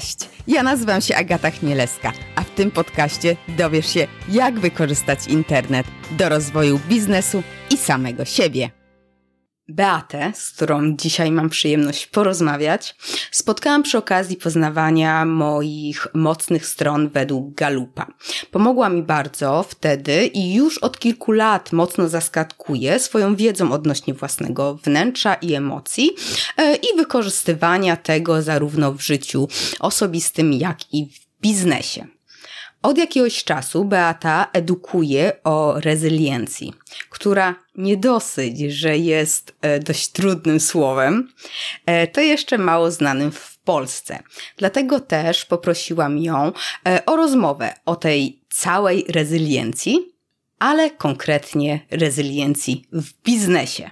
Cześć! 0.00 0.28
Ja 0.46 0.62
nazywam 0.62 1.00
się 1.00 1.16
Agata 1.16 1.50
Chmielewska, 1.50 2.12
a 2.36 2.42
w 2.42 2.50
tym 2.50 2.70
podcaście 2.70 3.36
dowiesz 3.48 3.94
się, 3.94 4.06
jak 4.28 4.60
wykorzystać 4.60 5.26
internet 5.26 5.86
do 6.10 6.28
rozwoju 6.28 6.80
biznesu 6.88 7.42
i 7.70 7.76
samego 7.76 8.24
siebie. 8.24 8.77
Beatę, 9.68 10.32
z 10.34 10.50
którą 10.50 10.96
dzisiaj 10.96 11.30
mam 11.30 11.48
przyjemność 11.48 12.06
porozmawiać, 12.06 12.96
spotkałam 13.30 13.82
przy 13.82 13.98
okazji 13.98 14.36
poznawania 14.36 15.24
moich 15.24 16.06
mocnych 16.14 16.66
stron 16.66 17.08
według 17.08 17.54
Galupa. 17.54 18.06
Pomogła 18.50 18.88
mi 18.88 19.02
bardzo 19.02 19.62
wtedy 19.62 20.26
i 20.26 20.54
już 20.54 20.78
od 20.78 20.98
kilku 20.98 21.32
lat 21.32 21.72
mocno 21.72 22.08
zaskakuje 22.08 22.98
swoją 22.98 23.36
wiedzą 23.36 23.72
odnośnie 23.72 24.14
własnego 24.14 24.74
wnętrza 24.74 25.34
i 25.34 25.54
emocji 25.54 26.10
e, 26.56 26.74
i 26.74 26.96
wykorzystywania 26.96 27.96
tego 27.96 28.42
zarówno 28.42 28.92
w 28.92 29.00
życiu 29.00 29.48
osobistym, 29.80 30.52
jak 30.52 30.94
i 30.94 31.06
w 31.06 31.40
biznesie. 31.42 32.17
Od 32.82 32.98
jakiegoś 32.98 33.44
czasu 33.44 33.84
Beata 33.84 34.46
edukuje 34.52 35.32
o 35.44 35.80
rezyliencji, 35.80 36.74
która 37.10 37.54
nie 37.74 37.96
dosyć, 37.96 38.58
że 38.60 38.98
jest 38.98 39.54
e, 39.60 39.78
dość 39.78 40.08
trudnym 40.08 40.60
słowem, 40.60 41.32
e, 41.86 42.06
to 42.06 42.20
jeszcze 42.20 42.58
mało 42.58 42.90
znanym 42.90 43.32
w 43.32 43.58
Polsce. 43.58 44.18
Dlatego 44.56 45.00
też 45.00 45.44
poprosiłam 45.44 46.18
ją 46.18 46.52
e, 46.88 47.06
o 47.06 47.16
rozmowę 47.16 47.74
o 47.86 47.96
tej 47.96 48.40
całej 48.48 49.04
rezyliencji, 49.08 50.12
ale 50.58 50.90
konkretnie 50.90 51.80
rezyliencji 51.90 52.88
w 52.92 53.12
biznesie. 53.22 53.90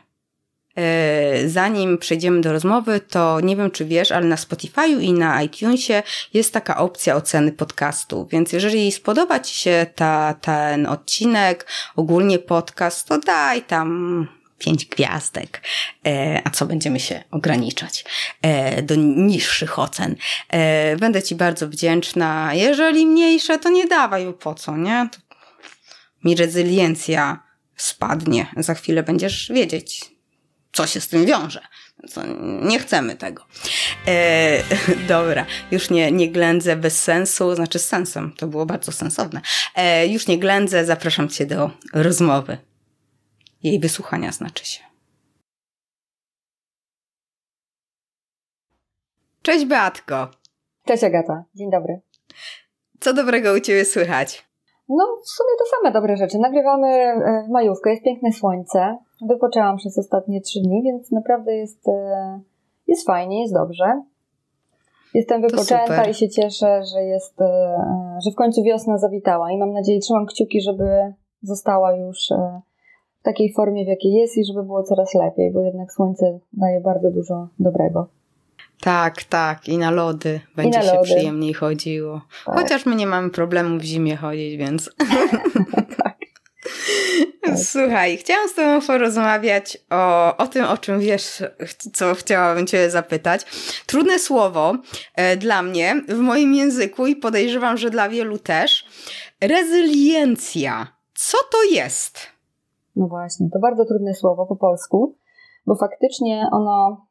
E, 0.77 1.49
zanim 1.49 1.99
przejdziemy 1.99 2.41
do 2.41 2.53
rozmowy, 2.53 3.01
to 3.01 3.41
nie 3.41 3.57
wiem, 3.57 3.71
czy 3.71 3.85
wiesz, 3.85 4.13
ale 4.13 4.27
na 4.27 4.37
Spotify'u 4.37 5.01
i 5.01 5.13
na 5.13 5.43
iTunesie 5.43 6.03
jest 6.35 6.53
taka 6.53 6.77
opcja 6.77 7.17
oceny 7.17 7.53
podcastu, 7.53 8.29
więc 8.31 8.53
jeżeli 8.53 8.93
spodoba 8.93 9.41
Ci 9.41 9.55
się 9.55 9.87
ta, 9.95 10.35
ten 10.41 10.87
odcinek, 10.87 11.67
ogólnie 11.97 12.39
podcast, 12.39 13.09
to 13.09 13.19
daj 13.19 13.63
tam 13.63 14.29
pięć 14.59 14.87
gwiazdek. 14.87 15.63
E, 16.07 16.43
a 16.45 16.51
co 16.51 16.67
będziemy 16.67 17.01
się 17.01 17.23
ograniczać 17.31 18.05
e, 18.43 18.83
do 18.83 18.95
niższych 18.95 19.79
ocen? 19.79 20.17
Będę 20.99 21.23
Ci 21.23 21.35
bardzo 21.35 21.69
wdzięczna. 21.69 22.55
Jeżeli 22.55 23.07
mniejsze, 23.07 23.59
to 23.59 23.69
nie 23.69 23.87
dawaj, 23.87 24.25
bo 24.25 24.33
po 24.33 24.55
co, 24.55 24.77
nie? 24.77 25.09
To 25.13 25.19
mi 26.25 26.37
rezyliencja 26.37 27.43
spadnie. 27.77 28.47
Za 28.57 28.75
chwilę 28.75 29.03
będziesz 29.03 29.53
wiedzieć, 29.55 30.16
co 30.77 30.87
się 30.87 31.01
z 31.01 31.09
tym 31.09 31.27
wiąże. 31.27 31.61
Co, 32.09 32.23
nie 32.63 32.79
chcemy 32.79 33.17
tego. 33.17 33.47
E, 34.07 34.63
dobra, 35.09 35.47
już 35.71 35.91
nie, 35.91 36.13
nie 36.13 36.31
ględzę 36.31 36.77
bez 36.77 37.03
sensu, 37.03 37.55
znaczy 37.55 37.79
z 37.79 37.89
sensem, 37.89 38.33
to 38.37 38.47
było 38.47 38.67
bardzo 38.67 38.93
sensowne. 38.93 39.41
E, 39.75 40.07
już 40.07 40.27
nie 40.27 40.39
ględzę, 40.39 40.85
zapraszam 40.85 41.29
Cię 41.29 41.47
do 41.47 41.71
rozmowy. 41.93 42.59
Jej 43.63 43.81
wysłuchania 43.81 44.33
znaczy 44.33 44.67
się. 44.67 44.81
Cześć 49.43 49.65
Beatko. 49.65 50.31
Cześć 50.87 51.05
Agata, 51.05 51.45
dzień 51.55 51.71
dobry. 51.71 52.01
Co 53.01 53.15
dobrego 53.15 53.53
u 53.53 53.61
Ciebie 53.61 53.85
słychać? 53.85 54.46
No, 54.89 55.05
w 55.25 55.29
sumie 55.29 55.51
to 55.59 55.65
same 55.77 55.93
dobre 55.93 56.17
rzeczy. 56.17 56.39
Nagrywamy 56.39 56.89
e, 56.89 57.45
w 57.49 57.51
majówkę, 57.51 57.91
jest 57.91 58.03
piękne 58.03 58.33
słońce. 58.33 58.99
Wypoczęłam 59.29 59.77
przez 59.77 59.99
ostatnie 59.99 60.41
trzy 60.41 60.61
dni, 60.61 60.83
więc 60.83 61.13
naprawdę 61.13 61.57
jest, 61.57 61.89
e, 61.89 62.41
jest 62.87 63.07
fajnie, 63.07 63.43
jest 63.43 63.55
dobrze. 63.55 64.03
Jestem 65.15 65.43
wypoczęta 65.43 66.05
i 66.05 66.15
się 66.15 66.29
cieszę, 66.29 66.83
że 66.95 67.03
jest, 67.03 67.41
e, 67.41 67.79
że 68.25 68.31
w 68.31 68.35
końcu 68.35 68.63
wiosna 68.63 68.99
zawitała 68.99 69.53
i 69.53 69.59
mam 69.59 69.73
nadzieję, 69.73 70.01
trzymam 70.01 70.27
kciuki, 70.27 70.61
żeby 70.61 71.15
została 71.43 71.97
już 71.97 72.19
w 73.21 73.23
takiej 73.23 73.53
formie, 73.53 73.85
w 73.85 73.89
jakiej 73.89 74.13
jest 74.13 74.37
i 74.37 74.45
żeby 74.45 74.63
było 74.63 74.83
coraz 74.83 75.15
lepiej, 75.15 75.53
bo 75.53 75.61
jednak 75.61 75.93
słońce 75.93 76.39
daje 76.53 76.81
bardzo 76.81 77.11
dużo 77.11 77.49
dobrego. 77.59 78.16
Tak, 78.81 79.25
tak. 79.25 79.69
I 79.69 79.79
na 79.79 79.91
lody 79.91 80.41
będzie 80.57 80.79
na 80.79 80.85
się 80.85 80.93
lody. 80.93 81.05
przyjemniej 81.05 81.55
chodziło. 81.55 82.21
Tak. 82.47 82.55
Chociaż 82.55 82.87
my 82.87 82.97
nie 82.97 83.07
mamy 83.07 83.31
problemu 83.31 83.79
w 83.79 83.83
zimie 83.83 84.17
chodzić, 84.17 84.57
więc. 84.57 84.91
tak. 86.03 86.17
Słuchaj, 87.57 88.17
chciałam 88.17 88.49
z 88.49 88.55
Tobą 88.55 88.87
porozmawiać 88.87 89.79
o, 89.91 90.37
o 90.37 90.47
tym, 90.47 90.65
o 90.65 90.79
czym 90.79 91.01
wiesz, 91.01 91.43
co 91.93 92.15
chciałabym 92.15 92.67
Cię 92.67 92.91
zapytać. 92.91 93.47
Trudne 93.87 94.19
słowo 94.19 94.75
e, 95.15 95.37
dla 95.37 95.63
mnie 95.63 96.03
w 96.09 96.19
moim 96.19 96.55
języku 96.55 97.07
i 97.07 97.17
podejrzewam, 97.17 97.77
że 97.77 97.91
dla 97.91 98.09
wielu 98.09 98.39
też. 98.39 98.87
Rezyliencja. 99.41 100.87
Co 101.15 101.39
to 101.53 101.63
jest? 101.75 102.19
No 102.97 103.07
właśnie, 103.07 103.49
to 103.53 103.59
bardzo 103.59 103.85
trudne 103.85 104.15
słowo 104.15 104.47
po 104.47 104.57
polsku, 104.57 105.17
bo 105.67 105.77
faktycznie 105.77 106.49
ono 106.53 107.06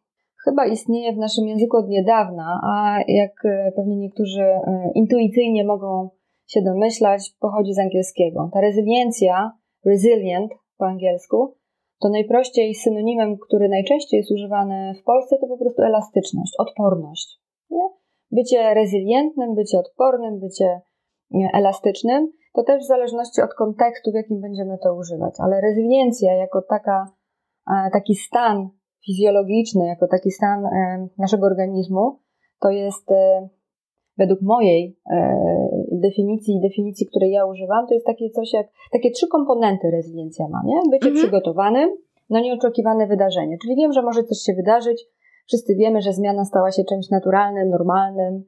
chyba 0.46 0.66
istnieje 0.66 1.14
w 1.14 1.18
naszym 1.18 1.48
języku 1.48 1.78
od 1.78 1.88
niedawna, 1.88 2.60
a 2.64 3.00
jak 3.08 3.46
e, 3.46 3.72
pewnie 3.76 3.98
niektórzy 3.98 4.44
e, 4.44 4.92
intuicyjnie 4.96 5.66
mogą 5.66 6.10
się 6.48 6.62
domyślać, 6.62 7.36
pochodzi 7.40 7.74
z 7.74 7.80
angielskiego. 7.80 8.50
Ta 8.54 8.62
rezyliencja, 8.62 9.52
resilient 9.86 10.52
po 10.78 10.86
angielsku, 10.86 11.56
to 12.02 12.10
najprościej 12.10 12.76
synonimem, 12.76 13.38
który 13.38 13.70
najczęściej 13.70 14.18
jest 14.18 14.32
używany 14.32 14.94
w 15.02 15.04
Polsce, 15.04 15.38
to 15.42 15.48
po 15.48 15.58
prostu 15.58 15.82
elastyczność, 15.82 16.54
odporność. 16.58 17.40
Nie? 17.70 17.90
Bycie 18.32 18.74
rezylientnym, 18.74 19.56
bycie 19.56 19.80
odpornym, 19.80 20.40
bycie 20.40 20.82
elastycznym, 21.54 22.32
to 22.54 22.64
też 22.64 22.84
w 22.84 22.88
zależności 22.88 23.42
od 23.42 23.54
kontekstu, 23.54 24.12
w 24.12 24.16
jakim 24.16 24.42
będziemy 24.42 24.78
to 24.84 24.96
używać. 24.96 25.34
Ale 25.40 25.62
rezyliencja 25.62 26.34
jako 26.34 26.62
taka, 26.62 27.12
e, 27.72 27.90
taki 27.94 28.16
stan 28.16 28.70
fizjologiczny, 29.06 29.88
jako 29.88 30.08
taki 30.08 30.32
stan 30.32 30.66
e, 30.66 31.08
naszego 31.18 31.46
organizmu, 31.46 32.20
to 32.62 32.70
jest 32.70 33.12
e, 33.12 33.50
według 34.18 34.42
mojej 34.42 35.00
e, 35.12 35.38
definicji, 35.92 36.62
definicji, 36.62 37.08
której 37.08 37.32
ja 37.32 37.46
używam, 37.46 37.88
to 37.88 37.94
jest 37.94 38.06
takie 38.06 38.30
coś 38.30 38.54
jak, 38.54 38.68
takie 38.92 39.12
trzy 39.12 39.28
komponenty 39.28 39.92
rezyliencja 39.92 40.48
ma, 40.48 40.62
nie? 40.66 40.76
Bycie 40.92 41.08
mhm. 41.08 41.16
przygotowanym 41.16 41.90
na 42.30 42.42
nieoczekiwane 42.42 43.08
wydarzenie. 43.08 43.58
Czyli 43.62 43.76
wiem, 43.76 43.94
że 43.94 44.02
może 44.02 44.24
coś 44.24 44.38
się 44.38 44.54
wydarzyć, 44.54 45.06
wszyscy 45.48 45.76
wiemy, 45.76 46.02
że 46.02 46.14
zmiana 46.14 46.46
stała 46.46 46.72
się 46.72 46.84
czymś 46.84 47.10
naturalnym, 47.10 47.70
normalnym, 47.70 48.44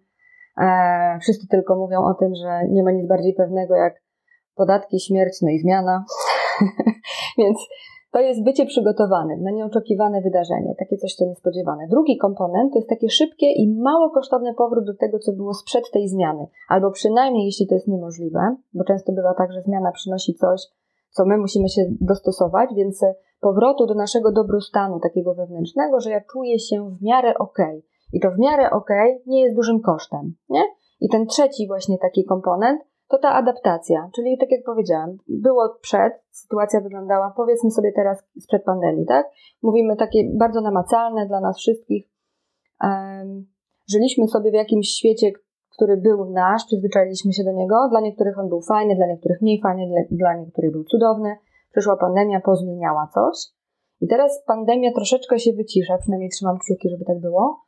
wszyscy 1.21 1.47
tylko 1.47 1.75
mówią 1.75 2.05
o 2.05 2.13
tym, 2.13 2.35
że 2.35 2.67
nie 2.69 2.83
ma 2.83 2.91
nic 2.91 3.07
bardziej 3.07 3.33
pewnego 3.33 3.75
jak 3.75 4.01
podatki, 4.55 4.99
śmierć, 4.99 5.41
no 5.41 5.49
i 5.49 5.59
zmiana. 5.59 6.05
Więc 7.37 7.57
to 8.17 8.21
jest 8.21 8.43
bycie 8.43 8.65
przygotowanym 8.65 9.43
na 9.43 9.51
nieoczekiwane 9.51 10.21
wydarzenie, 10.21 10.75
takie 10.79 10.97
coś, 10.97 11.15
co 11.15 11.25
niespodziewane. 11.25 11.87
Drugi 11.87 12.17
komponent 12.17 12.73
to 12.73 12.79
jest 12.79 12.89
takie 12.89 13.09
szybkie 13.09 13.51
i 13.51 13.73
mało 13.81 14.09
kosztowny 14.09 14.53
powrót 14.53 14.85
do 14.85 14.93
tego, 14.93 15.19
co 15.19 15.33
było 15.33 15.53
sprzed 15.53 15.91
tej 15.91 16.07
zmiany, 16.07 16.47
albo 16.69 16.91
przynajmniej 16.91 17.45
jeśli 17.45 17.67
to 17.67 17.75
jest 17.75 17.87
niemożliwe, 17.87 18.55
bo 18.73 18.83
często 18.83 19.13
bywa 19.13 19.33
tak, 19.33 19.53
że 19.53 19.61
zmiana 19.61 19.91
przynosi 19.91 20.33
coś, 20.33 20.61
co 21.09 21.25
my 21.25 21.37
musimy 21.37 21.69
się 21.69 21.81
dostosować, 22.01 22.69
więc 22.75 23.01
powrotu 23.41 23.85
do 23.85 23.93
naszego 23.93 24.31
dobrostanu 24.31 24.99
takiego 24.99 25.33
wewnętrznego, 25.33 25.99
że 25.99 26.09
ja 26.09 26.21
czuję 26.31 26.59
się 26.59 26.89
w 26.89 27.01
miarę 27.01 27.33
ok. 27.39 27.57
I 28.13 28.19
to 28.19 28.31
w 28.31 28.39
miarę 28.39 28.69
ok 28.69 28.89
nie 29.25 29.41
jest 29.41 29.55
dużym 29.55 29.81
kosztem, 29.81 30.35
nie? 30.49 30.63
I 31.01 31.09
ten 31.09 31.27
trzeci 31.27 31.67
właśnie 31.67 31.97
taki 31.97 32.25
komponent 32.25 32.81
to 33.09 33.17
ta 33.17 33.33
adaptacja, 33.33 34.09
czyli 34.15 34.37
tak 34.37 34.51
jak 34.51 34.63
powiedziałam, 34.63 35.17
było 35.27 35.77
przed, 35.81 36.13
sytuacja 36.31 36.81
wyglądała, 36.81 37.33
powiedzmy 37.37 37.71
sobie 37.71 37.91
teraz 37.91 38.23
sprzed 38.39 38.63
pandemii, 38.63 39.05
tak? 39.05 39.29
Mówimy 39.61 39.95
takie 39.95 40.19
bardzo 40.33 40.61
namacalne 40.61 41.27
dla 41.27 41.39
nas 41.39 41.57
wszystkich. 41.57 42.09
Żyliśmy 43.89 44.27
sobie 44.27 44.51
w 44.51 44.53
jakimś 44.53 44.89
świecie, 44.89 45.31
który 45.75 45.97
był 45.97 46.25
nasz, 46.25 46.65
przyzwyczailiśmy 46.65 47.33
się 47.33 47.43
do 47.43 47.51
niego. 47.51 47.87
Dla 47.89 48.01
niektórych 48.01 48.39
on 48.39 48.49
był 48.49 48.61
fajny, 48.61 48.95
dla 48.95 49.07
niektórych 49.07 49.41
mniej 49.41 49.61
fajny, 49.61 49.87
dla, 49.87 50.17
dla 50.17 50.43
niektórych 50.43 50.71
był 50.71 50.83
cudowny. 50.83 51.35
Przyszła 51.71 51.97
pandemia, 51.97 52.41
pozmieniała 52.41 53.09
coś. 53.13 53.37
I 54.01 54.07
teraz 54.07 54.43
pandemia 54.47 54.91
troszeczkę 54.91 55.39
się 55.39 55.53
wycisza, 55.53 55.97
przynajmniej 55.97 56.29
trzymam 56.29 56.57
kciuki, 56.57 56.89
żeby 56.89 57.05
tak 57.05 57.19
było. 57.19 57.66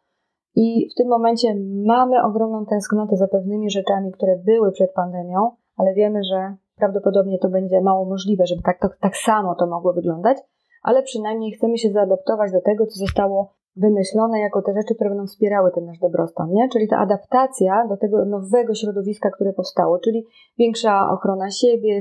I 0.56 0.90
w 0.92 0.96
tym 0.98 1.08
momencie 1.08 1.56
mamy 1.86 2.24
ogromną 2.24 2.66
tęsknotę 2.66 3.18
za 3.18 3.28
pewnymi 3.28 3.70
rzeczami, 3.70 4.12
które 4.12 4.36
były 4.46 4.72
przed 4.72 4.94
pandemią, 4.94 5.52
ale 5.78 5.94
wiemy, 5.94 6.24
że 6.24 6.56
prawdopodobnie 6.76 7.40
to 7.40 7.50
będzie 7.50 7.82
mało 7.82 8.06
możliwe, 8.06 8.46
żeby 8.46 8.62
tak, 8.62 8.80
tak, 8.80 8.98
tak 9.02 9.18
samo 9.18 9.56
to 9.56 9.68
mogło 9.68 9.94
wyglądać, 9.94 10.38
ale 10.84 11.04
przynajmniej 11.04 11.52
chcemy 11.52 11.78
się 11.78 11.92
zaadaptować 11.92 12.52
do 12.52 12.62
tego, 12.62 12.86
co 12.86 13.00
zostało 13.00 13.54
wymyślone 13.76 14.40
jako 14.40 14.62
te 14.62 14.74
rzeczy, 14.74 14.96
które 14.96 15.10
będą 15.10 15.26
wspierały 15.26 15.72
ten 15.72 15.86
nasz 15.86 16.00
dobrostan, 16.00 16.50
nie? 16.52 16.70
Czyli 16.70 16.88
ta 16.88 16.98
adaptacja 16.98 17.88
do 17.90 17.98
tego 17.98 18.26
nowego 18.26 18.76
środowiska, 18.76 19.30
które 19.30 19.54
powstało, 19.54 20.00
czyli 20.00 20.26
większa 20.58 21.10
ochrona 21.12 21.52
siebie, 21.52 22.00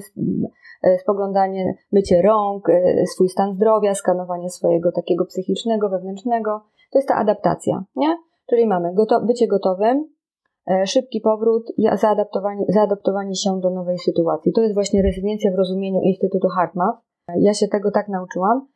e, 0.83 0.99
spoglądanie, 0.99 1.75
mycie 1.93 2.23
rąk, 2.23 2.69
e, 2.69 3.07
swój 3.07 3.29
stan 3.29 3.53
zdrowia, 3.53 3.95
skanowanie 3.95 4.51
swojego 4.51 4.93
takiego 4.93 5.25
psychicznego, 5.25 5.89
wewnętrznego. 5.89 6.61
To 6.93 6.99
jest 6.99 7.09
ta 7.09 7.15
adaptacja, 7.15 7.85
nie? 7.97 8.17
Czyli 8.51 8.67
mamy 8.67 8.95
goto 8.95 9.21
bycie 9.21 9.47
gotowym, 9.47 10.09
e, 10.71 10.87
szybki 10.87 11.21
powrót 11.21 11.73
i 11.77 11.89
zaadaptowanie, 11.97 12.65
zaadaptowanie 12.69 13.35
się 13.35 13.61
do 13.61 13.71
nowej 13.71 13.99
sytuacji. 13.99 14.53
To 14.53 14.61
jest 14.61 14.75
właśnie 14.75 15.03
rezydencja 15.03 15.53
w 15.53 15.55
rozumieniu 15.55 16.01
Instytutu 16.01 16.49
HeartMath. 16.49 16.99
Ja 17.37 17.55
się 17.55 17.69
tego 17.69 17.91
tak 17.91 18.09
nauczyłam. 18.09 18.67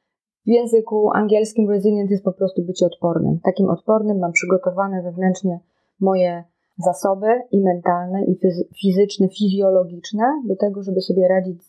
W 0.46 0.48
języku 0.48 1.10
angielskim 1.14 1.70
resilient 1.70 2.10
jest 2.10 2.24
po 2.24 2.32
prostu 2.32 2.62
być 2.62 2.82
odpornym. 2.82 3.40
Takim 3.44 3.70
odpornym 3.70 4.19
mam 4.19 4.32
przygotowane 4.32 5.02
wewnętrznie 5.02 5.60
moje 6.00 6.44
zasoby 6.78 7.26
i 7.50 7.60
mentalne, 7.60 8.24
i 8.24 8.38
fizyczne, 8.82 9.28
fizjologiczne 9.28 10.24
do 10.48 10.56
tego, 10.56 10.82
żeby 10.82 11.00
sobie 11.00 11.28
radzić 11.28 11.62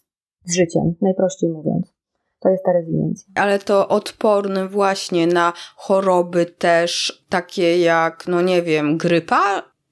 z 0.45 0.55
życiem, 0.55 0.95
najprościej 1.01 1.49
mówiąc. 1.49 2.02
To 2.43 2.49
jest 2.49 2.63
ta 2.65 2.73
rezyliencja. 2.73 3.33
Ale 3.35 3.59
to 3.59 3.87
odporny 3.87 4.67
właśnie 4.67 5.27
na 5.27 5.53
choroby 5.75 6.45
też 6.45 7.23
takie 7.29 7.77
jak, 7.77 8.27
no 8.27 8.41
nie 8.41 8.61
wiem, 8.61 8.97
grypa? 8.97 9.41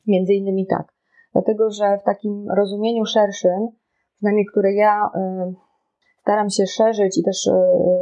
Między 0.07 0.33
innymi 0.33 0.67
tak. 0.67 0.93
Dlatego, 1.33 1.71
że 1.71 1.97
w 2.01 2.03
takim 2.03 2.45
rozumieniu 2.57 3.05
szerszym, 3.05 3.67
przynajmniej 4.15 4.45
które 4.45 4.73
ja 4.73 5.09
y, 5.15 5.53
staram 6.21 6.49
się 6.49 6.67
szerzyć 6.67 7.17
i 7.17 7.23
też 7.23 7.47
y, 7.47 7.51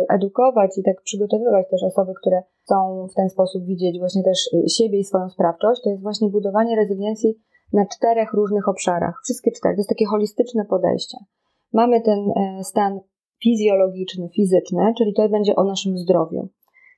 edukować 0.10 0.78
i 0.78 0.84
tak 0.84 1.02
przygotowywać 1.02 1.66
też 1.72 1.84
osoby, 1.84 2.12
które 2.22 2.44
chcą 2.64 3.08
w 3.12 3.16
ten 3.16 3.30
sposób 3.30 3.66
widzieć 3.66 4.00
właśnie 4.00 4.24
też 4.24 4.50
y, 4.54 4.70
siebie 4.70 5.00
i 5.00 5.04
swoją 5.04 5.30
sprawczość, 5.30 5.82
to 5.84 5.90
jest 5.90 6.04
właśnie 6.04 6.30
budowanie 6.30 6.76
rezyliencji 6.76 7.36
na 7.74 7.86
czterech 7.86 8.34
różnych 8.34 8.68
obszarach. 8.68 9.16
Wszystkie 9.24 9.52
cztery. 9.52 9.76
To 9.76 9.80
jest 9.80 9.90
takie 9.90 10.06
holistyczne 10.06 10.66
podejście. 10.66 11.18
Mamy 11.74 12.02
ten 12.02 12.20
e, 12.20 12.64
stan 12.64 13.00
fizjologiczny, 13.44 14.30
fizyczny, 14.36 14.94
czyli 14.98 15.14
to 15.14 15.30
będzie 15.30 15.56
o 15.56 15.64
naszym 15.64 15.98
zdrowiu. 15.98 16.50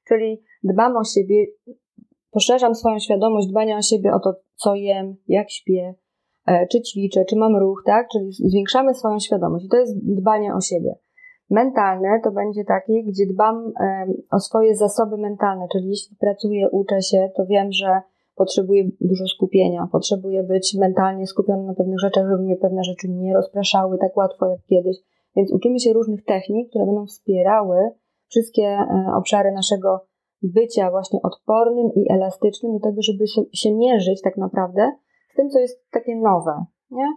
Czyli 0.07 0.41
dbam 0.63 0.97
o 0.97 1.03
siebie, 1.03 1.45
poszerzam 2.31 2.75
swoją 2.75 2.99
świadomość 2.99 3.47
dbania 3.47 3.77
o 3.77 3.81
siebie, 3.81 4.13
o 4.13 4.19
to, 4.19 4.33
co 4.55 4.75
jem, 4.75 5.15
jak 5.27 5.51
śpię, 5.51 5.95
e, 6.45 6.67
czy 6.67 6.81
ćwiczę, 6.81 7.25
czy 7.25 7.35
mam 7.35 7.55
ruch, 7.55 7.83
tak? 7.85 8.07
Czyli 8.11 8.31
zwiększamy 8.31 8.93
swoją 8.93 9.19
świadomość 9.19 9.65
i 9.65 9.69
to 9.69 9.77
jest 9.77 10.05
dbanie 10.15 10.55
o 10.55 10.61
siebie. 10.61 10.95
Mentalne 11.49 12.19
to 12.23 12.31
będzie 12.31 12.63
takie, 12.65 13.03
gdzie 13.03 13.25
dbam 13.25 13.73
o 14.31 14.39
swoje 14.39 14.75
zasoby 14.75 15.17
mentalne, 15.17 15.67
czyli 15.71 15.89
jeśli 15.89 16.15
pracuję, 16.15 16.69
uczę 16.69 17.01
się, 17.01 17.29
to 17.35 17.45
wiem, 17.45 17.71
że 17.71 18.01
potrzebuję 18.35 18.83
dużo 19.01 19.27
skupienia, 19.27 19.87
potrzebuję 19.91 20.43
być 20.43 20.75
mentalnie 20.79 21.27
skupiony 21.27 21.63
na 21.63 21.73
pewnych 21.73 21.99
rzeczach, 21.99 22.25
żeby 22.29 22.43
mnie 22.43 22.55
pewne 22.55 22.83
rzeczy 22.83 23.09
nie 23.09 23.33
rozpraszały 23.33 23.97
tak 23.97 24.17
łatwo 24.17 24.49
jak 24.49 24.59
kiedyś. 24.69 24.97
Więc 25.35 25.53
uczymy 25.53 25.79
się 25.79 25.93
różnych 25.93 26.25
technik, 26.25 26.69
które 26.69 26.85
będą 26.85 27.05
wspierały 27.05 27.77
wszystkie 28.27 28.63
e, 28.63 29.05
obszary 29.15 29.51
naszego 29.51 30.05
bycia 30.43 30.91
właśnie 30.91 31.19
odpornym 31.23 31.89
i 31.95 32.11
elastycznym 32.11 32.73
do 32.73 32.79
tego, 32.79 33.01
żeby 33.01 33.23
się 33.53 33.75
mierzyć 33.75 34.21
tak 34.21 34.37
naprawdę 34.37 34.91
z 35.29 35.35
tym, 35.35 35.49
co 35.49 35.59
jest 35.59 35.89
takie 35.91 36.15
nowe, 36.15 36.65
nie? 36.91 37.07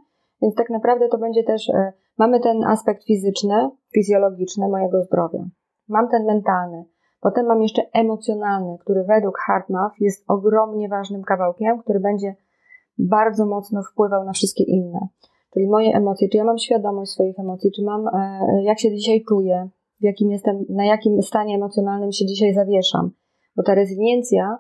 Więc 0.43 0.55
tak 0.55 0.71
naprawdę 0.71 1.09
to 1.09 1.19
będzie 1.19 1.45
też, 1.45 1.69
e, 1.69 1.93
mamy 2.19 2.41
ten 2.41 2.65
aspekt 2.65 3.05
fizyczny, 3.05 3.71
fizjologiczny 3.95 4.69
mojego 4.69 5.03
zdrowia. 5.03 5.45
Mam 5.89 6.09
ten 6.09 6.25
mentalny. 6.25 6.85
Potem 7.21 7.47
mam 7.47 7.63
jeszcze 7.63 7.83
emocjonalny, 7.93 8.79
który 8.79 9.05
według 9.05 9.39
HeartMath 9.47 10.01
jest 10.01 10.25
ogromnie 10.29 10.89
ważnym 10.89 11.23
kawałkiem, 11.23 11.79
który 11.79 12.01
będzie 12.01 12.35
bardzo 12.99 13.47
mocno 13.47 13.83
wpływał 13.83 14.25
na 14.25 14.33
wszystkie 14.33 14.65
inne. 14.65 15.09
Czyli 15.55 15.69
moje 15.69 15.91
emocje, 15.97 16.29
czy 16.29 16.37
ja 16.37 16.45
mam 16.45 16.59
świadomość 16.59 17.13
swoich 17.13 17.39
emocji, 17.39 17.71
czy 17.73 17.83
mam, 17.83 18.09
e, 18.09 18.63
jak 18.63 18.79
się 18.79 18.91
dzisiaj 18.91 19.25
czuję, 19.29 19.69
w 20.01 20.05
jakim 20.05 20.31
jestem, 20.31 20.65
na 20.69 20.85
jakim 20.85 21.23
stanie 21.23 21.55
emocjonalnym 21.55 22.13
się 22.13 22.27
dzisiaj 22.27 22.55
zawieszam. 22.55 23.11
Bo 23.57 23.63
ta 23.63 23.75
rezyliencja, 23.75 24.59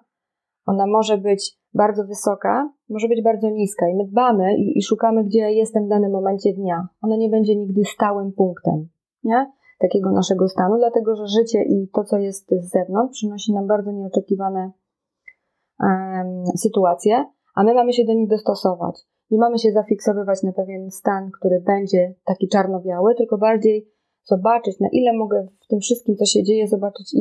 ona 0.66 0.86
może 0.86 1.18
być 1.18 1.58
bardzo 1.74 2.04
wysoka, 2.04 2.72
może 2.88 3.08
być 3.08 3.22
bardzo 3.22 3.50
niska 3.50 3.88
i 3.88 3.94
my 3.94 4.04
dbamy 4.04 4.56
i, 4.56 4.78
i 4.78 4.82
szukamy, 4.82 5.24
gdzie 5.24 5.38
ja 5.38 5.48
jestem 5.48 5.86
w 5.86 5.88
danym 5.88 6.12
momencie 6.12 6.52
dnia. 6.52 6.88
Ona 7.02 7.16
nie 7.16 7.28
będzie 7.28 7.56
nigdy 7.56 7.84
stałym 7.84 8.32
punktem, 8.32 8.88
nie? 9.24 9.52
Takiego 9.78 10.12
naszego 10.12 10.48
stanu, 10.48 10.76
dlatego 10.78 11.16
że 11.16 11.26
życie 11.26 11.62
i 11.62 11.88
to, 11.94 12.04
co 12.04 12.18
jest 12.18 12.50
z 12.50 12.70
zewnątrz, 12.70 13.18
przynosi 13.18 13.52
nam 13.52 13.66
bardzo 13.66 13.92
nieoczekiwane 13.92 14.70
um, 15.80 16.46
sytuacje, 16.56 17.24
a 17.54 17.62
my 17.64 17.74
mamy 17.74 17.92
się 17.92 18.04
do 18.04 18.12
nich 18.12 18.28
dostosować. 18.28 19.06
Nie 19.30 19.38
mamy 19.38 19.58
się 19.58 19.72
zafiksowywać 19.72 20.42
na 20.42 20.52
pewien 20.52 20.90
stan, 20.90 21.30
który 21.30 21.60
będzie 21.60 22.14
taki 22.24 22.48
czarno-biały, 22.48 23.14
tylko 23.14 23.38
bardziej 23.38 23.94
zobaczyć, 24.24 24.80
na 24.80 24.88
ile 24.92 25.12
mogę 25.12 25.46
w 25.60 25.66
tym 25.66 25.80
wszystkim, 25.80 26.16
co 26.16 26.24
się 26.24 26.42
dzieje, 26.42 26.68
zobaczyć 26.68 27.14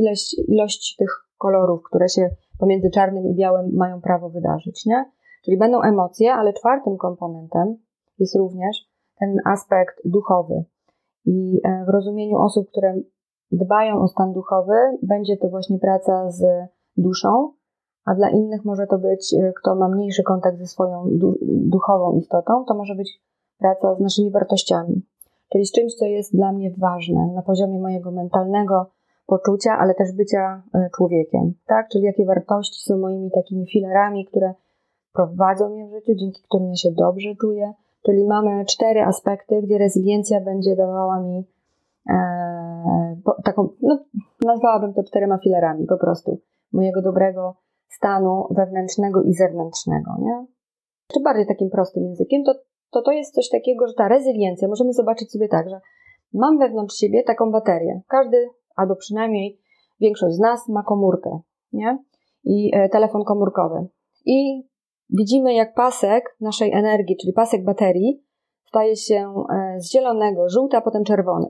ilość, 0.48 0.96
tych 0.96 1.10
kolorów, 1.38 1.84
które 1.84 2.10
się 2.10 2.30
pomiędzy 2.60 2.90
czarnym 2.90 3.28
i 3.28 3.36
białym 3.36 3.72
mają 3.74 4.02
prawo 4.02 4.30
wydarzyć, 4.30 4.86
nie? 4.86 5.06
Czyli 5.46 5.58
będą 5.58 5.82
emocje, 5.82 6.34
ale 6.34 6.54
czwartym 6.54 6.98
komponentem 6.98 7.76
jest 8.20 8.36
również 8.36 8.78
ten 9.20 9.36
aspekt 9.46 9.96
duchowy. 10.06 10.64
I 11.26 11.62
e, 11.64 11.86
w 11.86 11.90
rozumieniu 11.90 12.38
osób, 12.38 12.70
które 12.70 12.96
dbają 13.52 14.02
o 14.02 14.08
stan 14.08 14.34
duchowy, 14.34 14.76
będzie 15.02 15.38
to 15.38 15.50
właśnie 15.50 15.80
praca 15.80 16.30
z 16.30 16.44
duszą, 16.98 17.54
a 18.06 18.16
dla 18.16 18.30
innych 18.30 18.66
może 18.66 18.88
to 18.88 18.98
być, 18.98 19.34
e, 19.34 19.54
kto 19.54 19.76
ma 19.76 19.90
mniejszy 19.90 20.24
kontakt 20.24 20.58
ze 20.58 20.68
swoją 20.68 21.06
duchową 21.42 22.18
istotą, 22.18 22.66
to 22.66 22.74
może 22.74 22.96
być 22.96 23.22
praca 23.58 23.96
z 23.96 24.00
naszymi 24.00 24.32
wartościami, 24.32 25.02
czyli 25.50 25.66
z 25.66 25.72
czymś, 25.72 25.96
co 25.96 26.06
jest 26.06 26.36
dla 26.36 26.52
mnie 26.52 26.72
ważne 26.78 27.32
na 27.36 27.42
poziomie 27.42 27.80
mojego 27.80 28.12
mentalnego 28.12 28.86
poczucia, 29.26 29.78
ale 29.78 29.96
też 29.96 30.12
bycia 30.12 30.62
e, 30.74 30.90
człowiekiem, 30.96 31.54
tak? 31.66 31.90
Czyli 31.90 32.04
jakie 32.04 32.26
wartości 32.26 32.84
są 32.84 32.98
moimi 32.98 33.32
takimi 33.32 33.66
filarami, 33.66 34.26
które 34.26 34.54
prowadzą 35.14 35.70
mnie 35.70 35.88
w 35.88 35.92
życiu, 35.92 36.16
dzięki 36.16 36.42
którym 36.44 36.70
ja 36.70 36.76
się 36.76 36.92
dobrze 36.92 37.36
czuję. 37.42 37.74
Czyli 38.06 38.26
mamy 38.26 38.66
cztery 38.66 39.02
aspekty, 39.02 39.62
gdzie 39.62 39.78
rezyliencja 39.78 40.42
będzie 40.42 40.76
dawała 40.76 41.20
mi 41.20 41.44
e, 42.10 43.16
taką, 43.44 43.70
no, 43.82 44.00
nazwałabym 44.46 44.94
to 44.94 45.04
czterema 45.04 45.38
filarami 45.38 45.86
po 45.86 45.98
prostu 45.98 46.40
mojego 46.74 47.02
dobrego 47.02 47.56
stanu 47.90 48.48
wewnętrznego 48.50 49.24
i 49.24 49.34
zewnętrznego, 49.34 50.12
nie? 50.20 50.46
Czy 51.14 51.20
bardziej 51.20 51.48
takim 51.48 51.70
prostym 51.70 52.04
językiem, 52.04 52.44
to, 52.44 52.54
to 52.92 53.02
to 53.02 53.12
jest 53.12 53.34
coś 53.34 53.50
takiego, 53.50 53.88
że 53.88 53.94
ta 53.94 54.08
rezyliencja, 54.08 54.68
możemy 54.68 54.94
zobaczyć 54.94 55.32
sobie 55.32 55.48
tak, 55.48 55.70
że 55.70 55.80
mam 56.34 56.60
wewnątrz 56.60 56.96
siebie 56.96 57.24
taką 57.24 57.52
baterię. 57.52 58.02
Każdy, 58.08 58.50
albo 58.76 58.96
przynajmniej 58.96 59.60
większość 60.00 60.36
z 60.36 60.40
nas 60.40 60.70
ma 60.70 60.84
komórkę, 60.84 61.40
nie? 61.74 61.98
I 62.44 62.72
e, 62.74 62.90
telefon 62.90 63.24
komórkowy. 63.24 63.88
I 64.26 64.68
widzimy, 65.10 65.54
jak 65.54 65.74
pasek 65.74 66.38
naszej 66.42 66.72
energii, 66.72 67.18
czyli 67.22 67.34
pasek 67.34 67.64
baterii, 67.64 68.24
staje 68.68 68.96
się 68.96 69.34
e, 69.50 69.80
z 69.80 69.92
zielonego, 69.92 70.50
żółty, 70.50 70.78
a 70.78 70.82
potem 70.82 71.04
czerwony. 71.04 71.48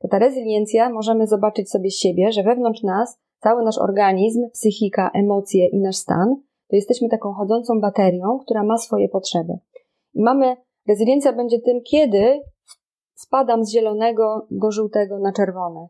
To 0.00 0.08
ta 0.08 0.18
rezyliencja 0.18 0.90
możemy 0.90 1.26
zobaczyć 1.26 1.70
sobie 1.70 1.90
siebie, 1.90 2.32
że 2.32 2.42
wewnątrz 2.42 2.82
nas 2.82 3.20
cały 3.44 3.62
nasz 3.62 3.78
organizm, 3.78 4.40
psychika, 4.52 5.10
emocje 5.14 5.66
i 5.66 5.80
nasz 5.80 5.96
stan, 5.96 6.36
to 6.68 6.76
jesteśmy 6.76 7.08
taką 7.08 7.32
chodzącą 7.32 7.80
baterią, 7.80 8.38
która 8.38 8.62
ma 8.62 8.78
swoje 8.78 9.08
potrzeby. 9.08 9.52
Mamy, 10.14 10.56
rezyliencja 10.88 11.32
będzie 11.32 11.58
tym, 11.58 11.80
kiedy 11.82 12.40
spadam 13.14 13.64
z 13.64 13.72
zielonego 13.72 14.46
do 14.50 14.70
żółtego 14.70 15.18
na 15.18 15.32
czerwone. 15.32 15.88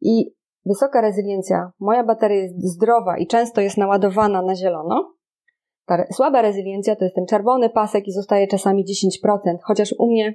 I 0.00 0.34
wysoka 0.66 1.00
rezyliencja, 1.00 1.72
moja 1.80 2.04
bateria 2.04 2.42
jest 2.42 2.72
zdrowa 2.72 3.18
i 3.18 3.26
często 3.26 3.60
jest 3.60 3.76
naładowana 3.76 4.42
na 4.42 4.56
zielono. 4.56 5.14
Ta 5.86 6.04
słaba 6.12 6.42
rezyliencja 6.42 6.96
to 6.96 7.04
jest 7.04 7.14
ten 7.14 7.26
czerwony 7.26 7.70
pasek 7.70 8.08
i 8.08 8.12
zostaje 8.12 8.46
czasami 8.46 8.84
10%, 8.84 9.38
chociaż 9.62 9.94
u 9.98 10.06
mnie 10.06 10.34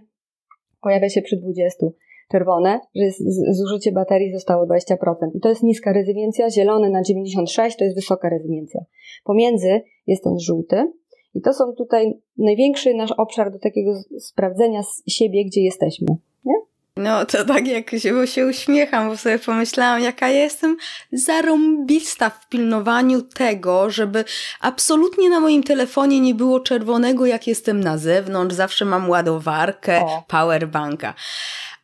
pojawia 0.82 1.10
się 1.10 1.22
przy 1.22 1.38
20% 1.38 1.90
czerwone, 2.32 2.80
że 2.96 3.06
zużycie 3.50 3.92
baterii 3.92 4.34
zostało 4.34 4.66
20%. 4.66 4.96
I 5.34 5.40
to 5.40 5.50
jest 5.50 5.64
niska 5.64 5.94
rezyliencja, 5.94 6.50
zielony 6.50 6.90
na 6.90 7.02
96 7.02 7.78
to 7.78 7.84
jest 7.84 7.96
wysoka 7.96 8.30
rezyliencja. 8.30 8.82
Pomiędzy 9.24 9.82
jest 10.08 10.24
ten 10.24 10.40
żółty 10.40 10.92
i 11.34 11.42
to 11.42 11.54
są 11.54 11.74
tutaj 11.78 12.14
największy 12.38 12.94
nasz 12.94 13.12
obszar 13.12 13.52
do 13.52 13.60
takiego 13.60 13.94
sprawdzenia 14.20 14.82
siebie, 15.08 15.46
gdzie 15.46 15.62
jesteśmy. 15.62 16.08
Nie? 16.46 16.54
No 16.98 17.26
to 17.26 17.46
tak 17.46 17.68
jak 17.68 17.92
się, 17.92 18.28
się 18.28 18.46
uśmiecham, 18.46 19.10
bo 19.10 19.18
sobie 19.18 19.40
pomyślałam, 19.40 20.02
jaka 20.02 20.30
jestem 20.30 20.78
zarąbista 21.12 22.30
w 22.30 22.50
pilnowaniu 22.50 23.22
tego, 23.22 23.90
żeby 23.90 24.26
absolutnie 24.62 25.30
na 25.30 25.40
moim 25.40 25.64
telefonie 25.64 26.20
nie 26.20 26.36
było 26.36 26.60
czerwonego, 26.60 27.26
jak 27.26 27.48
jestem 27.48 27.80
na 27.80 27.98
zewnątrz. 27.98 28.56
Zawsze 28.56 28.86
mam 28.86 29.10
ładowarkę, 29.10 30.02
o. 30.02 30.24
powerbanka. 30.28 31.14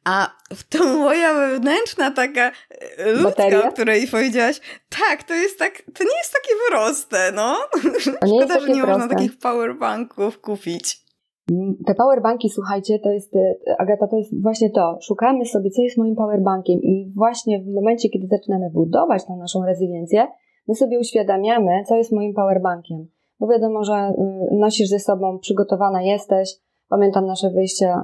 A 0.06 0.30
to 0.70 0.98
moja 0.98 1.34
wewnętrzna 1.34 2.12
taka 2.12 2.52
e, 2.98 3.12
ludzka, 3.12 3.30
Bateria? 3.30 3.70
o 3.70 3.72
której 3.72 4.08
powiedziałaś, 4.08 4.62
tak, 4.90 5.24
to 5.24 5.34
jest 5.34 5.60
tak, 5.60 5.72
to 5.94 6.04
nie 6.04 6.18
jest 6.18 6.34
takie 6.34 6.56
proste, 6.70 7.32
no. 7.36 7.56
Szkoda, 8.00 8.60
że 8.60 8.68
nie 8.68 8.82
proste. 8.82 8.88
można 8.88 9.08
takich 9.08 9.40
powerbanków 9.40 10.42
kupić. 10.42 11.04
Mm, 11.52 11.76
te 11.86 11.96
powerbanki, 11.96 12.50
słuchajcie, 12.50 13.00
to 13.00 13.10
jest, 13.10 13.36
e, 13.36 13.56
Agata, 13.78 14.08
to 14.08 14.18
jest 14.18 14.42
właśnie 14.42 14.70
to. 14.70 14.98
Szukamy 15.02 15.46
sobie, 15.46 15.70
co 15.70 15.82
jest 15.82 15.98
moim 15.98 16.16
powerbankiem 16.16 16.80
i 16.82 17.12
właśnie 17.16 17.64
w 17.64 17.74
momencie, 17.74 18.10
kiedy 18.10 18.28
zaczynamy 18.28 18.70
budować 18.74 19.26
tą 19.26 19.38
naszą 19.38 19.66
rezyliencję, 19.66 20.28
my 20.68 20.76
sobie 20.76 21.00
uświadamiamy, 21.00 21.84
co 21.88 21.96
jest 21.96 22.12
moim 22.12 22.34
powerbankiem. 22.34 23.08
bo 23.40 23.48
wiadomo, 23.48 23.84
że 23.84 23.94
y, 23.94 24.56
nosisz 24.56 24.90
ze 24.90 25.00
sobą, 25.00 25.40
przygotowana 25.40 26.02
jesteś. 26.02 26.50
Pamiętam 26.90 27.26
nasze 27.26 27.50
wyjścia, 27.50 28.04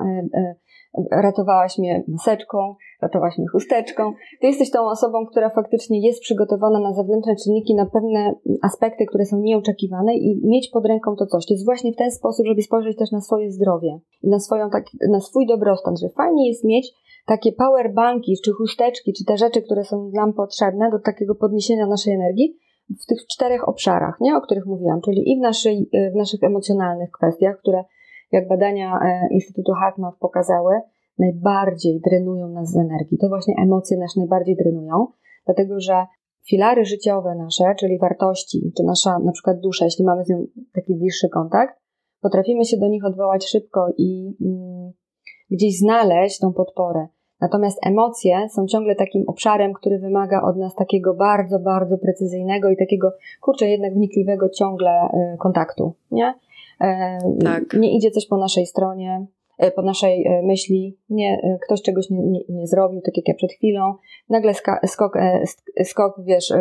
ratowałaś 1.12 1.78
mnie 1.78 2.04
maseczką, 2.08 2.76
ratowałaś 3.02 3.38
mnie 3.38 3.48
chusteczką. 3.48 4.14
Ty 4.42 4.48
jesteś 4.48 4.72
tą 4.72 4.86
osobą, 4.86 5.26
która 5.26 5.50
faktycznie 5.50 6.08
jest 6.08 6.22
przygotowana 6.22 6.80
na 6.80 6.94
zewnętrzne 6.94 7.36
czynniki, 7.36 7.76
na 7.76 7.86
pewne 7.86 8.34
aspekty, 8.62 9.06
które 9.06 9.26
są 9.26 9.40
nieoczekiwane 9.40 10.16
i 10.16 10.42
mieć 10.44 10.70
pod 10.70 10.86
ręką 10.86 11.16
to 11.16 11.26
coś. 11.26 11.46
To 11.46 11.54
jest 11.54 11.66
właśnie 11.66 11.94
w 11.94 11.96
ten 11.96 12.12
sposób, 12.12 12.46
żeby 12.46 12.62
spojrzeć 12.62 12.98
też 12.98 13.12
na 13.12 13.22
swoje 13.22 13.52
zdrowie 13.52 14.00
i 14.24 14.30
na, 14.30 14.40
swoją, 14.40 14.70
tak, 14.70 14.84
na 15.10 15.20
swój 15.20 15.48
dobrostan, 15.48 15.98
że 15.98 16.10
fajnie 16.10 16.48
jest 16.48 16.64
mieć 16.64 16.94
takie 17.26 17.52
powerbanki, 17.52 18.36
czy 18.46 18.52
chusteczki, 18.52 19.14
czy 19.14 19.26
te 19.26 19.38
rzeczy, 19.38 19.62
które 19.62 19.84
są 19.84 20.12
nam 20.14 20.34
potrzebne 20.34 20.92
do 20.92 21.00
takiego 21.00 21.36
podniesienia 21.36 21.88
naszej 21.88 22.14
energii, 22.14 22.58
w 23.04 23.06
tych 23.06 23.28
czterech 23.28 23.70
obszarach, 23.70 24.18
nie, 24.22 24.38
o 24.38 24.42
których 24.42 24.66
mówiłam, 24.66 25.02
czyli 25.02 25.32
i 25.32 25.40
w, 25.40 25.42
naszej, 25.42 25.90
w 26.14 26.16
naszych 26.16 26.44
emocjonalnych 26.44 27.12
kwestiach, 27.12 27.58
które 27.58 27.84
jak 28.32 28.48
badania 28.48 29.00
e, 29.04 29.28
Instytutu 29.32 29.72
Hartman 29.72 30.12
pokazały, 30.20 30.82
najbardziej 31.18 32.02
drenują 32.02 32.48
nas 32.48 32.72
z 32.72 32.78
energii. 32.78 33.18
To 33.18 33.30
właśnie 33.30 33.54
emocje 33.64 33.98
nas 33.98 34.16
najbardziej 34.16 34.56
drenują, 34.56 35.08
dlatego 35.46 35.80
że 35.80 36.06
filary 36.50 36.86
życiowe 36.86 37.36
nasze, 37.36 37.76
czyli 37.80 38.00
wartości, 38.00 38.72
czy 38.78 38.84
nasza 38.84 39.20
na 39.20 39.32
przykład 39.32 39.60
dusza, 39.60 39.86
jeśli 39.86 40.06
mamy 40.06 40.26
z 40.26 40.30
nią 40.30 40.46
taki 40.74 40.96
bliższy 40.96 41.30
kontakt, 41.30 41.80
potrafimy 42.22 42.66
się 42.66 42.78
do 42.78 42.88
nich 42.88 43.06
odwołać 43.06 43.46
szybko 43.46 43.88
i 43.98 44.38
mm, 44.42 44.92
gdzieś 45.52 45.78
znaleźć 45.78 46.40
tą 46.40 46.54
podporę. 46.54 47.08
Natomiast 47.42 47.86
emocje 47.86 48.50
są 48.50 48.68
ciągle 48.68 48.96
takim 48.96 49.24
obszarem, 49.28 49.74
który 49.74 50.00
wymaga 50.00 50.42
od 50.42 50.58
nas 50.58 50.76
takiego 50.76 51.14
bardzo, 51.14 51.60
bardzo 51.60 51.98
precyzyjnego 51.98 52.70
i 52.70 52.78
takiego, 52.78 53.12
kurczę, 53.42 53.68
jednak 53.68 53.94
wnikliwego 53.94 54.50
ciągle 54.50 55.10
y, 55.34 55.38
kontaktu, 55.38 55.94
nie? 56.12 56.34
E, 56.82 57.20
tak. 57.44 57.74
Nie 57.74 57.98
idzie 57.98 58.12
coś 58.12 58.28
po 58.28 58.38
naszej 58.38 58.66
stronie, 58.66 59.26
e, 59.58 59.72
po 59.72 59.82
naszej 59.82 60.28
e, 60.28 60.42
myśli, 60.42 60.98
nie, 61.10 61.60
ktoś 61.66 61.82
czegoś 61.82 62.10
nie, 62.10 62.20
nie, 62.20 62.40
nie 62.50 62.68
zrobił, 62.68 63.02
tak 63.02 63.18
jak 63.18 63.28
ja 63.28 63.34
przed 63.34 63.52
chwilą, 63.52 63.94
nagle 64.30 64.54
skok, 64.88 65.14
skok, 65.84 66.22
wiesz, 66.26 66.54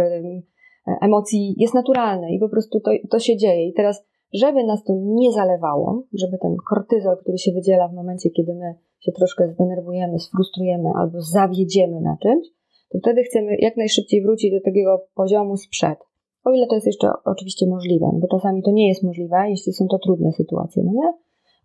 emocji 1.00 1.54
jest 1.58 1.74
naturalny 1.74 2.32
i 2.32 2.38
po 2.38 2.48
prostu 2.48 2.80
to, 2.80 2.90
to 3.10 3.18
się 3.18 3.36
dzieje. 3.36 3.68
I 3.68 3.72
teraz, 3.72 4.04
żeby 4.34 4.64
nas 4.64 4.84
to 4.84 4.92
nie 4.96 5.32
zalewało, 5.32 6.02
żeby 6.12 6.38
ten 6.38 6.56
kortyzol, 6.68 7.16
który 7.16 7.38
się 7.38 7.52
wydziela 7.52 7.88
w 7.88 7.94
momencie, 7.94 8.30
kiedy 8.30 8.54
my 8.54 8.74
się 9.00 9.12
troszkę 9.12 9.48
zdenerwujemy, 9.48 10.18
sfrustrujemy 10.18 10.88
albo 10.96 11.20
zawiedziemy 11.20 12.00
na 12.00 12.16
czymś, 12.22 12.46
to 12.90 12.98
wtedy 12.98 13.22
chcemy 13.22 13.56
jak 13.58 13.76
najszybciej 13.76 14.22
wrócić 14.22 14.52
do 14.52 14.60
takiego 14.60 15.06
poziomu 15.14 15.56
sprzed. 15.56 16.07
O 16.48 16.52
ile 16.52 16.66
to 16.66 16.74
jest 16.74 16.86
jeszcze 16.86 17.10
oczywiście 17.24 17.66
możliwe, 17.66 18.10
bo 18.14 18.28
czasami 18.28 18.62
to 18.62 18.70
nie 18.70 18.88
jest 18.88 19.02
możliwe, 19.02 19.36
jeśli 19.48 19.72
są 19.72 19.88
to 19.88 19.98
trudne 19.98 20.32
sytuacje, 20.32 20.82
no 20.86 20.92
nie? 20.92 21.12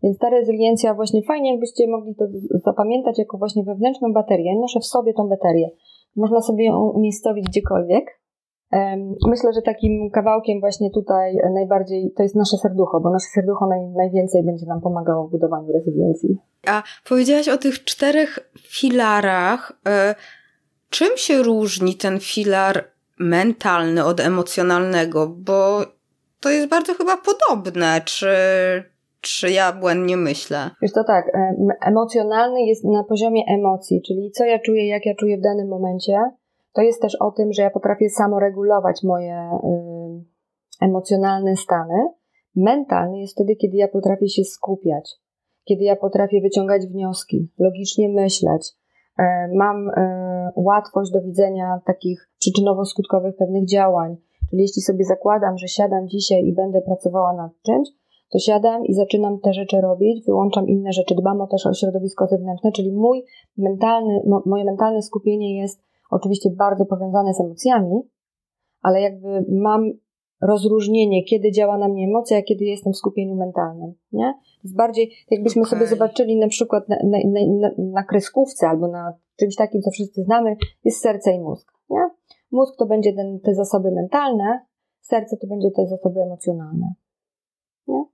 Więc 0.03 0.17
ta 0.17 0.29
rezyliencja 0.29 0.93
właśnie 0.93 1.21
fajnie, 1.21 1.51
jakbyście 1.51 1.87
mogli 1.87 2.15
to 2.15 2.25
zapamiętać 2.65 3.19
jako 3.19 3.37
właśnie 3.37 3.63
wewnętrzną 3.63 4.13
baterię. 4.13 4.59
Noszę 4.59 4.79
w 4.79 4.85
sobie 4.85 5.13
tą 5.13 5.29
baterię. 5.29 5.69
Można 6.15 6.41
sobie 6.41 6.65
ją 6.65 6.89
umiejscowić 6.89 7.45
gdziekolwiek. 7.45 8.19
Myślę, 9.27 9.53
że 9.53 9.61
takim 9.61 10.09
kawałkiem 10.11 10.59
właśnie 10.59 10.91
tutaj 10.91 11.37
najbardziej 11.53 12.11
to 12.17 12.23
jest 12.23 12.35
nasze 12.35 12.57
serducho, 12.57 12.99
bo 12.99 13.09
nasze 13.09 13.27
serducho 13.33 13.67
naj, 13.67 13.81
najwięcej 13.81 14.43
będzie 14.43 14.65
nam 14.65 14.81
pomagało 14.81 15.27
w 15.27 15.31
budowaniu 15.31 15.73
rezyliencji. 15.73 16.37
A 16.67 16.83
powiedziałaś 17.09 17.49
o 17.49 17.57
tych 17.57 17.83
czterech 17.83 18.51
filarach. 18.59 19.71
E, 19.87 20.15
czym 20.89 21.17
się 21.17 21.43
różni 21.43 21.95
ten 21.95 22.19
filar 22.19 22.92
mentalny 23.19 24.05
od 24.05 24.19
emocjonalnego? 24.19 25.27
Bo 25.27 25.81
to 26.39 26.49
jest 26.49 26.69
bardzo 26.69 26.93
chyba 26.93 27.17
podobne. 27.17 28.01
Czy, 28.05 28.27
czy 29.21 29.51
ja 29.51 29.73
błędnie 29.73 30.17
myślę? 30.17 30.69
Wiesz 30.81 30.93
to 30.93 31.03
tak, 31.03 31.31
emocjonalny 31.81 32.61
jest 32.61 32.83
na 32.83 33.03
poziomie 33.03 33.43
emocji, 33.47 34.01
czyli 34.01 34.31
co 34.31 34.45
ja 34.45 34.59
czuję, 34.59 34.87
jak 34.87 35.05
ja 35.05 35.15
czuję 35.15 35.37
w 35.37 35.41
danym 35.41 35.67
momencie. 35.67 36.19
To 36.73 36.81
jest 36.81 37.01
też 37.01 37.15
o 37.21 37.31
tym, 37.31 37.53
że 37.53 37.61
ja 37.61 37.69
potrafię 37.69 38.09
samoregulować 38.09 39.03
moje 39.03 39.49
y, 39.63 40.85
emocjonalne 40.85 41.55
stany. 41.55 42.07
Mentalny 42.55 43.19
jest 43.19 43.33
wtedy, 43.33 43.55
kiedy 43.55 43.77
ja 43.77 43.87
potrafię 43.87 44.29
się 44.29 44.43
skupiać, 44.43 45.11
kiedy 45.63 45.83
ja 45.83 45.95
potrafię 45.95 46.41
wyciągać 46.41 46.87
wnioski, 46.87 47.49
logicznie 47.59 48.09
myśleć, 48.09 48.71
mam 49.53 49.89
e, 49.89 50.51
łatwość 50.55 51.11
do 51.11 51.21
widzenia 51.21 51.81
takich 51.85 52.29
przyczynowo-skutkowych 52.39 53.35
pewnych 53.37 53.65
działań. 53.65 54.17
Czyli 54.49 54.61
jeśli 54.61 54.81
sobie 54.81 55.05
zakładam, 55.05 55.57
że 55.57 55.67
siadam 55.67 56.07
dzisiaj 56.07 56.45
i 56.45 56.53
będę 56.53 56.81
pracowała 56.81 57.33
nad 57.33 57.51
czymś, 57.61 57.89
to 58.31 58.39
siadam 58.39 58.85
i 58.85 58.93
zaczynam 58.93 59.39
te 59.39 59.53
rzeczy 59.53 59.81
robić, 59.81 60.25
wyłączam 60.25 60.67
inne 60.67 60.91
rzeczy, 60.93 61.15
dbam 61.15 61.41
o 61.41 61.47
też 61.47 61.65
o 61.65 61.73
środowisko 61.73 62.27
zewnętrzne, 62.27 62.71
czyli 62.71 62.91
mój 62.91 63.23
mentalny, 63.57 64.21
moje 64.45 64.65
mentalne 64.65 65.01
skupienie 65.01 65.61
jest 65.61 65.83
oczywiście 66.11 66.49
bardzo 66.49 66.85
powiązane 66.85 67.33
z 67.33 67.41
emocjami, 67.41 68.01
ale 68.81 69.01
jakby 69.01 69.45
mam 69.49 69.91
rozróżnienie, 70.41 71.23
kiedy 71.23 71.51
działa 71.51 71.77
na 71.77 71.87
mnie 71.87 72.05
emocja, 72.05 72.37
a 72.37 72.41
kiedy 72.41 72.65
jestem 72.65 72.93
w 72.93 72.97
skupieniu 72.97 73.35
mentalnym, 73.35 73.93
nie? 74.11 74.33
Bardziej, 74.63 75.11
jakbyśmy 75.31 75.61
okay. 75.61 75.69
sobie 75.69 75.87
zobaczyli 75.87 76.37
na 76.37 76.47
przykład 76.47 76.89
na, 76.89 76.95
na, 77.03 77.17
na, 77.59 77.71
na 77.77 78.03
kreskówce 78.03 78.67
albo 78.67 78.87
na 78.87 79.13
czymś 79.39 79.55
takim, 79.55 79.81
co 79.81 79.91
wszyscy 79.91 80.23
znamy, 80.23 80.55
jest 80.83 81.01
serce 81.01 81.31
i 81.31 81.39
mózg, 81.39 81.73
nie? 81.89 82.09
Mózg 82.51 82.75
to 82.77 82.85
będzie 82.85 83.13
ten, 83.13 83.39
te 83.39 83.55
zasoby 83.55 83.91
mentalne, 83.91 84.65
serce 85.01 85.37
to 85.37 85.47
będzie 85.47 85.71
te 85.71 85.87
zasoby 85.87 86.21
emocjonalne, 86.21 86.93
nie? 87.87 88.05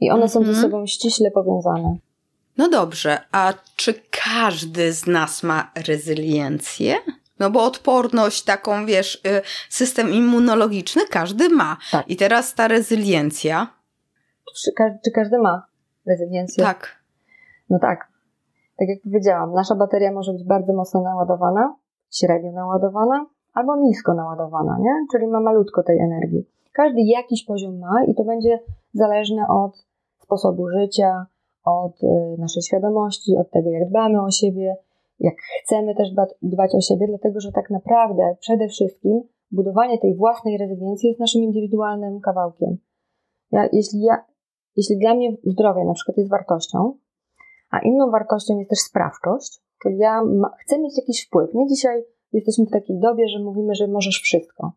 I 0.00 0.10
one 0.10 0.16
mm 0.16 0.28
-hmm. 0.28 0.32
są 0.32 0.40
ze 0.42 0.48
mhm. 0.48 0.62
sobą 0.62 0.86
ściśle 0.86 1.30
powiązane. 1.30 1.96
No 2.58 2.68
dobrze, 2.68 3.18
a 3.32 3.54
czy 3.76 3.94
każdy 4.10 4.92
z 4.92 5.06
nas 5.06 5.42
ma 5.42 5.72
rezyliencję? 5.86 6.94
No 7.42 7.50
bo 7.50 7.64
odporność, 7.64 8.44
taką 8.44 8.86
wiesz, 8.86 9.14
y, 9.14 9.42
system 9.68 10.10
immunologiczny 10.10 11.02
każdy 11.10 11.48
ma. 11.48 11.76
Tak. 11.92 12.08
I 12.08 12.16
teraz 12.16 12.54
ta 12.54 12.68
rezyliencja. 12.68 13.66
Czy, 14.56 14.70
czy 15.04 15.10
każdy 15.10 15.38
ma 15.38 15.66
rezyliencję? 16.06 16.64
Tak. 16.64 16.96
No 17.70 17.78
tak. 17.78 18.08
Tak 18.78 18.88
jak 18.88 18.98
powiedziałam, 19.02 19.52
nasza 19.52 19.74
bateria 19.74 20.12
może 20.12 20.32
być 20.32 20.44
bardzo 20.44 20.72
mocno 20.72 21.02
naładowana, 21.02 21.74
średnio 22.10 22.52
naładowana, 22.52 23.26
albo 23.54 23.76
nisko 23.76 24.14
naładowana, 24.14 24.76
nie? 24.80 25.06
Czyli 25.12 25.26
ma 25.26 25.40
malutko 25.40 25.82
tej 25.82 25.98
energii. 25.98 26.46
Każdy 26.72 27.00
jakiś 27.00 27.44
poziom 27.44 27.78
ma 27.78 28.04
i 28.04 28.14
to 28.14 28.24
będzie 28.24 28.58
zależne 28.94 29.42
od 29.48 29.86
sposobu 30.18 30.68
życia, 30.68 31.26
od 31.64 32.02
y, 32.02 32.06
naszej 32.38 32.62
świadomości, 32.62 33.36
od 33.36 33.50
tego, 33.50 33.70
jak 33.70 33.88
dbamy 33.88 34.22
o 34.22 34.30
siebie, 34.30 34.76
jak 35.22 35.34
chcemy 35.64 35.94
też 35.94 36.08
dbać 36.42 36.74
o 36.74 36.80
siebie, 36.80 37.06
dlatego 37.08 37.40
że 37.40 37.52
tak 37.52 37.70
naprawdę 37.70 38.36
przede 38.40 38.68
wszystkim 38.68 39.20
budowanie 39.50 39.98
tej 39.98 40.16
własnej 40.16 40.58
rezydencji 40.58 41.08
jest 41.08 41.20
naszym 41.20 41.42
indywidualnym 41.42 42.20
kawałkiem. 42.20 42.78
Ja, 43.52 43.68
jeśli, 43.72 44.00
ja, 44.00 44.24
jeśli 44.76 44.98
dla 44.98 45.14
mnie 45.14 45.32
zdrowie 45.44 45.84
na 45.84 45.94
przykład 45.94 46.16
jest 46.16 46.30
wartością, 46.30 46.94
a 47.70 47.78
inną 47.78 48.10
wartością 48.10 48.58
jest 48.58 48.70
też 48.70 48.78
sprawczość, 48.78 49.60
czyli 49.82 49.98
ja 49.98 50.24
ma, 50.24 50.50
chcę 50.58 50.78
mieć 50.78 50.98
jakiś 50.98 51.26
wpływ. 51.26 51.54
Nie 51.54 51.66
dzisiaj 51.66 52.04
jesteśmy 52.32 52.66
w 52.66 52.70
takiej 52.70 52.98
dobie, 52.98 53.28
że 53.28 53.44
mówimy, 53.44 53.74
że 53.74 53.88
możesz 53.88 54.20
wszystko. 54.20 54.72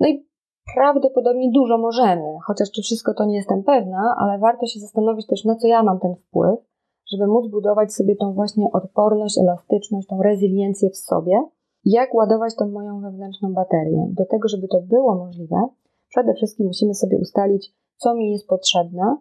No 0.00 0.08
i 0.08 0.26
prawdopodobnie 0.74 1.50
dużo 1.50 1.78
możemy, 1.78 2.38
chociaż 2.46 2.70
czy 2.70 2.82
wszystko 2.82 3.14
to 3.14 3.24
nie 3.24 3.36
jestem 3.36 3.62
pewna, 3.64 4.14
ale 4.18 4.38
warto 4.38 4.66
się 4.66 4.80
zastanowić 4.80 5.26
też, 5.26 5.44
na 5.44 5.56
co 5.56 5.68
ja 5.68 5.82
mam 5.82 6.00
ten 6.00 6.14
wpływ, 6.16 6.58
żeby 7.12 7.26
móc 7.26 7.50
budować 7.50 7.94
sobie 7.94 8.16
tą 8.16 8.32
właśnie 8.32 8.72
odporność, 8.72 9.38
elastyczność, 9.38 10.08
tą 10.08 10.22
rezyliencję 10.22 10.90
w 10.90 10.96
sobie, 10.96 11.42
jak 11.84 12.14
ładować 12.14 12.56
tą 12.56 12.68
moją 12.68 13.00
wewnętrzną 13.00 13.54
baterię. 13.54 14.06
Do 14.10 14.24
tego, 14.24 14.48
żeby 14.48 14.68
to 14.68 14.80
było 14.80 15.14
możliwe, 15.14 15.68
przede 16.08 16.34
wszystkim 16.34 16.66
musimy 16.66 16.94
sobie 16.94 17.18
ustalić, 17.18 17.74
co 17.96 18.14
mi 18.14 18.32
jest 18.32 18.46
potrzebne, 18.46 19.16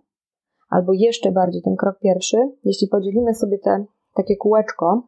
albo 0.69 0.93
jeszcze 0.93 1.31
bardziej 1.31 1.61
ten 1.61 1.75
krok 1.75 1.99
pierwszy, 1.99 2.37
jeśli 2.63 2.87
podzielimy 2.87 3.35
sobie 3.35 3.59
te 3.59 3.85
takie 4.15 4.35
kółeczko 4.35 5.07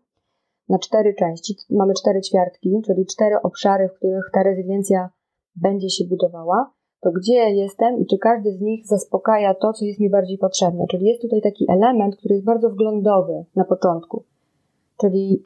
na 0.70 0.80
cztery 0.80 1.14
części, 1.14 1.56
mamy 1.70 1.94
cztery 1.94 2.22
ćwiartki, 2.22 2.82
czyli 2.86 3.06
cztery 3.06 3.36
obszary, 3.44 3.90
w 3.90 3.94
których 3.94 4.30
ta 4.34 4.44
rezyliencja 4.44 5.10
będzie 5.56 5.90
się 5.90 6.06
budowała, 6.06 6.72
to 7.02 7.12
gdzie 7.12 7.34
jestem 7.34 8.00
i 8.00 8.06
czy 8.06 8.18
każdy 8.18 8.52
z 8.52 8.62
nich 8.62 8.88
zaspokaja 8.88 9.54
to, 9.54 9.74
co 9.74 9.86
jest 9.86 10.00
mi 10.00 10.10
bardziej 10.10 10.38
potrzebne. 10.38 10.86
Czyli 10.88 11.06
jest 11.06 11.22
tutaj 11.22 11.42
taki 11.42 11.72
element, 11.72 12.16
który 12.16 12.36
jest 12.36 12.46
bardzo 12.46 12.70
wglądowy 12.70 13.46
na 13.56 13.66
początku. 13.66 14.24
Czyli 14.98 15.44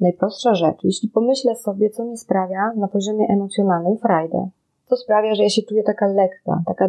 najprostsza 0.00 0.54
rzecz, 0.54 0.84
jeśli 0.84 1.08
pomyślę 1.08 1.56
sobie, 1.56 1.90
co 1.90 2.04
mi 2.04 2.16
sprawia 2.16 2.72
na 2.76 2.88
poziomie 2.88 3.26
emocjonalnym 3.28 3.98
frajdę, 3.98 4.48
co 4.86 4.96
sprawia, 4.96 5.34
że 5.34 5.42
ja 5.42 5.48
się 5.48 5.62
czuję 5.62 5.82
taka 5.82 6.06
lekka, 6.06 6.62
taka, 6.66 6.88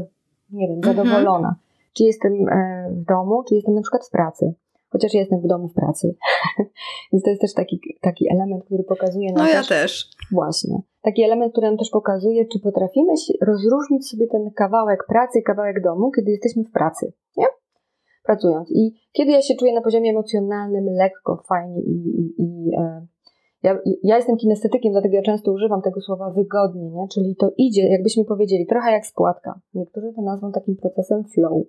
nie 0.52 0.68
wiem, 0.68 0.78
mhm. 0.78 0.96
zadowolona. 0.96 1.56
Czy 1.94 2.04
jestem 2.04 2.50
e, 2.50 2.90
w 2.92 3.06
domu, 3.06 3.44
czy 3.44 3.56
jestem 3.56 3.76
na 3.76 3.82
przykład 3.82 4.06
w 4.08 4.12
pracy. 4.12 4.54
Chociaż 4.90 5.14
jestem 5.14 5.42
w 5.42 5.48
domu 5.48 5.68
w 5.68 5.74
pracy. 5.74 6.16
Więc 7.12 7.24
to 7.24 7.30
jest 7.30 7.42
też 7.42 7.54
taki, 7.54 7.82
taki 8.02 8.26
element, 8.32 8.66
który 8.66 8.84
pokazuje 8.84 9.34
nam. 9.34 9.46
No 9.46 9.52
ja 9.52 9.60
też, 9.60 9.68
też. 9.68 10.10
Właśnie. 10.32 10.82
Taki 11.02 11.24
element, 11.24 11.52
który 11.52 11.68
nam 11.68 11.78
też 11.78 11.90
pokazuje, 11.90 12.46
czy 12.46 12.60
potrafimy 12.60 13.14
rozróżnić 13.42 14.10
sobie 14.10 14.28
ten 14.28 14.52
kawałek 14.52 15.06
pracy 15.08 15.40
i 15.40 15.44
kawałek 15.44 15.84
domu, 15.84 16.12
kiedy 16.12 16.32
jesteśmy 16.32 16.64
w 16.64 16.72
pracy. 16.72 17.14
Nie? 17.38 17.46
Pracując. 18.24 18.72
I 18.72 18.94
kiedy 19.12 19.32
ja 19.32 19.42
się 19.42 19.56
czuję 19.56 19.74
na 19.74 19.82
poziomie 19.82 20.10
emocjonalnym 20.10 20.86
lekko, 20.86 21.44
fajnie 21.48 21.82
i, 21.82 22.22
i, 22.22 22.34
i 22.38 22.76
e, 22.78 23.08
ja, 23.64 23.80
ja 24.04 24.16
jestem 24.16 24.38
kinestetykiem, 24.38 24.92
dlatego 24.92 25.16
ja 25.16 25.22
często 25.22 25.52
używam 25.52 25.82
tego 25.82 26.02
słowa 26.02 26.30
wygodnie, 26.30 26.90
nie? 26.90 27.08
czyli 27.14 27.36
to 27.36 27.52
idzie, 27.58 27.88
jakbyśmy 27.88 28.26
powiedzieli, 28.26 28.66
trochę 28.66 28.92
jak 28.92 29.06
spłatka. 29.06 29.60
Niektórzy 29.74 30.14
to 30.16 30.22
nazwą 30.22 30.52
takim 30.52 30.76
procesem 30.76 31.24
flow. 31.24 31.64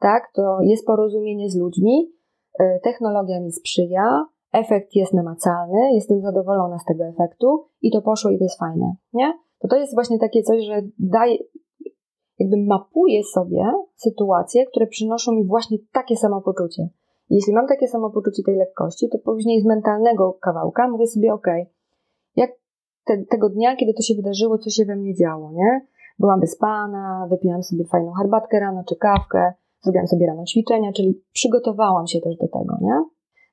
Tak, 0.00 0.30
to 0.34 0.58
jest 0.62 0.86
porozumienie 0.86 1.50
z 1.50 1.56
ludźmi, 1.56 2.12
technologia 2.82 3.40
mi 3.40 3.52
sprzyja, 3.52 4.26
efekt 4.52 4.94
jest 4.94 5.12
namacalny, 5.12 5.94
jestem 5.94 6.20
zadowolona 6.20 6.78
z 6.78 6.84
tego 6.84 7.04
efektu 7.04 7.64
i 7.82 7.90
to 7.90 8.02
poszło 8.02 8.30
i 8.30 8.38
to 8.38 8.44
jest 8.44 8.58
fajne, 8.58 8.94
nie? 9.12 9.32
To 9.58 9.68
to 9.68 9.76
jest 9.76 9.94
właśnie 9.94 10.18
takie 10.18 10.42
coś, 10.42 10.64
że 10.64 10.82
daje, 10.98 11.38
jakby 12.38 12.56
mapuję 12.56 13.24
sobie 13.24 13.72
sytuacje, 13.94 14.66
które 14.66 14.86
przynoszą 14.86 15.32
mi 15.32 15.44
właśnie 15.46 15.78
takie 15.92 16.16
samopoczucie. 16.16 16.88
Jeśli 17.30 17.52
mam 17.52 17.66
takie 17.66 17.88
samopoczucie 17.88 18.42
tej 18.42 18.56
lekkości, 18.56 19.08
to 19.08 19.18
później 19.18 19.60
z 19.60 19.66
mentalnego 19.66 20.38
kawałka 20.40 20.88
mówię 20.88 21.06
sobie, 21.06 21.34
ok, 21.34 21.46
jak 22.36 22.50
te, 23.04 23.24
tego 23.30 23.48
dnia, 23.48 23.76
kiedy 23.76 23.94
to 23.94 24.02
się 24.02 24.14
wydarzyło, 24.14 24.58
co 24.58 24.70
się 24.70 24.84
we 24.84 24.96
mnie 24.96 25.14
działo, 25.14 25.52
nie? 25.52 25.86
Byłam 26.18 26.40
wyspana, 26.40 27.26
wypiłam 27.30 27.62
sobie 27.62 27.84
fajną 27.84 28.12
herbatkę 28.12 28.60
rano 28.60 28.84
czy 28.88 28.96
kawkę, 28.96 29.52
zrobiłam 29.84 30.06
sobie 30.06 30.26
rano 30.26 30.44
ćwiczenia, 30.44 30.92
czyli 30.92 31.22
przygotowałam 31.32 32.06
się 32.06 32.20
też 32.20 32.36
do 32.36 32.48
tego, 32.48 32.76
nie? 32.80 33.04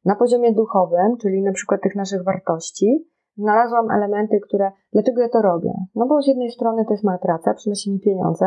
Na 0.05 0.15
poziomie 0.15 0.53
duchowym, 0.53 1.17
czyli 1.21 1.41
na 1.43 1.51
przykład 1.51 1.81
tych 1.81 1.95
naszych 1.95 2.23
wartości, 2.23 3.07
znalazłam 3.37 3.91
elementy, 3.91 4.39
które, 4.39 4.71
dlaczego 4.93 5.21
ja 5.21 5.29
to 5.29 5.41
robię? 5.41 5.73
No 5.95 6.07
bo 6.07 6.21
z 6.21 6.27
jednej 6.27 6.51
strony 6.51 6.85
to 6.85 6.93
jest 6.93 7.03
moja 7.03 7.17
praca, 7.17 7.53
przynosi 7.53 7.91
mi 7.91 7.99
pieniądze, 7.99 8.45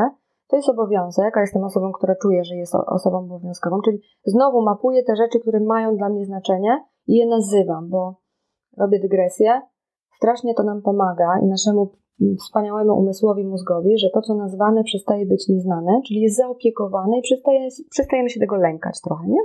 to 0.49 0.57
jest 0.57 0.69
obowiązek, 0.69 1.37
a 1.37 1.41
jestem 1.41 1.65
osobą, 1.65 1.93
która 1.93 2.15
czuje, 2.23 2.45
że 2.45 2.57
jest 2.57 2.75
osobą 2.75 3.19
obowiązkową, 3.19 3.81
czyli 3.85 4.01
znowu 4.25 4.63
mapuję 4.63 5.03
te 5.03 5.17
rzeczy, 5.17 5.41
które 5.41 5.61
mają 5.61 5.97
dla 5.97 6.09
mnie 6.09 6.27
znaczenie 6.27 6.85
i 7.07 7.17
je 7.17 7.27
nazywam, 7.27 7.89
bo 7.89 8.15
robię 8.79 9.01
dygresję. 9.01 9.61
Strasznie 10.17 10.55
to 10.55 10.63
nam 10.63 10.83
pomaga 10.83 11.39
i 11.43 11.47
naszemu 11.47 11.93
wspaniałemu 12.39 12.99
umysłowi 12.99 13.45
mózgowi, 13.45 13.99
że 13.99 14.11
to, 14.15 14.21
co 14.23 14.35
nazwane, 14.35 14.85
przestaje 14.85 15.27
być 15.27 15.49
nieznane, 15.49 16.01
czyli 16.07 16.21
jest 16.21 16.37
zaopiekowane 16.37 17.19
i 17.19 17.23
przestaje, 17.23 17.69
przestajemy 17.91 18.31
się 18.31 18.41
tego 18.41 18.57
lękać 18.57 19.01
trochę, 19.01 19.29
nie? 19.29 19.41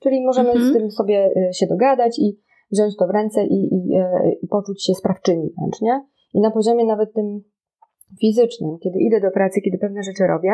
Czyli 0.00 0.26
możemy 0.26 0.50
mhm. 0.50 0.70
z 0.70 0.76
tym 0.76 0.90
sobie 0.90 1.30
e, 1.36 1.52
się 1.52 1.66
dogadać 1.66 2.18
i 2.18 2.40
wziąć 2.72 2.96
to 2.96 3.06
w 3.06 3.10
ręce 3.10 3.44
i, 3.44 3.74
i, 3.74 3.96
e, 3.96 4.32
i 4.42 4.48
poczuć 4.48 4.84
się 4.84 4.94
sprawczymi 4.94 5.50
wręcz, 5.58 5.80
nie? 5.80 6.06
I 6.34 6.40
na 6.40 6.50
poziomie 6.50 6.84
nawet 6.84 7.12
tym 7.12 7.40
fizycznym, 8.20 8.78
kiedy 8.78 8.98
idę 8.98 9.20
do 9.20 9.30
pracy, 9.30 9.60
kiedy 9.60 9.78
pewne 9.78 10.02
rzeczy 10.02 10.26
robię, 10.26 10.52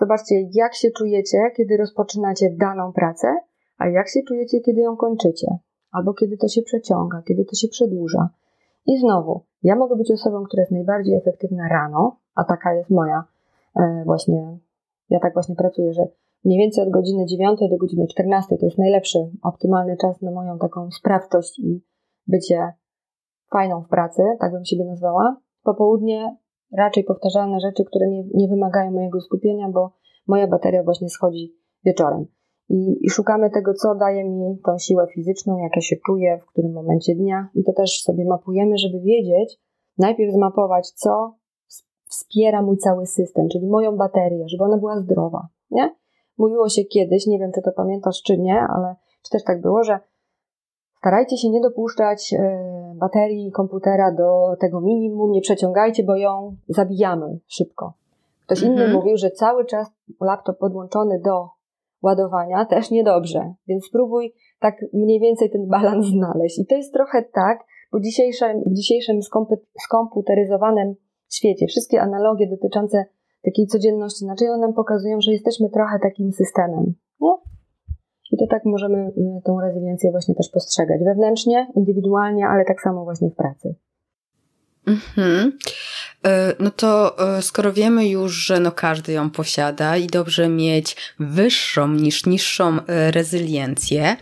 zobaczcie, 0.00 0.34
jak 0.52 0.74
się 0.74 0.90
czujecie, 0.90 1.38
kiedy 1.56 1.76
rozpoczynacie 1.76 2.50
daną 2.60 2.92
pracę, 2.92 3.28
a 3.78 3.88
jak 3.88 4.08
się 4.08 4.20
czujecie, 4.28 4.60
kiedy 4.60 4.80
ją 4.80 4.96
kończycie, 4.96 5.46
albo 5.92 6.14
kiedy 6.14 6.36
to 6.36 6.48
się 6.48 6.62
przeciąga, 6.62 7.22
kiedy 7.28 7.44
to 7.44 7.54
się 7.54 7.68
przedłuża. 7.68 8.28
I 8.86 8.98
znowu, 8.98 9.44
ja 9.62 9.76
mogę 9.76 9.96
być 9.96 10.10
osobą, 10.10 10.44
która 10.44 10.60
jest 10.60 10.72
najbardziej 10.72 11.14
efektywna 11.14 11.68
rano, 11.68 12.16
a 12.34 12.44
taka 12.44 12.74
jest 12.74 12.90
moja 12.90 13.24
e, 13.76 14.02
właśnie, 14.04 14.58
ja 15.10 15.20
tak 15.20 15.34
właśnie 15.34 15.56
pracuję, 15.56 15.92
że 15.92 16.02
mniej 16.44 16.58
więcej 16.58 16.84
od 16.84 16.90
godziny 16.90 17.26
9 17.26 17.60
do 17.70 17.76
godziny 17.76 18.06
14 18.06 18.56
to 18.58 18.66
jest 18.66 18.78
najlepszy, 18.78 19.18
optymalny 19.42 19.96
czas 19.96 20.22
na 20.22 20.30
moją 20.30 20.58
taką 20.58 20.90
sprawczość 20.90 21.58
i 21.58 21.84
bycie 22.26 22.72
fajną 23.52 23.82
w 23.82 23.88
pracy, 23.88 24.22
tak 24.40 24.52
bym 24.52 24.64
siebie 24.64 24.84
nazwała. 24.84 25.36
Popołudnie 25.62 26.36
raczej 26.72 27.04
powtarzalne 27.04 27.60
rzeczy, 27.60 27.84
które 27.84 28.08
nie, 28.08 28.24
nie 28.34 28.48
wymagają 28.48 28.90
mojego 28.90 29.20
skupienia, 29.20 29.68
bo 29.68 29.92
moja 30.26 30.46
bateria 30.46 30.82
właśnie 30.82 31.08
schodzi 31.08 31.54
wieczorem. 31.84 32.26
I, 32.68 33.06
I, 33.06 33.10
szukamy 33.10 33.50
tego, 33.50 33.74
co 33.74 33.94
daje 33.94 34.24
mi 34.24 34.58
tą 34.64 34.78
siłę 34.78 35.06
fizyczną, 35.14 35.58
jak 35.58 35.76
ja 35.76 35.82
się 35.82 35.96
czuję, 36.06 36.38
w 36.38 36.46
którym 36.46 36.72
momencie 36.72 37.14
dnia. 37.14 37.48
I 37.54 37.64
to 37.64 37.72
też 37.72 38.02
sobie 38.02 38.24
mapujemy, 38.24 38.78
żeby 38.78 39.00
wiedzieć, 39.00 39.58
najpierw 39.98 40.34
zmapować, 40.34 40.90
co 40.90 41.34
wspiera 42.08 42.62
mój 42.62 42.76
cały 42.76 43.06
system, 43.06 43.48
czyli 43.48 43.66
moją 43.66 43.96
baterię, 43.96 44.48
żeby 44.48 44.64
ona 44.64 44.78
była 44.78 45.00
zdrowa. 45.00 45.48
Nie? 45.70 45.94
Mówiło 46.38 46.68
się 46.68 46.84
kiedyś, 46.84 47.26
nie 47.26 47.38
wiem, 47.38 47.50
czy 47.54 47.62
to 47.62 47.72
pamiętasz, 47.72 48.22
czy 48.22 48.38
nie, 48.38 48.60
ale 48.60 48.96
czy 49.22 49.30
też 49.30 49.44
tak 49.44 49.60
było, 49.60 49.84
że 49.84 49.98
starajcie 50.98 51.36
się 51.36 51.50
nie 51.50 51.60
dopuszczać 51.60 52.34
e, 52.34 52.94
baterii 52.96 53.52
komputera 53.52 54.12
do 54.12 54.56
tego 54.60 54.80
minimum, 54.80 55.30
nie 55.30 55.40
przeciągajcie, 55.40 56.04
bo 56.04 56.16
ją 56.16 56.56
zabijamy 56.68 57.38
szybko. 57.46 57.92
Ktoś 58.46 58.62
inny 58.62 58.84
mhm. 58.84 58.92
mówił, 58.92 59.16
że 59.16 59.30
cały 59.30 59.64
czas 59.64 59.88
laptop 60.20 60.58
podłączony 60.58 61.20
do 61.20 61.48
ładowania 62.02 62.64
też 62.64 62.90
niedobrze, 62.90 63.54
więc 63.68 63.84
spróbuj 63.86 64.32
tak 64.60 64.84
mniej 64.92 65.20
więcej 65.20 65.50
ten 65.50 65.66
balans 65.66 66.06
znaleźć. 66.16 66.58
I 66.58 66.66
to 66.66 66.74
jest 66.76 66.92
trochę 66.92 67.22
tak, 67.34 67.64
bo 67.92 68.00
dzisiejszym, 68.00 68.62
w 68.66 68.74
dzisiejszym 68.74 69.20
skomputeryzowanym 69.78 70.94
świecie 71.32 71.66
wszystkie 71.66 72.00
analogie 72.02 72.48
dotyczące 72.50 73.04
takiej 73.44 73.66
codzienności, 73.66 74.24
znaczy 74.24 74.44
one 74.50 74.58
nam 74.58 74.74
pokazują, 74.74 75.20
że 75.20 75.32
jesteśmy 75.32 75.70
trochę 75.70 75.98
takim 76.02 76.32
systemem. 76.32 76.94
Nie? 77.20 77.34
I 78.32 78.36
to 78.36 78.46
tak 78.46 78.64
możemy 78.64 78.98
y, 78.98 79.12
tą 79.44 79.60
rezyliencję 79.60 80.10
właśnie 80.10 80.34
też 80.34 80.48
postrzegać 80.50 81.00
wewnętrznie, 81.04 81.66
indywidualnie, 81.76 82.46
ale 82.46 82.64
tak 82.64 82.80
samo 82.80 83.04
właśnie 83.04 83.30
w 83.30 83.34
pracy. 83.34 83.74
Mhm. 84.86 85.52
E, 86.26 86.54
no 86.58 86.70
to 86.70 87.18
e, 87.36 87.42
skoro 87.42 87.72
wiemy 87.72 88.08
już, 88.08 88.32
że 88.32 88.60
no 88.60 88.72
każdy 88.72 89.12
ją 89.12 89.30
posiada 89.30 89.96
i 89.96 90.06
dobrze 90.06 90.48
mieć 90.48 90.96
wyższą 91.18 91.88
niż 91.88 92.26
niższą 92.26 92.78
e, 92.86 93.10
rezyliencję, 93.10 94.16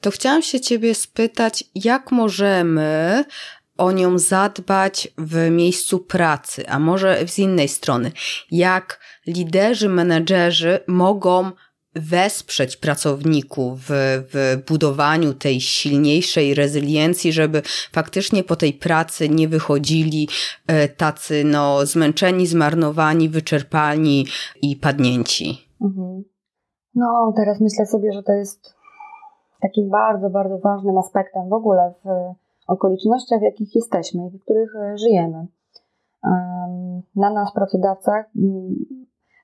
to 0.00 0.10
chciałam 0.10 0.42
się 0.42 0.60
Ciebie 0.60 0.94
spytać, 0.94 1.64
jak 1.74 2.10
możemy 2.10 3.24
o 3.78 3.92
nią 3.92 4.18
zadbać 4.18 5.08
w 5.18 5.50
miejscu 5.50 5.98
pracy, 5.98 6.68
a 6.68 6.78
może 6.78 7.28
z 7.28 7.38
innej 7.38 7.68
strony, 7.68 8.12
jak 8.50 9.00
liderzy, 9.26 9.88
menedżerzy 9.88 10.80
mogą 10.86 11.52
wesprzeć 11.94 12.76
pracowników 12.76 13.80
w, 13.80 13.90
w 14.32 14.62
budowaniu 14.68 15.34
tej 15.34 15.60
silniejszej 15.60 16.54
rezyliencji, 16.54 17.32
żeby 17.32 17.62
faktycznie 17.92 18.44
po 18.44 18.56
tej 18.56 18.72
pracy 18.72 19.28
nie 19.28 19.48
wychodzili 19.48 20.28
e, 20.66 20.88
tacy 20.88 21.44
no, 21.44 21.86
zmęczeni, 21.86 22.46
zmarnowani, 22.46 23.28
wyczerpani 23.28 24.26
i 24.62 24.76
padnięci. 24.76 25.68
Mhm. 25.80 26.24
No, 26.94 27.32
teraz 27.36 27.60
myślę 27.60 27.86
sobie, 27.86 28.12
że 28.12 28.22
to 28.22 28.32
jest 28.32 28.74
takim 29.60 29.90
bardzo, 29.90 30.30
bardzo 30.30 30.58
ważnym 30.58 30.98
aspektem 30.98 31.48
w 31.48 31.52
ogóle 31.52 31.94
w 32.04 32.08
okolicznościach, 32.66 33.40
w 33.40 33.42
jakich 33.42 33.74
jesteśmy 33.74 34.26
i 34.26 34.38
w 34.38 34.42
których 34.42 34.76
e, 34.76 34.98
żyjemy. 34.98 35.46
Na 37.16 37.30
nas, 37.30 37.52
pracodawcach, 37.54 38.26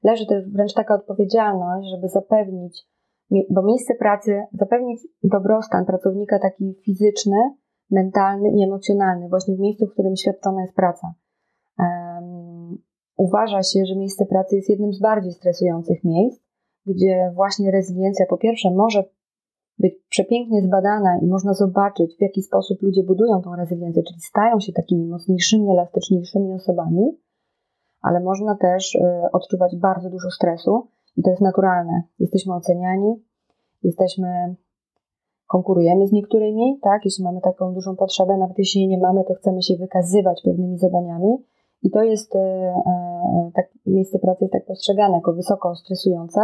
leży 0.05 0.27
też 0.27 0.45
wręcz 0.53 0.75
taka 0.75 0.95
odpowiedzialność, 0.95 1.89
żeby 1.91 2.09
zapewnić, 2.09 2.87
bo 3.51 3.63
miejsce 3.63 3.95
pracy, 3.95 4.43
zapewnić 4.53 5.01
dobrostan 5.23 5.85
pracownika 5.85 6.39
taki 6.39 6.75
fizyczny, 6.85 7.37
mentalny 7.91 8.49
i 8.49 8.63
emocjonalny, 8.63 9.29
właśnie 9.29 9.57
w 9.57 9.61
miejscu, 9.61 9.87
w 9.87 9.93
którym 9.93 10.17
świadczona 10.17 10.61
jest 10.61 10.75
praca. 10.75 11.15
Um, 11.79 12.79
uważa 13.17 13.63
się, 13.63 13.85
że 13.87 13.97
miejsce 13.97 14.27
pracy 14.27 14.57
jest 14.57 14.71
jednym 14.71 14.93
z 14.93 15.01
bardziej 15.01 15.33
stresujących 15.33 16.05
miejsc, 16.05 16.43
gdzie 16.87 17.33
właśnie 17.35 17.71
rezyliencja 17.71 18.27
po 18.27 18.37
pierwsze 18.37 18.71
może 18.71 19.05
być 19.79 19.95
przepięknie 20.09 20.63
zbadana 20.63 21.19
i 21.23 21.27
można 21.27 21.55
zobaczyć, 21.55 22.17
w 22.17 22.23
jaki 22.23 22.43
sposób 22.43 22.83
ludzie 22.83 23.03
budują 23.03 23.43
tą 23.43 23.57
rezyliencję, 23.57 24.03
czyli 24.03 24.21
stają 24.21 24.61
się 24.61 24.73
takimi 24.73 25.07
mocniejszymi, 25.07 25.71
elastyczniejszymi 25.71 26.53
osobami, 26.53 27.19
ale 28.03 28.21
można 28.21 28.57
też 28.57 28.95
y, 28.95 29.01
odczuwać 29.33 29.77
bardzo 29.77 30.11
dużo 30.11 30.31
stresu 30.31 30.87
i 31.17 31.23
to 31.23 31.31
jest 31.31 31.43
naturalne. 31.43 32.03
Jesteśmy 32.19 32.55
oceniani, 32.55 33.23
jesteśmy, 33.83 34.55
konkurujemy 35.47 36.07
z 36.07 36.13
niektórymi, 36.13 36.79
tak? 36.83 37.05
Jeśli 37.05 37.25
mamy 37.25 37.41
taką 37.41 37.75
dużą 37.75 37.97
potrzebę, 37.97 38.37
nawet 38.37 38.59
jeśli 38.59 38.81
jej 38.81 38.89
nie 38.89 38.99
mamy, 38.99 39.25
to 39.25 39.35
chcemy 39.35 39.63
się 39.63 39.77
wykazywać 39.77 40.43
pewnymi 40.45 40.79
zadaniami 40.79 41.37
i 41.83 41.91
to 41.91 42.03
jest, 42.03 42.35
y, 42.35 42.39
y, 42.39 43.53
tak, 43.55 43.67
miejsce 43.87 44.19
pracy 44.19 44.45
jest 44.45 44.53
tak 44.53 44.67
postrzegane 44.67 45.15
jako 45.15 45.33
wysoko 45.33 45.75
stresujące, 45.75 46.41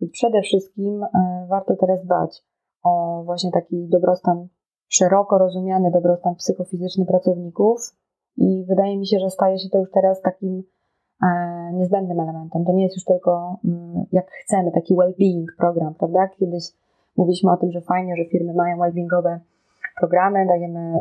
więc 0.00 0.12
przede 0.12 0.42
wszystkim 0.42 1.04
warto 1.48 1.76
teraz 1.76 2.04
dbać 2.04 2.42
o 2.84 3.22
właśnie 3.24 3.50
taki 3.50 3.88
dobrostan, 3.88 4.48
szeroko 4.88 5.38
rozumiany 5.38 5.90
dobrostan 5.90 6.34
psychofizyczny 6.34 7.06
pracowników 7.06 7.96
i 8.36 8.64
wydaje 8.68 8.98
mi 8.98 9.06
się, 9.06 9.18
że 9.18 9.30
staje 9.30 9.58
się 9.58 9.68
to 9.68 9.78
już 9.78 9.90
teraz 9.90 10.22
takim 10.22 10.64
niezbędnym 11.72 12.20
elementem. 12.20 12.64
To 12.64 12.72
nie 12.72 12.82
jest 12.82 12.96
już 12.96 13.04
tylko 13.04 13.56
mm, 13.64 14.04
jak 14.12 14.30
chcemy, 14.30 14.72
taki 14.72 14.94
well-being 14.94 15.46
program, 15.58 15.94
prawda? 15.94 16.28
Kiedyś 16.28 16.64
mówiliśmy 17.16 17.52
o 17.52 17.56
tym, 17.56 17.72
że 17.72 17.80
fajnie, 17.80 18.16
że 18.16 18.24
firmy 18.24 18.54
mają 18.54 18.78
wellbeingowe 18.78 19.40
programy, 20.00 20.46
dajemy, 20.46 21.00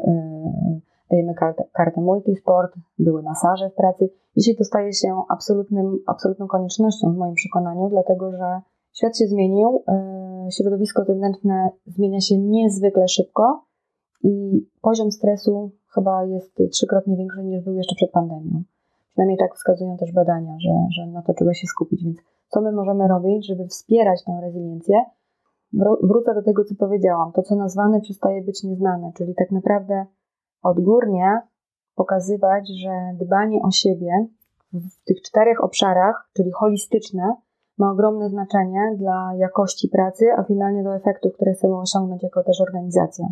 dajemy 1.12 1.34
kartę, 1.34 1.64
kartę 1.74 2.02
multisport, 2.02 2.76
były 3.00 3.24
masaże 3.24 3.70
w 3.70 3.76
pracy. 3.76 4.10
Dzisiaj 4.38 4.56
to 4.56 4.64
staje 4.64 4.94
się 4.94 5.22
absolutnym, 5.30 6.00
absolutną 6.08 6.48
koniecznością 6.48 7.14
w 7.14 7.18
moim 7.18 7.36
przekonaniu, 7.36 7.90
dlatego 7.90 8.32
że 8.32 8.62
świat 8.94 9.18
się 9.18 9.28
zmienił, 9.28 9.84
środowisko 10.58 11.06
zewnętrzne 11.06 11.70
zmienia 11.86 12.22
się 12.22 12.38
niezwykle 12.38 13.08
szybko 13.08 13.66
i 14.24 14.66
poziom 14.82 15.12
stresu 15.12 15.72
chyba 15.94 16.26
jest 16.26 16.58
trzykrotnie 16.72 17.18
większy 17.18 17.44
niż 17.44 17.64
był 17.64 17.76
jeszcze 17.76 17.96
przed 17.96 18.12
pandemią. 18.12 18.64
Przynajmniej 19.14 19.38
tak 19.38 19.56
wskazują 19.56 19.98
też 19.98 20.12
badania, 20.12 20.56
że, 20.60 20.72
że 20.96 21.08
na 21.08 21.22
to 21.22 21.34
trzeba 21.34 21.54
się 21.54 21.68
skupić. 21.68 22.04
Więc 22.04 22.18
co 22.48 22.62
my 22.62 22.72
możemy 22.72 23.08
robić, 23.08 23.48
żeby 23.48 23.68
wspierać 23.68 24.24
tę 24.24 24.40
rezyliencję? 24.42 24.96
Wrócę 26.04 26.34
do 26.36 26.44
tego, 26.44 26.64
co 26.64 26.76
powiedziałam. 26.76 27.32
To, 27.32 27.42
co 27.42 27.56
nazwane, 27.56 28.02
przestaje 28.02 28.42
być 28.42 28.64
nieznane, 28.64 29.12
czyli 29.16 29.36
tak 29.36 29.52
naprawdę 29.52 30.06
odgórnie 30.64 31.42
pokazywać, 31.96 32.70
że 32.84 33.26
dbanie 33.26 33.62
o 33.64 33.72
siebie 33.72 34.28
w 34.74 35.06
tych 35.06 35.22
czterech 35.22 35.64
obszarach, 35.64 36.30
czyli 36.34 36.52
holistyczne, 36.52 37.36
ma 37.78 37.92
ogromne 37.92 38.30
znaczenie 38.30 38.96
dla 38.98 39.34
jakości 39.38 39.90
pracy, 39.90 40.26
a 40.38 40.44
finalnie 40.44 40.84
do 40.84 40.96
efektów, 40.96 41.34
które 41.34 41.54
chcemy 41.54 41.78
osiągnąć 41.78 42.24
jako 42.24 42.44
też 42.44 42.62
organizacja. 42.62 43.28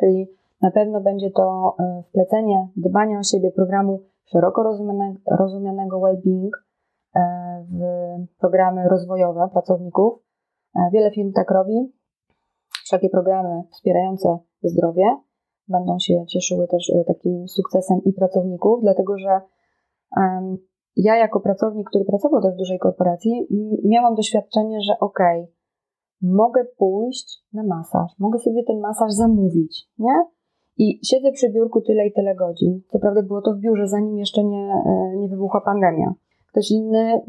Czyli 0.00 0.26
na 0.62 0.70
pewno 0.70 1.00
będzie 1.00 1.30
to 1.30 1.76
e, 1.78 2.02
wplecenie 2.02 2.68
dbania 2.76 3.18
o 3.18 3.22
siebie 3.22 3.50
programu 3.50 4.02
szeroko 4.26 4.62
rozumianego, 5.38 6.00
well-being 6.00 6.50
e, 7.16 7.20
w 7.70 8.38
programy 8.38 8.88
rozwojowe 8.88 9.48
pracowników. 9.52 10.22
E, 10.76 10.90
wiele 10.92 11.10
firm 11.10 11.32
tak 11.32 11.50
robi. 11.50 11.92
Wszelkie 12.84 13.08
programy 13.08 13.62
wspierające 13.70 14.38
zdrowie 14.62 15.04
będą 15.68 15.98
się 15.98 16.26
cieszyły 16.26 16.68
też 16.68 16.92
takim 17.06 17.48
sukcesem 17.48 18.00
i 18.04 18.12
pracowników, 18.12 18.80
dlatego 18.82 19.18
że 19.18 19.40
ja 20.96 21.16
jako 21.16 21.40
pracownik, 21.40 21.88
który 21.88 22.04
pracował 22.04 22.42
też 22.42 22.54
w 22.54 22.58
dużej 22.58 22.78
korporacji, 22.78 23.46
miałam 23.84 24.14
doświadczenie, 24.14 24.80
że 24.80 24.98
okej, 25.00 25.46
mogę 26.22 26.64
pójść 26.78 27.44
na 27.52 27.62
masaż, 27.62 28.18
mogę 28.18 28.38
sobie 28.38 28.64
ten 28.64 28.80
masaż 28.80 29.12
zamówić, 29.12 29.90
nie? 29.98 30.24
I 30.78 31.00
siedzę 31.06 31.32
przy 31.32 31.50
biurku 31.50 31.80
tyle 31.80 32.06
i 32.06 32.12
tyle 32.12 32.34
godzin. 32.34 32.80
Co 32.88 32.98
prawda 32.98 33.22
było 33.22 33.42
to 33.42 33.54
w 33.54 33.58
biurze, 33.58 33.88
zanim 33.88 34.18
jeszcze 34.18 34.44
nie, 34.44 34.82
e, 34.86 35.16
nie 35.16 35.28
wybuchła 35.28 35.60
pandemia. 35.60 36.14
Ktoś 36.50 36.70
inny 36.70 37.20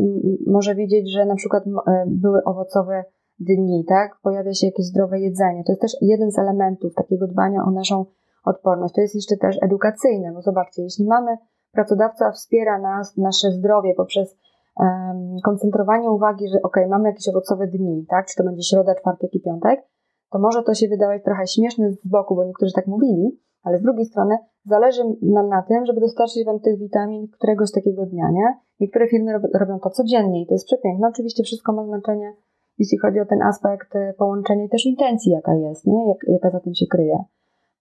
może 0.47 0.75
wiedzieć, 0.75 1.11
że 1.11 1.25
na 1.25 1.35
przykład 1.35 1.63
e, 1.67 2.03
były 2.07 2.43
owocowe 2.43 3.03
dni, 3.39 3.85
tak? 3.87 4.17
Pojawia 4.23 4.53
się 4.53 4.67
jakieś 4.67 4.85
zdrowe 4.85 5.19
jedzenie. 5.19 5.63
To 5.63 5.71
jest 5.71 5.81
też 5.81 5.91
jeden 6.01 6.31
z 6.31 6.39
elementów 6.39 6.93
takiego 6.93 7.27
dbania 7.27 7.63
o 7.63 7.71
naszą 7.71 8.05
odporność. 8.45 8.93
To 8.93 9.01
jest 9.01 9.15
jeszcze 9.15 9.37
też 9.37 9.57
edukacyjne, 9.61 10.31
bo 10.33 10.41
zobaczcie, 10.41 10.83
jeśli 10.83 11.05
mamy 11.05 11.37
pracodawca 11.71 12.31
wspiera 12.31 12.79
nas, 12.79 13.17
nasze 13.17 13.51
zdrowie 13.51 13.93
poprzez 13.93 14.37
um, 14.79 15.37
koncentrowanie 15.43 16.09
uwagi, 16.09 16.49
że 16.49 16.61
ok, 16.63 16.77
mamy 16.89 17.09
jakieś 17.09 17.29
owocowe 17.29 17.67
dni, 17.67 18.05
tak? 18.09 18.25
Czy 18.25 18.35
to 18.35 18.43
będzie 18.43 18.63
środa, 18.63 18.95
czwartek 18.95 19.33
i 19.33 19.39
piątek, 19.39 19.83
to 20.31 20.39
może 20.39 20.63
to 20.63 20.73
się 20.73 20.87
wydawać 20.87 21.23
trochę 21.23 21.47
śmieszne 21.47 21.91
z 21.91 22.07
boku, 22.07 22.35
bo 22.35 22.45
niektórzy 22.45 22.73
tak 22.73 22.87
mówili, 22.87 23.39
ale 23.63 23.79
z 23.79 23.81
drugiej 23.81 24.05
strony 24.05 24.37
zależy 24.65 25.03
nam 25.21 25.49
na 25.49 25.61
tym, 25.61 25.85
żeby 25.85 25.99
dostarczyć 26.01 26.45
Wam 26.45 26.59
tych 26.59 26.79
witamin 26.79 27.27
któregoś 27.27 27.71
takiego 27.71 28.05
dnia, 28.05 28.31
nie? 28.31 28.59
Niektóre 28.79 29.07
firmy 29.07 29.31
robią 29.53 29.79
to 29.79 29.89
codziennie 29.89 30.41
i 30.41 30.47
to 30.47 30.53
jest 30.53 30.65
przepiękne. 30.65 31.07
Oczywiście 31.07 31.43
wszystko 31.43 31.73
ma 31.73 31.85
znaczenie, 31.85 32.33
jeśli 32.77 32.97
chodzi 32.97 33.19
o 33.19 33.25
ten 33.25 33.41
aspekt 33.41 33.95
e, 33.95 34.13
połączenia 34.13 34.63
i 34.63 34.69
też 34.69 34.85
intencji, 34.85 35.31
jaka 35.31 35.53
jest, 35.53 35.85
nie? 35.85 36.07
Jak, 36.07 36.17
jaka 36.27 36.49
za 36.49 36.59
tym 36.59 36.75
się 36.75 36.85
kryje. 36.87 37.17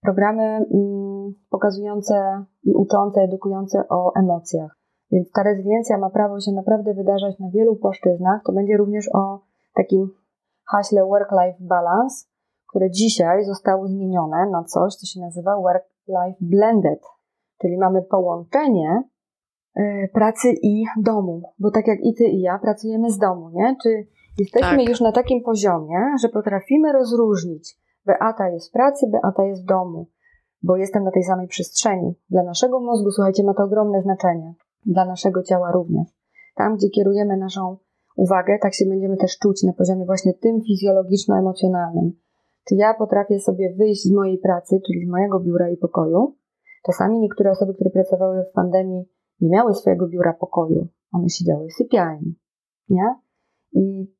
Programy 0.01 0.43
mm, 0.43 1.33
pokazujące 1.49 2.43
i 2.63 2.73
uczące, 2.73 3.21
edukujące 3.21 3.83
o 3.89 4.15
emocjach. 4.15 4.77
Więc 5.11 5.31
ta 5.31 5.43
rezyliencja 5.43 5.97
ma 5.97 6.09
prawo 6.09 6.39
się 6.39 6.51
naprawdę 6.51 6.93
wydarzać 6.93 7.39
na 7.39 7.49
wielu 7.49 7.75
płaszczyznach. 7.75 8.41
To 8.45 8.51
będzie 8.51 8.77
również 8.77 9.09
o 9.13 9.39
takim 9.75 10.09
haśle 10.65 11.05
work-life 11.05 11.57
balance, 11.59 12.25
które 12.69 12.91
dzisiaj 12.91 13.45
zostało 13.45 13.87
zmienione 13.87 14.49
na 14.51 14.63
coś, 14.63 14.95
co 14.95 15.05
się 15.05 15.19
nazywa 15.19 15.55
work-life 15.55 16.37
blended, 16.41 16.99
czyli 17.61 17.77
mamy 17.77 18.01
połączenie 18.01 19.03
y, 19.79 20.09
pracy 20.13 20.53
i 20.63 20.85
domu, 20.97 21.41
bo 21.59 21.71
tak 21.71 21.87
jak 21.87 21.99
i 22.01 22.13
ty 22.13 22.23
i 22.23 22.41
ja 22.41 22.59
pracujemy 22.59 23.11
z 23.11 23.17
domu, 23.17 23.49
nie? 23.49 23.75
Czy 23.83 23.89
jesteśmy 24.39 24.77
tak. 24.77 24.89
już 24.89 25.01
na 25.01 25.11
takim 25.11 25.43
poziomie, 25.43 25.97
że 26.21 26.29
potrafimy 26.29 26.93
rozróżnić 26.93 27.77
Beata 28.05 28.49
jest 28.49 28.69
w 28.69 28.71
pracy, 28.71 29.07
Beata 29.11 29.43
jest 29.43 29.63
w 29.63 29.65
domu, 29.65 30.07
bo 30.63 30.77
jestem 30.77 31.03
na 31.03 31.11
tej 31.11 31.23
samej 31.23 31.47
przestrzeni. 31.47 32.15
Dla 32.29 32.43
naszego 32.43 32.79
mózgu, 32.79 33.11
słuchajcie, 33.11 33.43
ma 33.43 33.53
to 33.53 33.63
ogromne 33.63 34.01
znaczenie. 34.01 34.53
Dla 34.85 35.05
naszego 35.05 35.43
ciała 35.43 35.71
również. 35.71 36.07
Tam, 36.55 36.75
gdzie 36.75 36.89
kierujemy 36.89 37.37
naszą 37.37 37.77
uwagę, 38.15 38.57
tak 38.61 38.73
się 38.73 38.85
będziemy 38.85 39.17
też 39.17 39.37
czuć 39.37 39.63
na 39.63 39.73
poziomie 39.73 40.05
właśnie 40.05 40.33
tym 40.33 40.61
fizjologiczno-emocjonalnym. 40.61 42.11
Czy 42.67 42.75
ja 42.75 42.93
potrafię 42.93 43.39
sobie 43.39 43.73
wyjść 43.73 44.03
z 44.03 44.11
mojej 44.11 44.37
pracy, 44.37 44.79
czyli 44.87 45.05
z 45.05 45.09
mojego 45.09 45.39
biura 45.39 45.69
i 45.69 45.77
pokoju? 45.77 46.35
Czasami 46.85 47.19
niektóre 47.19 47.51
osoby, 47.51 47.73
które 47.73 47.89
pracowały 47.89 48.43
w 48.43 48.53
pandemii, 48.53 49.05
nie 49.41 49.49
miały 49.49 49.73
swojego 49.73 50.07
biura 50.07 50.33
pokoju. 50.33 50.87
One 51.11 51.29
siedziały 51.29 51.67
w 51.67 51.73
sypialni, 51.73 52.35
nie? 52.89 53.15
I 53.73 54.13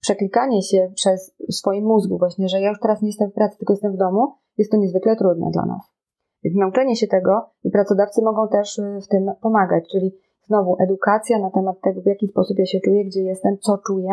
przeklikanie 0.00 0.62
się 0.62 0.92
przez 0.94 1.36
swoim 1.50 1.84
mózgu 1.84 2.18
właśnie, 2.18 2.48
że 2.48 2.60
ja 2.60 2.68
już 2.68 2.80
teraz 2.80 3.02
nie 3.02 3.08
jestem 3.08 3.30
w 3.30 3.34
pracy, 3.34 3.58
tylko 3.58 3.72
jestem 3.72 3.92
w 3.92 3.96
domu, 3.96 4.32
jest 4.58 4.70
to 4.70 4.76
niezwykle 4.76 5.16
trudne 5.16 5.50
dla 5.52 5.66
nas. 5.66 5.96
Więc 6.44 6.56
nauczenie 6.56 6.96
się 6.96 7.06
tego 7.06 7.50
i 7.64 7.70
pracodawcy 7.70 8.22
mogą 8.22 8.48
też 8.48 8.78
y, 8.78 8.98
w 9.04 9.08
tym 9.08 9.30
pomagać, 9.40 9.84
czyli 9.92 10.18
znowu 10.46 10.76
edukacja 10.80 11.38
na 11.38 11.50
temat 11.50 11.80
tego, 11.80 12.00
w 12.02 12.06
jaki 12.06 12.28
sposób 12.28 12.58
ja 12.58 12.66
się 12.66 12.80
czuję, 12.84 13.04
gdzie 13.04 13.22
jestem, 13.22 13.58
co 13.58 13.78
czuję, 13.86 14.10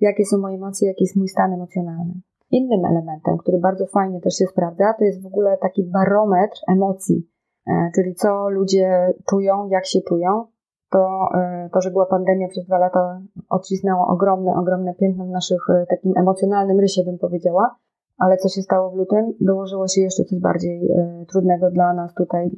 jakie 0.00 0.24
są 0.24 0.38
moje 0.38 0.56
emocje, 0.56 0.88
jaki 0.88 1.04
jest 1.04 1.16
mój 1.16 1.28
stan 1.28 1.52
emocjonalny. 1.52 2.14
Innym 2.58 2.84
elementem, 2.84 3.38
który 3.38 3.58
bardzo 3.58 3.86
fajnie 3.86 4.20
też 4.20 4.34
się 4.34 4.46
sprawdza, 4.46 4.94
to 4.98 5.04
jest 5.04 5.22
w 5.22 5.26
ogóle 5.26 5.58
taki 5.62 5.84
barometr 5.84 6.56
emocji, 6.68 7.28
e, 7.66 7.90
czyli 7.94 8.14
co 8.14 8.48
ludzie 8.48 9.14
czują, 9.30 9.68
jak 9.68 9.86
się 9.86 10.00
czują, 10.08 10.46
to, 10.90 11.28
e, 11.34 11.68
to, 11.72 11.80
że 11.80 11.90
była 11.90 12.06
pandemia 12.06 12.48
przez 12.48 12.66
dwa 12.66 12.78
lata, 12.78 13.20
odcisnęło 13.50 14.06
ogromne, 14.06 14.54
ogromne 14.54 14.94
piętno 14.94 15.24
w 15.24 15.28
naszych 15.28 15.70
e, 15.70 15.86
takim 15.86 16.12
emocjonalnym 16.16 16.80
rysie, 16.80 17.04
bym 17.04 17.18
powiedziała. 17.18 17.76
Ale 18.18 18.36
co 18.36 18.48
się 18.48 18.62
stało 18.62 18.90
w 18.90 18.94
lutym? 18.94 19.32
Dołożyło 19.40 19.88
się 19.88 20.00
jeszcze 20.00 20.24
coś 20.24 20.40
bardziej 20.40 20.88
trudnego 21.28 21.70
dla 21.70 21.94
nas 21.94 22.14
tutaj, 22.14 22.50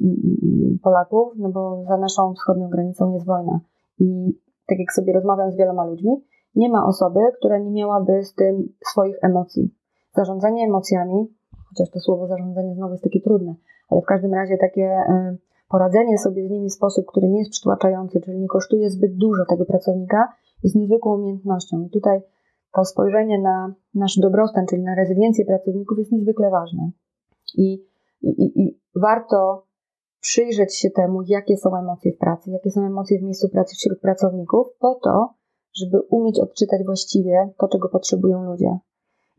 Polaków, 0.83 1.33
no 1.37 1.49
bo 1.49 1.83
za 1.83 1.97
naszą 1.97 2.33
wschodnią 2.33 2.69
granicą 2.69 3.13
jest 3.13 3.25
wojna. 3.25 3.59
I 3.99 4.37
tak 4.67 4.79
jak 4.79 4.93
sobie 4.93 5.13
rozmawiam 5.13 5.51
z 5.51 5.57
wieloma 5.57 5.85
ludźmi, 5.85 6.23
nie 6.55 6.69
ma 6.69 6.85
osoby, 6.85 7.19
która 7.37 7.57
nie 7.57 7.71
miałaby 7.71 8.23
z 8.23 8.35
tym 8.35 8.73
swoich 8.91 9.17
emocji. 9.21 9.77
Zarządzanie 10.17 10.65
emocjami, 10.65 11.27
chociaż 11.69 11.89
to 11.89 11.99
słowo 11.99 12.27
zarządzanie 12.27 12.75
znowu 12.75 12.91
jest 12.93 13.03
takie 13.03 13.21
trudne, 13.21 13.55
ale 13.89 14.01
w 14.01 14.05
każdym 14.05 14.33
razie 14.33 14.57
takie 14.57 15.03
poradzenie 15.69 16.17
sobie 16.17 16.47
z 16.47 16.51
nimi 16.51 16.69
w 16.69 16.73
sposób, 16.73 17.05
który 17.05 17.27
nie 17.27 17.39
jest 17.39 17.51
przytłaczający, 17.51 18.21
czyli 18.21 18.39
nie 18.39 18.47
kosztuje 18.47 18.89
zbyt 18.89 19.15
dużo 19.15 19.45
tego 19.49 19.65
pracownika, 19.65 20.33
jest 20.63 20.75
niezwykłą 20.75 21.15
umiejętnością. 21.15 21.81
I 21.81 21.89
tutaj 21.89 22.21
to 22.73 22.85
spojrzenie 22.85 23.41
na 23.41 23.73
nasz 23.93 24.17
dobrostan, 24.19 24.65
czyli 24.65 24.83
na 24.83 24.95
rezyliencję 24.95 25.45
pracowników 25.45 25.97
jest 25.97 26.11
niezwykle 26.11 26.49
ważne. 26.49 26.91
I, 27.57 27.73
i, 28.21 28.61
i 28.61 28.79
warto 28.95 29.65
przyjrzeć 30.19 30.75
się 30.77 30.89
temu, 30.89 31.21
jakie 31.21 31.57
są 31.57 31.75
emocje 31.75 32.11
w 32.11 32.17
pracy, 32.17 32.51
jakie 32.51 32.71
są 32.71 32.85
emocje 32.85 33.19
w 33.19 33.23
miejscu 33.23 33.49
pracy 33.49 33.75
wśród 33.75 33.99
pracowników, 33.99 34.67
po 34.79 34.95
to, 34.95 35.33
żeby 35.73 36.01
umieć 36.01 36.39
odczytać 36.39 36.85
właściwie 36.85 37.49
to, 37.57 37.67
czego 37.67 37.89
potrzebują 37.89 38.43
ludzie. 38.43 38.77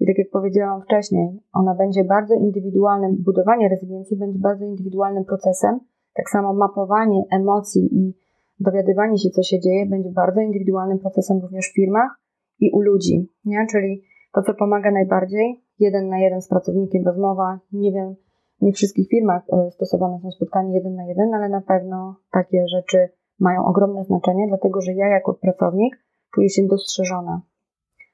I 0.01 0.07
tak 0.07 0.19
jak 0.19 0.31
powiedziałam 0.31 0.83
wcześniej, 0.83 1.41
ona 1.53 1.75
będzie 1.75 2.05
bardzo 2.05 2.35
indywidualnym, 2.35 3.17
budowanie 3.17 3.69
rezyliencji 3.69 4.17
będzie 4.17 4.39
bardzo 4.39 4.65
indywidualnym 4.65 5.25
procesem, 5.25 5.81
tak 6.15 6.31
samo 6.31 6.55
mapowanie 6.55 7.23
emocji 7.31 7.89
i 7.99 8.15
dowiadywanie 8.61 9.19
się, 9.19 9.31
co 9.31 9.43
się 9.43 9.61
dzieje, 9.61 9.87
będzie 9.87 10.11
bardzo 10.11 10.41
indywidualnym 10.41 10.99
procesem 10.99 11.39
również 11.43 11.69
w 11.69 11.75
firmach 11.75 12.21
i 12.61 12.71
u 12.71 12.81
ludzi. 12.81 13.29
Nie? 13.45 13.67
Czyli 13.71 14.03
to, 14.35 14.43
co 14.43 14.55
pomaga 14.55 14.91
najbardziej, 14.91 15.65
jeden 15.79 16.09
na 16.09 16.19
jeden 16.19 16.43
z 16.43 16.49
pracownikiem 16.49 17.05
rozmowa. 17.07 17.59
Nie 17.73 17.93
wiem, 17.93 18.15
nie 18.61 18.73
w 18.73 18.75
wszystkich 18.75 19.09
firmach 19.09 19.43
e, 19.53 19.71
stosowane 19.71 20.21
są 20.21 20.31
spotkania 20.31 20.75
jeden 20.75 20.95
na 20.95 21.07
jeden, 21.07 21.35
ale 21.35 21.49
na 21.49 21.61
pewno 21.61 22.17
takie 22.33 22.69
rzeczy 22.69 23.09
mają 23.41 23.65
ogromne 23.65 24.05
znaczenie, 24.05 24.49
dlatego 24.49 24.81
że 24.81 24.93
ja 24.93 25.09
jako 25.09 25.35
pracownik 25.35 25.97
czuję 26.35 26.49
się 26.49 26.67
dostrzeżona. 26.67 27.41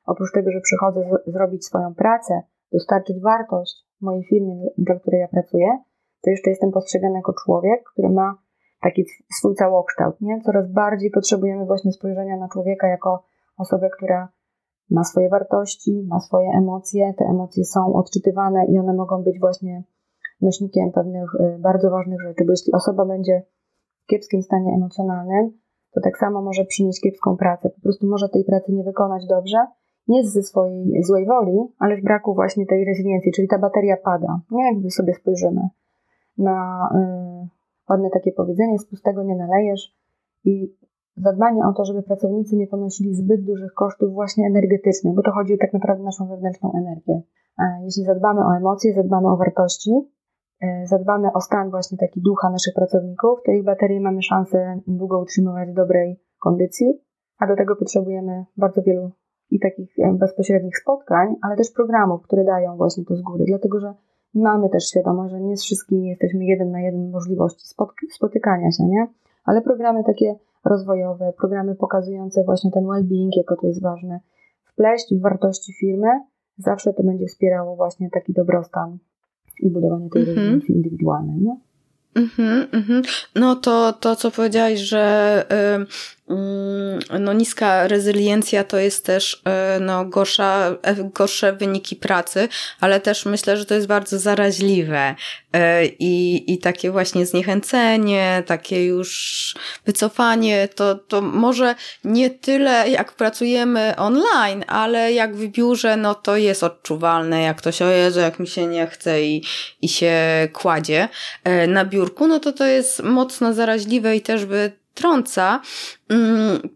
Oprócz 0.07 0.33
tego, 0.33 0.51
że 0.51 0.61
przychodzę 0.61 1.01
z- 1.11 1.33
zrobić 1.33 1.65
swoją 1.67 1.95
pracę, 1.95 2.43
dostarczyć 2.73 3.21
wartość 3.23 3.87
mojej 4.01 4.25
firmie, 4.25 4.67
dla 4.79 4.95
której 4.95 5.21
ja 5.21 5.29
pracuję, 5.29 5.67
to 6.23 6.31
jeszcze 6.31 6.51
jestem 6.51 6.71
postrzegany 6.71 7.15
jako 7.15 7.33
człowiek, 7.45 7.83
który 7.93 8.09
ma 8.09 8.39
taki 8.83 9.05
swój 9.39 9.55
całokształt, 9.55 10.21
nie? 10.21 10.41
Coraz 10.41 10.73
bardziej 10.73 11.11
potrzebujemy 11.11 11.67
właśnie 11.67 11.93
spojrzenia 11.93 12.37
na 12.37 12.49
człowieka 12.49 12.89
jako 12.89 13.25
osobę, 13.57 13.91
która 13.97 14.29
ma 14.91 15.05
swoje 15.05 15.29
wartości, 15.29 16.07
ma 16.09 16.21
swoje 16.21 16.49
emocje. 16.59 17.15
Te 17.19 17.25
emocje 17.25 17.65
są 17.65 17.93
odczytywane 17.95 18.67
i 18.67 18.79
one 18.79 18.95
mogą 18.95 19.23
być 19.23 19.41
właśnie 19.41 19.85
nośnikiem 20.41 20.93
pewnych 20.93 21.35
y, 21.35 21.59
bardzo 21.59 21.91
ważnych 21.91 22.21
rzeczy, 22.21 22.45
bo 22.45 22.53
jeśli 22.53 22.73
osoba 22.73 23.05
będzie 23.07 23.43
w 24.03 24.07
kiepskim 24.07 24.43
stanie 24.43 24.75
emocjonalnym, 24.77 25.53
to 25.95 26.01
tak 26.01 26.19
samo 26.19 26.43
może 26.43 26.65
przynieść 26.65 27.01
kiepską 27.01 27.37
pracę. 27.37 27.71
Po 27.71 27.81
prostu 27.81 28.07
może 28.07 28.29
tej 28.29 28.45
pracy 28.45 28.73
nie 28.73 28.85
wykonać 28.85 29.27
dobrze, 29.27 29.59
nie 30.09 30.25
ze 30.25 30.43
swojej 30.43 31.03
złej 31.03 31.27
woli, 31.27 31.59
ale 31.79 31.97
w 31.97 32.03
braku 32.03 32.35
właśnie 32.35 32.67
tej 32.67 32.85
rezyliencji, 32.85 33.33
czyli 33.33 33.49
ta 33.49 33.59
bateria 33.59 33.97
pada. 33.97 34.41
Nie 34.51 34.65
jakby 34.65 34.91
sobie 34.91 35.15
spojrzymy 35.15 35.69
na 36.39 36.89
yy, 36.95 37.49
ładne 37.91 38.11
takie 38.11 38.33
powiedzenie, 38.33 38.79
z 38.79 38.87
pustego 38.87 39.23
nie 39.23 39.37
nalejesz 39.37 39.97
i 40.45 40.75
zadbanie 41.17 41.67
o 41.67 41.73
to, 41.73 41.85
żeby 41.85 42.03
pracownicy 42.03 42.57
nie 42.57 42.67
ponosili 42.67 43.15
zbyt 43.15 43.45
dużych 43.45 43.75
kosztów 43.75 44.13
właśnie 44.13 44.47
energetycznych, 44.47 45.15
bo 45.15 45.23
to 45.23 45.33
chodzi 45.33 45.59
tak 45.59 45.73
naprawdę 45.73 46.03
o 46.03 46.05
naszą 46.05 46.29
wewnętrzną 46.29 46.73
energię. 46.73 47.23
Jeśli 47.85 48.05
zadbamy 48.05 48.41
o 48.47 48.57
emocje, 48.57 48.95
zadbamy 48.95 49.29
o 49.29 49.37
wartości, 49.37 49.91
e, 50.61 50.87
zadbamy 50.87 51.33
o 51.33 51.41
stan 51.41 51.71
właśnie 51.71 51.99
taki 51.99 52.21
ducha 52.21 52.51
naszych 52.51 52.75
pracowników, 52.75 53.39
to 53.47 53.53
ich 53.53 53.65
baterie 53.65 54.01
mamy 54.01 54.23
szansę 54.23 54.81
długo 54.87 55.21
utrzymywać 55.21 55.71
w 55.71 55.75
dobrej 55.75 56.21
kondycji, 56.41 57.01
a 57.39 57.47
do 57.47 57.57
tego 57.57 57.77
potrzebujemy 57.77 58.45
bardzo 58.57 58.83
wielu 58.83 59.11
i 59.51 59.61
takich 59.61 59.99
e, 59.99 60.13
bezpośrednich 60.13 60.79
spotkań, 60.79 61.35
ale 61.43 61.57
też 61.57 61.71
programów, 61.71 62.23
które 62.23 62.45
dają 62.45 62.77
właśnie 62.77 63.05
to 63.05 63.17
z 63.17 63.23
góry, 63.23 63.45
dlatego 63.49 63.81
że 63.81 63.95
mamy 64.35 64.69
też 64.69 64.89
świadomość, 64.89 65.33
że 65.33 65.41
nie 65.41 65.57
z 65.57 65.63
wszystkimi 65.63 66.09
jesteśmy 66.09 66.45
jeden 66.45 66.71
na 66.71 66.81
jeden 66.81 67.11
możliwości 67.11 67.67
spotykania 68.11 68.71
się, 68.71 68.85
nie? 68.85 69.07
Ale 69.45 69.63
programy 69.63 70.05
takie 70.05 70.35
rozwojowe, 70.65 71.33
programy 71.39 71.75
pokazujące 71.75 72.45
właśnie 72.45 72.71
ten 72.71 72.85
well-being, 72.85 73.31
jako 73.37 73.57
to 73.57 73.67
jest 73.67 73.83
ważne, 73.83 74.21
wpleść 74.65 75.15
w 75.15 75.23
wartości 75.23 75.73
firmy, 75.81 76.09
zawsze 76.59 76.93
to 76.93 77.03
będzie 77.03 77.27
wspierało 77.27 77.77
właśnie 77.77 78.11
taki 78.11 78.33
dobrostan 78.33 78.99
i 79.61 79.71
budowanie 79.71 80.11
tej 80.11 80.23
mm 80.23 80.61
-hmm. 80.61 80.71
indywidualnej, 80.71 81.41
nie? 81.41 81.57
Mm-hmm, 82.15 82.67
mm-hmm. 82.71 83.27
No 83.35 83.57
to, 83.57 83.93
to, 83.93 84.17
co 84.17 84.31
powiedziałaś, 84.31 84.79
że 84.79 85.45
y, 86.24 86.24
no, 87.21 87.33
niska 87.33 87.89
rezyliencja 87.89 88.65
to 88.65 88.79
jest 88.79 89.07
też 89.07 89.43
y, 89.77 89.81
no, 89.81 90.05
gorsza, 90.05 90.77
e, 90.83 90.95
gorsze 91.15 91.53
wyniki 91.53 91.97
pracy, 91.97 92.49
ale 92.81 93.01
też 93.01 93.27
myślę, 93.27 93.57
że 93.57 93.67
to 93.67 93.75
jest 93.75 93.87
bardzo 93.87 94.19
zaraźliwe 94.19 95.15
y, 95.57 95.59
i, 95.99 96.45
i 96.53 96.59
takie 96.59 96.91
właśnie 96.91 97.27
zniechęcenie, 97.27 98.43
takie 98.47 98.87
już 98.87 99.55
wycofanie, 99.87 100.69
to, 100.75 100.95
to 100.95 101.21
może 101.21 101.75
nie 102.05 102.31
tyle 102.31 102.91
jak 102.91 103.13
pracujemy 103.13 103.95
online, 103.97 104.65
ale 104.67 105.13
jak 105.13 105.37
w 105.37 105.47
biurze, 105.47 105.97
no 105.97 106.15
to 106.15 106.37
jest 106.37 106.63
odczuwalne, 106.63 107.43
jak 107.43 107.57
ktoś, 107.57 107.83
o 107.83 107.91
Jezu, 107.91 108.21
jak 108.21 108.39
mi 108.39 108.47
się 108.47 108.67
nie 108.67 108.87
chce 108.87 109.23
i, 109.23 109.45
i 109.83 109.89
się 109.89 110.15
kładzie 110.53 111.09
na 111.69 111.85
biurku, 111.85 112.29
no 112.29 112.41
to 112.41 112.53
to 112.53 112.67
jest 112.67 113.03
mocno 113.03 113.55
zaraźliwe 113.55 114.17
i 114.17 114.21
też 114.21 114.45
wytrąca. 114.45 114.84
Mm, 116.09 116.69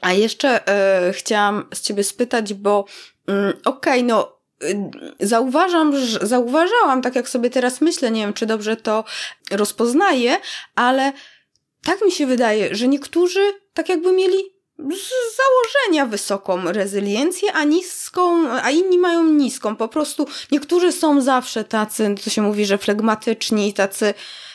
a 0.00 0.12
jeszcze 0.12 0.68
e, 0.68 1.12
chciałam 1.12 1.64
z 1.74 1.80
ciebie 1.80 2.04
spytać, 2.04 2.54
bo 2.54 2.84
mm, 3.26 3.52
okej, 3.64 3.64
okay, 3.64 4.02
no 4.02 4.36
y, 4.62 4.90
zauważam, 5.20 5.96
że, 5.96 6.26
zauważałam, 6.26 7.02
tak 7.02 7.14
jak 7.16 7.28
sobie 7.28 7.50
teraz 7.50 7.80
myślę, 7.80 8.10
nie 8.10 8.20
wiem, 8.20 8.32
czy 8.32 8.46
dobrze 8.46 8.76
to 8.76 9.04
rozpoznaję, 9.50 10.36
ale 10.74 11.12
tak 11.84 12.02
mi 12.02 12.12
się 12.12 12.26
wydaje, 12.26 12.74
że 12.74 12.88
niektórzy 12.88 13.52
tak 13.74 13.88
jakby 13.88 14.12
mieli 14.12 14.60
z 14.78 15.36
założenia 15.36 16.06
wysoką 16.06 16.72
rezyliencję, 16.72 17.52
a 17.52 17.64
niską, 17.64 18.48
a 18.50 18.70
inni 18.70 18.98
mają 18.98 19.24
niską. 19.24 19.76
Po 19.76 19.88
prostu 19.88 20.26
niektórzy 20.52 20.92
są 20.92 21.20
zawsze 21.20 21.64
tacy, 21.64 22.14
to 22.24 22.30
się 22.30 22.42
mówi, 22.42 22.66
że 22.66 22.78
flegmatyczni 22.78 23.74
tacy 23.74 24.14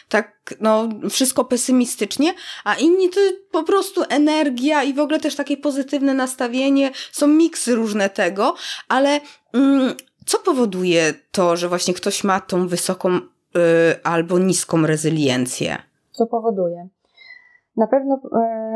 tak, 0.10 0.56
no, 0.62 0.88
wszystko 1.10 1.46
pesymistycznie, 1.46 2.34
a 2.64 2.76
inni 2.76 3.10
to 3.10 3.20
po 3.52 3.64
prostu 3.64 4.02
energia 4.10 4.84
i 4.84 4.94
w 4.94 5.00
ogóle 5.00 5.20
też 5.20 5.36
takie 5.36 5.58
pozytywne 5.58 6.14
nastawienie, 6.14 6.92
są 7.12 7.28
miksy 7.28 7.76
różne 7.76 8.10
tego, 8.10 8.56
ale 8.90 9.20
mm, 9.54 9.94
co 10.26 10.40
powoduje 10.40 11.14
to, 11.32 11.58
że 11.58 11.70
właśnie 11.70 11.94
ktoś 11.94 12.24
ma 12.24 12.40
tą 12.40 12.68
wysoką 12.68 13.10
y, 13.16 13.20
albo 14.04 14.40
niską 14.40 14.86
rezyliencję? 14.86 15.78
Co 16.12 16.26
powoduje? 16.26 16.88
Na 17.78 17.88
pewno 17.88 18.16
y, 18.16 18.20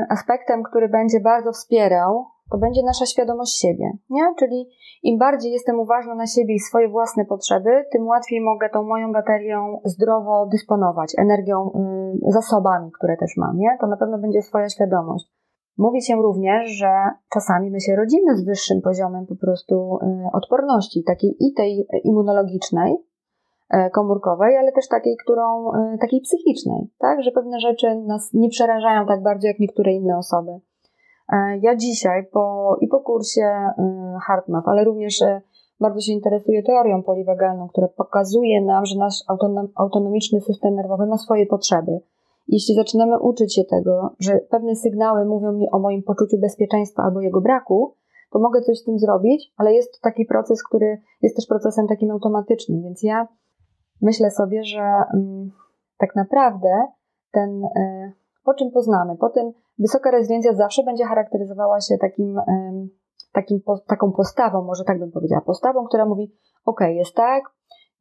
aspektem, 0.09 0.63
który 0.63 0.89
będzie 0.89 1.19
bardzo 1.19 1.51
wspierał 1.51 2.25
to 2.51 2.57
będzie 2.57 2.83
nasza 2.83 3.05
świadomość 3.05 3.59
siebie, 3.61 3.91
nie? 4.09 4.33
Czyli 4.39 4.69
im 5.03 5.17
bardziej 5.17 5.51
jestem 5.51 5.79
uważna 5.79 6.15
na 6.15 6.27
siebie 6.27 6.55
i 6.55 6.59
swoje 6.59 6.89
własne 6.89 7.25
potrzeby, 7.25 7.69
tym 7.91 8.07
łatwiej 8.07 8.41
mogę 8.41 8.69
tą 8.69 8.83
moją 8.83 9.11
baterią 9.11 9.81
zdrowo 9.85 10.45
dysponować, 10.45 11.13
energią, 11.17 11.71
y, 12.27 12.31
zasobami, 12.31 12.91
które 12.91 13.17
też 13.17 13.37
mam, 13.37 13.57
nie? 13.57 13.77
To 13.81 13.87
na 13.87 13.97
pewno 13.97 14.17
będzie 14.17 14.41
swoja 14.41 14.69
świadomość. 14.69 15.31
Mówi 15.77 16.01
się 16.01 16.15
również, 16.15 16.71
że 16.71 16.91
czasami 17.33 17.71
my 17.71 17.81
się 17.81 17.95
rodzimy 17.95 18.37
z 18.37 18.45
wyższym 18.45 18.81
poziomem 18.81 19.25
po 19.25 19.35
prostu 19.35 19.99
y, 20.03 20.07
odporności, 20.33 21.03
takiej 21.03 21.35
i 21.39 21.53
tej 21.53 21.87
immunologicznej, 22.03 22.93
y, 23.73 23.89
komórkowej, 23.89 24.57
ale 24.57 24.71
też 24.71 24.87
takiej, 24.87 25.17
którą, 25.23 25.71
takiej 26.01 26.21
psychicznej, 26.21 26.89
tak? 26.99 27.23
Że 27.23 27.31
pewne 27.31 27.59
rzeczy 27.59 27.95
nas 27.95 28.33
nie 28.33 28.49
przerażają 28.49 29.05
tak 29.05 29.23
bardzo 29.23 29.47
jak 29.47 29.59
niektóre 29.59 29.91
inne 29.91 30.17
osoby. 30.17 30.51
E, 31.33 31.57
ja 31.61 31.75
dzisiaj 31.75 32.25
po, 32.25 32.77
i 32.81 32.87
po 32.87 32.99
kursie 32.99 33.41
e, 33.41 33.73
HeartMath, 34.27 34.67
ale 34.67 34.83
również 34.83 35.21
e, 35.21 35.41
bardzo 35.79 36.01
się 36.01 36.11
interesuję 36.11 36.63
teorią 36.63 37.03
poliwagalną, 37.03 37.67
która 37.67 37.87
pokazuje 37.87 38.61
nam, 38.61 38.85
że 38.85 38.99
nasz 38.99 39.23
autonomiczny 39.75 40.41
system 40.41 40.75
nerwowy 40.75 41.05
ma 41.05 41.17
swoje 41.17 41.45
potrzeby. 41.45 41.99
Jeśli 42.47 42.75
zaczynamy 42.75 43.19
uczyć 43.19 43.55
się 43.55 43.63
tego, 43.63 44.15
że 44.19 44.39
pewne 44.49 44.75
sygnały 44.75 45.25
mówią 45.25 45.51
mi 45.51 45.71
o 45.71 45.79
moim 45.79 46.03
poczuciu 46.03 46.37
bezpieczeństwa 46.37 47.03
albo 47.03 47.21
jego 47.21 47.41
braku, 47.41 47.95
to 48.31 48.39
mogę 48.39 48.61
coś 48.61 48.79
z 48.79 48.83
tym 48.83 48.99
zrobić, 48.99 49.53
ale 49.57 49.73
jest 49.73 49.93
to 49.93 49.99
taki 50.01 50.25
proces, 50.25 50.63
który 50.63 51.01
jest 51.21 51.35
też 51.35 51.45
procesem 51.47 51.87
takim 51.87 52.11
automatycznym, 52.11 52.81
więc 52.83 53.03
ja 53.03 53.27
myślę 54.01 54.31
sobie, 54.31 54.63
że 54.63 54.81
mm, 55.13 55.49
tak 55.97 56.15
naprawdę 56.15 56.69
ten, 57.31 57.61
po 58.49 58.53
czym 58.53 58.71
poznamy, 58.71 59.17
po 59.17 59.29
tym 59.29 59.51
wysoka 59.79 60.11
rezydencja 60.11 60.53
zawsze 60.53 60.83
będzie 60.83 61.05
charakteryzowała 61.05 61.81
się 61.81 61.97
takim, 61.97 62.39
takim, 63.33 63.61
taką 63.87 64.11
postawą, 64.11 64.63
może 64.63 64.83
tak 64.83 64.99
bym 64.99 65.11
powiedziała, 65.11 65.41
postawą, 65.41 65.85
która 65.85 66.05
mówi, 66.05 66.31
ok, 66.65 66.79
jest 66.89 67.15
tak, 67.15 67.43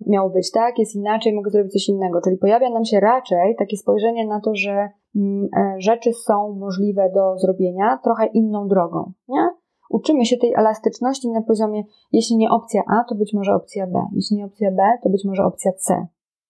miało 0.07 0.31
być 0.31 0.51
tak, 0.51 0.79
jest 0.79 0.95
inaczej, 0.95 1.35
mogę 1.35 1.51
zrobić 1.51 1.73
coś 1.73 1.89
innego. 1.89 2.21
Czyli 2.21 2.37
pojawia 2.37 2.71
nam 2.71 2.85
się 2.85 3.01
raczej 3.01 3.57
takie 3.59 3.77
spojrzenie 3.77 4.27
na 4.27 4.41
to, 4.41 4.55
że 4.55 4.89
mm, 5.17 5.49
e, 5.57 5.75
rzeczy 5.79 6.13
są 6.13 6.55
możliwe 6.55 7.11
do 7.15 7.39
zrobienia 7.39 7.99
trochę 8.05 8.27
inną 8.27 8.69
drogą, 8.69 9.13
nie? 9.29 9.49
Uczymy 9.91 10.27
się 10.27 10.37
tej 10.37 10.55
elastyczności 10.55 11.29
na 11.31 11.43
poziomie, 11.43 11.85
jeśli 12.13 12.37
nie 12.37 12.51
opcja 12.51 12.83
A, 12.87 13.05
to 13.09 13.15
być 13.15 13.35
może 13.35 13.55
opcja 13.55 13.87
B. 13.87 14.07
Jeśli 14.13 14.37
nie 14.37 14.45
opcja 14.45 14.71
B, 14.71 14.83
to 15.03 15.09
być 15.11 15.25
może 15.25 15.45
opcja 15.45 15.73
C. 15.73 16.07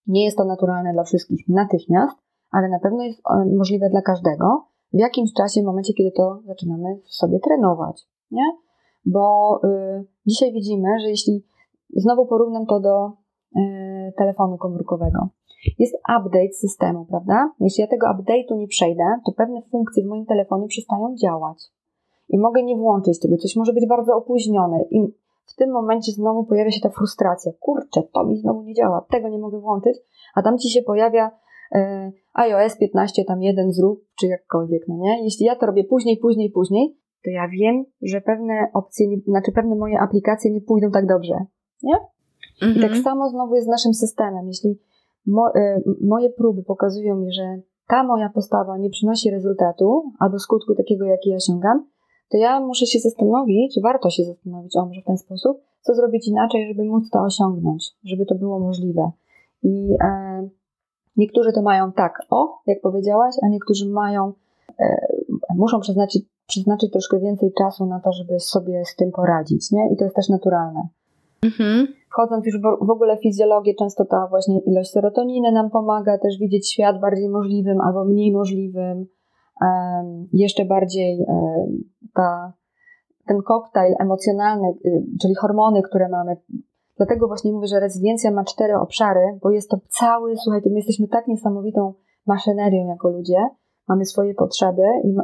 Nie 0.06 0.24
jest 0.24 0.36
to 0.36 0.44
naturalne 0.44 0.92
dla 0.92 1.04
wszystkich 1.04 1.48
natychmiast, 1.48 2.27
ale 2.50 2.68
na 2.68 2.78
pewno 2.78 3.02
jest 3.02 3.20
e, 3.30 3.56
możliwe 3.56 3.90
dla 3.90 4.02
każdego 4.02 4.68
w 4.92 4.98
jakimś 4.98 5.32
czasie, 5.32 5.62
w 5.62 5.64
momencie, 5.64 5.92
kiedy 5.92 6.10
to 6.10 6.40
zaczynamy 6.46 7.00
sobie 7.04 7.40
trenować, 7.40 8.08
nie? 8.30 8.52
Bo 9.04 9.60
y, 9.64 10.04
dzisiaj 10.26 10.52
widzimy, 10.52 10.88
że 11.00 11.08
jeśli 11.08 11.44
znowu 11.96 12.26
porównam 12.26 12.66
to 12.66 12.80
do 12.80 13.12
y, 13.56 14.12
telefonu 14.16 14.58
komórkowego, 14.58 15.28
jest 15.78 15.94
update 15.94 16.52
systemu, 16.52 17.04
prawda? 17.04 17.52
Jeśli 17.60 17.80
ja 17.80 17.86
tego 17.86 18.06
update'u 18.06 18.56
nie 18.56 18.68
przejdę, 18.68 19.04
to 19.26 19.32
pewne 19.32 19.62
funkcje 19.62 20.04
w 20.04 20.06
moim 20.06 20.26
telefonie 20.26 20.66
przestają 20.68 21.16
działać. 21.16 21.72
I 22.28 22.38
mogę 22.38 22.62
nie 22.62 22.76
włączyć 22.76 23.20
tego, 23.20 23.36
coś 23.36 23.56
może 23.56 23.72
być 23.72 23.86
bardzo 23.86 24.16
opóźnione. 24.16 24.84
I 24.90 25.14
w 25.44 25.54
tym 25.54 25.70
momencie 25.70 26.12
znowu 26.12 26.44
pojawia 26.44 26.70
się 26.70 26.80
ta 26.80 26.88
frustracja. 26.88 27.52
Kurczę, 27.60 28.02
to 28.12 28.24
mi 28.24 28.36
znowu 28.36 28.62
nie 28.62 28.74
działa, 28.74 29.06
tego 29.10 29.28
nie 29.28 29.38
mogę 29.38 29.60
włączyć, 29.60 29.98
a 30.34 30.42
tam 30.42 30.58
ci 30.58 30.70
się 30.70 30.82
pojawia 30.82 31.30
iOS 32.34 32.76
15 32.78 33.24
tam 33.24 33.42
jeden 33.42 33.72
zrób, 33.72 34.04
czy 34.20 34.26
jakkolwiek, 34.26 34.88
no 34.88 34.96
nie? 34.96 35.24
Jeśli 35.24 35.46
ja 35.46 35.56
to 35.56 35.66
robię 35.66 35.84
później, 35.84 36.16
później, 36.16 36.50
później, 36.50 36.96
to 37.24 37.30
ja 37.30 37.48
wiem, 37.48 37.84
że 38.02 38.20
pewne 38.20 38.68
opcje, 38.74 39.06
znaczy 39.26 39.52
pewne 39.52 39.76
moje 39.76 40.00
aplikacje 40.00 40.50
nie 40.50 40.60
pójdą 40.60 40.90
tak 40.90 41.06
dobrze, 41.06 41.34
nie? 41.82 41.94
Mhm. 42.62 42.72
I 42.72 42.74
tak 42.74 42.90
mhm. 42.90 43.02
samo 43.02 43.30
znowu 43.30 43.54
jest 43.54 43.66
z 43.66 43.70
naszym 43.70 43.94
systemem. 43.94 44.46
Jeśli 44.46 44.78
mo, 45.26 45.48
y, 45.56 45.82
moje 46.00 46.30
próby 46.30 46.62
pokazują 46.62 47.16
mi, 47.16 47.32
że 47.32 47.60
ta 47.88 48.04
moja 48.04 48.28
postawa 48.28 48.78
nie 48.78 48.90
przynosi 48.90 49.30
rezultatu 49.30 50.02
albo 50.18 50.38
skutku 50.38 50.74
takiego, 50.74 51.04
jaki 51.04 51.30
ja 51.30 51.36
osiągam, 51.36 51.86
to 52.30 52.36
ja 52.36 52.60
muszę 52.60 52.86
się 52.86 52.98
zastanowić, 52.98 53.80
warto 53.82 54.10
się 54.10 54.24
zastanowić, 54.24 54.76
o 54.76 54.86
może 54.86 55.00
w 55.00 55.04
ten 55.04 55.18
sposób, 55.18 55.60
co 55.80 55.94
zrobić 55.94 56.28
inaczej, 56.28 56.68
żeby 56.68 56.84
móc 56.84 57.10
to 57.10 57.20
osiągnąć, 57.20 57.96
żeby 58.04 58.26
to 58.26 58.34
było 58.34 58.58
możliwe. 58.60 59.10
I 59.62 59.96
e, 60.04 60.48
Niektórzy 61.18 61.52
to 61.52 61.62
mają 61.62 61.92
tak, 61.92 62.22
o, 62.30 62.58
jak 62.66 62.80
powiedziałaś, 62.80 63.34
a 63.42 63.48
niektórzy 63.48 63.88
mają, 63.88 64.32
e, 64.80 65.06
muszą 65.54 65.80
przeznaczyć 65.80 66.24
przeznaczyć 66.48 66.92
troszkę 66.92 67.18
więcej 67.20 67.52
czasu 67.58 67.86
na 67.86 68.00
to, 68.00 68.12
żeby 68.12 68.40
sobie 68.40 68.84
z 68.84 68.96
tym 68.96 69.12
poradzić, 69.12 69.70
nie? 69.70 69.92
I 69.92 69.96
to 69.96 70.04
jest 70.04 70.16
też 70.16 70.28
naturalne. 70.28 70.88
Mhm. 71.42 71.86
Wchodząc 72.10 72.46
już 72.46 72.60
w 72.60 72.90
ogóle 72.90 73.16
w 73.16 73.22
fizjologię, 73.22 73.74
często 73.74 74.04
ta 74.04 74.26
właśnie 74.26 74.60
ilość 74.60 74.90
serotoniny 74.90 75.52
nam 75.52 75.70
pomaga 75.70 76.18
też 76.18 76.38
widzieć 76.38 76.72
świat 76.72 77.00
bardziej 77.00 77.28
możliwym 77.28 77.80
albo 77.80 78.04
mniej 78.04 78.32
możliwym. 78.32 79.06
Jeszcze 80.32 80.64
bardziej 80.64 81.18
um, 81.18 81.84
ta, 82.14 82.52
ten 83.26 83.42
koktajl 83.42 83.94
emocjonalny, 84.00 84.68
y, 84.84 85.04
czyli 85.22 85.34
hormony, 85.34 85.82
które 85.82 86.08
mamy. 86.08 86.36
Dlatego 86.98 87.28
właśnie 87.28 87.52
mówię, 87.52 87.66
że 87.66 87.80
rezydencja 87.80 88.30
ma 88.30 88.44
cztery 88.44 88.76
obszary, 88.76 89.38
bo 89.42 89.50
jest 89.50 89.70
to 89.70 89.80
cały, 89.88 90.36
słuchajcie, 90.36 90.70
my 90.70 90.76
jesteśmy 90.76 91.08
tak 91.08 91.26
niesamowitą 91.26 91.94
maszynerią 92.26 92.86
jako 92.86 93.08
ludzie, 93.08 93.48
mamy 93.88 94.04
swoje 94.04 94.34
potrzeby 94.34 94.82
i 95.04 95.14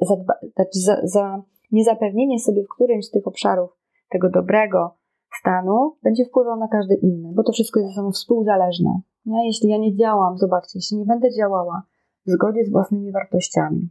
zadba, 0.00 0.34
znaczy 0.54 0.78
za, 0.78 1.00
za 1.02 1.42
niezapewnienie 1.72 2.38
sobie 2.38 2.64
w 2.64 2.68
którymś 2.68 3.06
z 3.06 3.10
tych 3.10 3.26
obszarów 3.26 3.70
tego 4.10 4.30
dobrego 4.30 4.94
stanu 5.40 5.96
będzie 6.02 6.24
wpływał 6.24 6.56
na 6.56 6.68
każdy 6.68 6.94
inny, 6.94 7.32
bo 7.34 7.42
to 7.42 7.52
wszystko 7.52 7.80
jest 7.80 7.92
ze 7.92 7.96
sobą 7.96 8.12
współzależne. 8.12 9.00
Jeśli 9.46 9.68
ja 9.68 9.78
nie 9.78 9.96
działam, 9.96 10.38
zobaczcie, 10.38 10.78
jeśli 10.78 10.98
nie 10.98 11.04
będę 11.04 11.28
działała 11.30 11.82
w 12.26 12.30
zgodzie 12.30 12.64
z 12.64 12.72
własnymi 12.72 13.12
wartościami, 13.12 13.88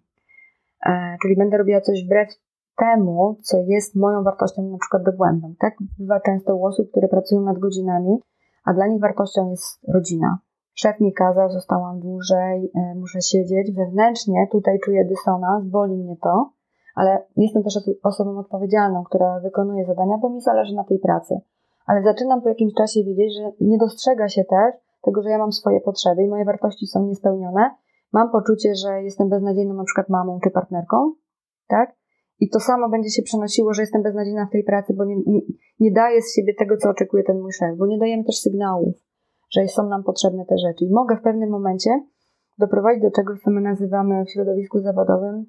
e, 0.86 1.18
czyli 1.22 1.36
będę 1.36 1.58
robiła 1.58 1.82
coś 1.82 2.06
wbrew 2.06 2.30
temu, 2.78 3.38
co 3.44 3.58
jest 3.68 3.96
moją 3.96 4.24
wartością 4.24 4.64
na 4.64 4.78
przykład 4.78 5.04
dogłębną. 5.04 5.54
Tak 5.60 5.74
bywa 6.00 6.20
często 6.20 6.56
u 6.56 6.66
osób, 6.66 6.92
które 6.92 7.08
pracują 7.08 7.42
nad 7.42 7.60
godzinami, 7.60 8.20
a 8.66 8.74
dla 8.74 8.88
nich 8.88 9.02
wartością 9.02 9.50
jest 9.50 9.88
rodzina. 9.94 10.38
Szef 10.74 11.00
mi 11.00 11.14
kazał, 11.14 11.50
zostałam 11.50 12.00
dłużej, 12.00 12.72
e, 12.76 12.96
muszę 12.96 13.22
siedzieć. 13.22 13.72
Wewnętrznie 13.72 14.48
tutaj 14.52 14.80
czuję 14.86 15.06
dysonans, 15.06 15.66
boli 15.66 15.98
mnie 15.98 16.16
to, 16.24 16.50
ale 16.96 17.26
jestem 17.38 17.64
też 17.64 17.80
osobą 18.04 18.38
odpowiedzialną, 18.38 19.04
która 19.04 19.40
wykonuje 19.40 19.86
zadania, 19.86 20.18
bo 20.18 20.30
mi 20.30 20.42
zależy 20.42 20.76
na 20.76 20.84
tej 20.84 21.00
pracy. 21.00 21.40
Ale 21.86 22.04
zaczynam 22.04 22.42
po 22.42 22.50
jakimś 22.50 22.74
czasie 22.74 23.04
widzieć, 23.04 23.38
że 23.38 23.52
nie 23.62 23.78
dostrzega 23.78 24.30
się 24.30 24.44
też 24.44 24.76
tego, 25.02 25.22
że 25.22 25.30
ja 25.30 25.38
mam 25.38 25.52
swoje 25.52 25.82
potrzeby 25.82 26.24
i 26.24 26.28
moje 26.28 26.46
wartości 26.46 26.88
są 26.88 27.08
niespełnione. 27.08 27.76
Mam 28.14 28.32
poczucie, 28.32 28.76
że 28.76 29.04
jestem 29.04 29.30
beznadziejną 29.30 29.74
na 29.74 29.84
przykład 29.84 30.10
mamą 30.10 30.40
czy 30.44 30.52
partnerką, 30.52 31.14
tak? 31.68 31.96
I 32.40 32.50
to 32.50 32.60
samo 32.60 32.90
będzie 32.90 33.10
się 33.10 33.22
przenosiło, 33.22 33.74
że 33.74 33.82
jestem 33.82 34.04
beznadziejna 34.04 34.46
w 34.46 34.52
tej 34.52 34.64
pracy, 34.64 34.94
bo 34.94 35.06
nie, 35.06 35.16
nie, 35.16 35.42
nie 35.80 35.92
daję 35.92 36.22
z 36.22 36.36
siebie 36.36 36.54
tego, 36.60 36.78
co 36.78 36.90
oczekuje 36.90 37.24
ten 37.24 37.42
mój 37.42 37.52
szef, 37.52 37.78
bo 37.78 37.88
nie 37.88 38.00
dajemy 38.00 38.24
też 38.24 38.36
sygnałów, 38.36 38.96
że 39.52 39.68
są 39.68 39.90
nam 39.90 40.04
potrzebne 40.04 40.46
te 40.46 40.56
rzeczy. 40.58 40.86
I 40.86 40.94
mogę 40.94 41.18
w 41.18 41.22
pewnym 41.22 41.50
momencie 41.50 41.90
doprowadzić 42.60 43.04
do 43.04 43.12
czegoś, 43.12 43.42
co 43.42 43.52
my 43.52 43.62
nazywamy 43.62 44.26
w 44.26 44.30
środowisku 44.30 44.80
zawodowym 44.80 45.46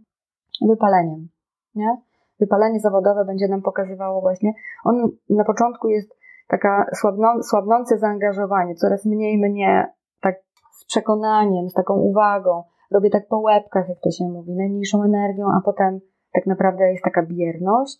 wypaleniem 0.68 1.28
nie? 1.76 1.96
Wypalenie 2.40 2.80
zawodowe 2.80 3.24
będzie 3.24 3.48
nam 3.48 3.62
pokazywało 3.62 4.20
właśnie, 4.20 4.52
on 4.84 5.10
na 5.30 5.44
początku 5.44 5.88
jest 5.88 6.16
taka 6.48 6.86
słabną, 6.94 7.42
słabnące 7.42 7.98
zaangażowanie, 7.98 8.74
coraz 8.74 9.04
mniej 9.04 9.38
mnie 9.38 9.92
tak 10.20 10.34
z 10.72 10.86
przekonaniem, 10.86 11.68
z 11.68 11.72
taką 11.72 11.94
uwagą, 11.94 12.62
robię 12.90 13.10
tak 13.10 13.28
po 13.28 13.38
łebkach, 13.38 13.88
jak 13.88 13.98
to 14.00 14.10
się 14.10 14.24
mówi, 14.24 14.54
najmniejszą 14.54 15.02
energią, 15.02 15.46
a 15.58 15.60
potem 15.64 16.00
tak 16.36 16.46
naprawdę 16.46 16.92
jest 16.92 17.04
taka 17.04 17.22
bierność 17.22 17.98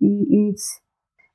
i, 0.00 0.34
i 0.34 0.42
nic 0.42 0.82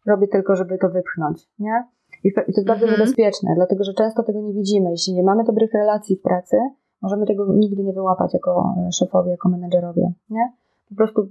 robię 0.08 0.28
tylko, 0.28 0.56
żeby 0.56 0.78
to 0.78 0.90
wypchnąć, 0.90 1.48
nie? 1.60 1.84
I, 2.24 2.34
to 2.34 2.42
jest 2.48 2.68
bardzo 2.68 2.86
mhm. 2.86 3.00
niebezpieczne, 3.00 3.50
dlatego 3.56 3.84
że 3.84 3.94
często 3.94 4.24
tego 4.24 4.42
nie 4.42 4.54
widzimy. 4.54 4.92
Jeśli 4.92 5.14
nie 5.14 5.24
mamy 5.24 5.44
dobrych 5.44 5.74
relacji 5.74 6.16
w 6.16 6.22
pracy, 6.22 6.58
możemy 7.02 7.26
tego 7.26 7.54
nigdy 7.54 7.84
nie 7.84 7.94
wyłapać 7.94 8.34
jako 8.34 8.76
szefowie, 8.94 9.32
jako 9.32 9.50
menedżerowie, 9.50 10.14
nie? 10.30 10.52
Po 10.90 10.96
prostu 10.96 11.28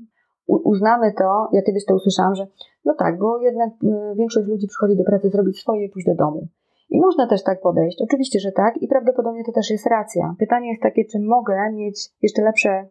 uznamy 0.46 1.12
to, 1.18 1.48
ja 1.52 1.62
kiedyś 1.62 1.84
to 1.84 1.94
usłyszałam, 1.94 2.34
że 2.34 2.46
no 2.84 2.94
tak, 2.94 3.18
bo 3.18 3.38
jednak 3.38 3.70
y, 3.82 4.14
większość 4.16 4.48
ludzi 4.48 4.66
przychodzi 4.66 4.96
do 4.96 5.04
pracy 5.04 5.28
zrobić 5.30 5.60
swoje 5.60 5.84
i 5.84 5.88
pójść 5.88 6.06
do 6.06 6.14
domu. 6.14 6.48
I 6.90 7.00
można 7.00 7.26
też 7.26 7.42
tak 7.42 7.60
podejść, 7.60 8.02
oczywiście, 8.02 8.40
że 8.40 8.52
tak, 8.52 8.82
i 8.82 8.88
prawdopodobnie 8.88 9.44
to 9.44 9.52
też 9.52 9.70
jest 9.70 9.86
racja. 9.86 10.34
Pytanie 10.38 10.68
jest 10.70 10.82
takie, 10.82 11.04
czy 11.04 11.20
mogę 11.20 11.72
mieć 11.72 12.10
jeszcze 12.22 12.42
lepsze 12.42 12.88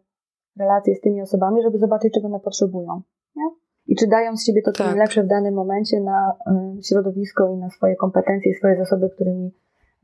relacje 0.58 0.94
z 0.94 1.00
tymi 1.00 1.22
osobami, 1.22 1.62
żeby 1.62 1.78
zobaczyć, 1.78 2.14
czego 2.14 2.26
one 2.26 2.40
potrzebują. 2.40 3.02
Nie? 3.36 3.42
I 3.86 3.96
czy 3.96 4.06
dają 4.06 4.36
z 4.36 4.44
siebie 4.46 4.62
to, 4.62 4.72
co 4.72 4.84
tak. 4.84 4.86
najlepsze 4.86 5.22
w 5.22 5.26
danym 5.26 5.54
momencie 5.54 6.00
na 6.00 6.36
y, 6.78 6.82
środowisko 6.82 7.52
i 7.52 7.56
na 7.56 7.70
swoje 7.70 7.96
kompetencje 7.96 8.52
i 8.52 8.54
swoje 8.54 8.76
zasoby, 8.76 9.10
którymi 9.10 9.50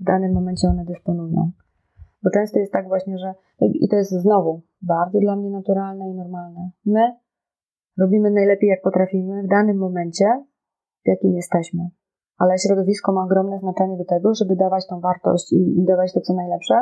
w 0.01 0.05
danym 0.05 0.33
momencie 0.33 0.69
one 0.69 0.85
dysponują. 0.85 1.51
Bo 2.23 2.31
często 2.31 2.59
jest 2.59 2.73
tak 2.73 2.89
właśnie, 2.89 3.19
że 3.19 3.35
i 3.61 3.89
to 3.89 3.97
jest 3.97 4.11
znowu 4.11 4.63
bardzo 4.83 5.19
dla 5.19 5.37
mnie 5.37 5.51
naturalne 5.51 6.11
i 6.11 6.15
normalne. 6.15 6.71
My 6.87 7.15
Robimy 7.99 8.31
najlepiej, 8.31 8.69
jak 8.71 8.83
potrafimy 8.83 9.43
w 9.43 9.49
danym 9.49 9.77
momencie, 9.77 10.25
w 11.05 11.09
jakim 11.09 11.35
jesteśmy. 11.35 11.89
Ale 12.39 12.59
środowisko 12.59 13.13
ma 13.13 13.25
ogromne 13.25 13.59
znaczenie 13.59 13.97
do 13.97 14.05
tego, 14.05 14.35
żeby 14.35 14.57
dawać 14.57 14.87
tą 14.87 15.01
wartość 15.01 15.53
i, 15.53 15.81
i 15.81 15.85
dawać 15.85 16.13
to, 16.13 16.21
co 16.21 16.35
najlepsze 16.35 16.75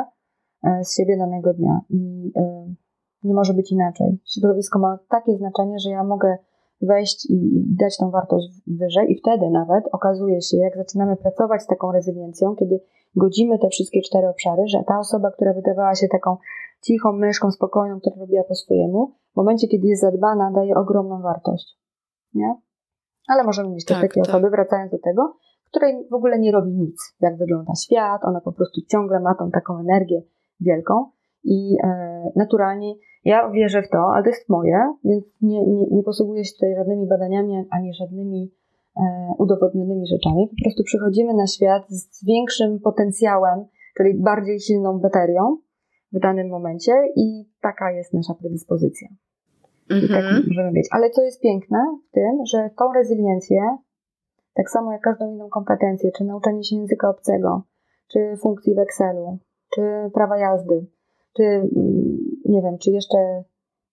e, 0.63 0.83
z 0.83 0.95
siebie 0.95 1.17
danego 1.17 1.53
dnia. 1.53 1.81
I 1.89 2.31
y, 2.37 2.75
nie 3.23 3.33
może 3.33 3.53
być 3.53 3.71
inaczej. 3.71 4.19
Środowisko 4.25 4.79
ma 4.79 4.99
takie 5.09 5.37
znaczenie, 5.37 5.79
że 5.79 5.89
ja 5.89 6.03
mogę 6.03 6.37
wejść 6.81 7.29
i 7.29 7.63
dać 7.79 7.97
tą 7.97 8.11
wartość 8.11 8.47
wyżej, 8.67 9.11
i 9.11 9.15
wtedy 9.15 9.49
nawet 9.49 9.83
okazuje 9.91 10.41
się, 10.41 10.57
jak 10.57 10.77
zaczynamy 10.77 11.15
pracować 11.15 11.63
z 11.63 11.67
taką 11.67 11.91
rezyliencją, 11.91 12.55
kiedy 12.55 12.79
godzimy 13.15 13.59
te 13.59 13.69
wszystkie 13.69 14.01
cztery 14.01 14.27
obszary, 14.27 14.67
że 14.67 14.83
ta 14.87 14.99
osoba, 14.99 15.31
która 15.31 15.53
wydawała 15.53 15.95
się 15.95 16.07
taką 16.07 16.37
cichą 16.81 17.11
myszką, 17.11 17.51
spokojną, 17.51 17.99
która 17.99 18.15
robiła 18.19 18.43
po 18.43 18.55
swojemu, 18.55 19.11
w 19.33 19.35
momencie, 19.35 19.67
kiedy 19.67 19.87
jest 19.87 20.01
zadbana, 20.01 20.51
daje 20.51 20.75
ogromną 20.75 21.21
wartość. 21.21 21.77
Nie? 22.33 22.55
Ale 23.27 23.43
możemy 23.43 23.69
mieć 23.69 23.85
też 23.85 23.97
tak, 23.97 24.09
takie 24.09 24.21
tak. 24.21 24.29
osoby, 24.29 24.49
wracając 24.49 24.91
do 24.91 24.99
tego, 24.99 25.37
której 25.69 26.07
w 26.11 26.13
ogóle 26.13 26.39
nie 26.39 26.51
robi 26.51 26.71
nic, 26.71 27.15
jak 27.21 27.37
wygląda 27.37 27.75
świat, 27.75 28.25
ona 28.25 28.41
po 28.41 28.51
prostu 28.51 28.81
ciągle 28.87 29.19
ma 29.19 29.35
tą 29.35 29.51
taką 29.51 29.79
energię 29.79 30.21
wielką 30.59 31.05
i 31.43 31.77
e, 31.83 32.31
naturalnie 32.35 32.93
ja 33.25 33.49
wierzę 33.49 33.81
w 33.81 33.89
to, 33.89 33.97
ale 34.13 34.23
to 34.23 34.29
jest 34.29 34.49
moje, 34.49 34.93
więc 35.03 35.25
nie, 35.41 35.65
nie, 35.65 35.85
nie 35.91 36.03
posługuję 36.03 36.45
się 36.45 36.53
tutaj 36.53 36.75
żadnymi 36.75 37.07
badaniami 37.07 37.65
ani 37.69 37.93
żadnymi 37.93 38.51
e, 38.97 39.33
udowodnionymi 39.37 40.07
rzeczami. 40.07 40.47
Po 40.47 40.63
prostu 40.63 40.83
przychodzimy 40.83 41.33
na 41.33 41.47
świat 41.47 41.89
z 41.89 42.25
większym 42.25 42.79
potencjałem, 42.79 43.65
czyli 43.97 44.13
bardziej 44.13 44.59
silną 44.59 44.99
baterią 44.99 45.57
w 46.11 46.19
danym 46.19 46.49
momencie 46.49 46.91
i 47.15 47.45
taka 47.61 47.91
jest 47.91 48.13
nasza 48.13 48.33
predyspozycja. 48.33 49.07
I 49.89 50.07
tak 50.07 50.23
mhm. 50.23 50.43
możemy 50.47 50.71
mieć. 50.71 50.87
Ale 50.91 51.09
co 51.09 51.21
jest 51.21 51.41
piękne 51.41 51.79
w 52.09 52.11
tym, 52.11 52.45
że 52.45 52.69
tą 52.77 52.93
rezyliencję, 52.93 53.77
tak 54.53 54.69
samo 54.69 54.91
jak 54.91 55.01
każdą 55.01 55.31
inną 55.31 55.49
kompetencję, 55.49 56.11
czy 56.11 56.23
nauczenie 56.23 56.63
się 56.63 56.75
języka 56.75 57.09
obcego, 57.09 57.63
czy 58.11 58.37
funkcji 58.41 58.75
w 58.75 58.79
Excelu, 58.79 59.37
czy 59.75 59.81
prawa 60.13 60.37
jazdy, 60.37 60.85
czy 61.37 61.43
mm, 61.43 61.69
nie 62.45 62.61
wiem, 62.61 62.77
czy 62.77 62.91
jeszcze 62.91 63.43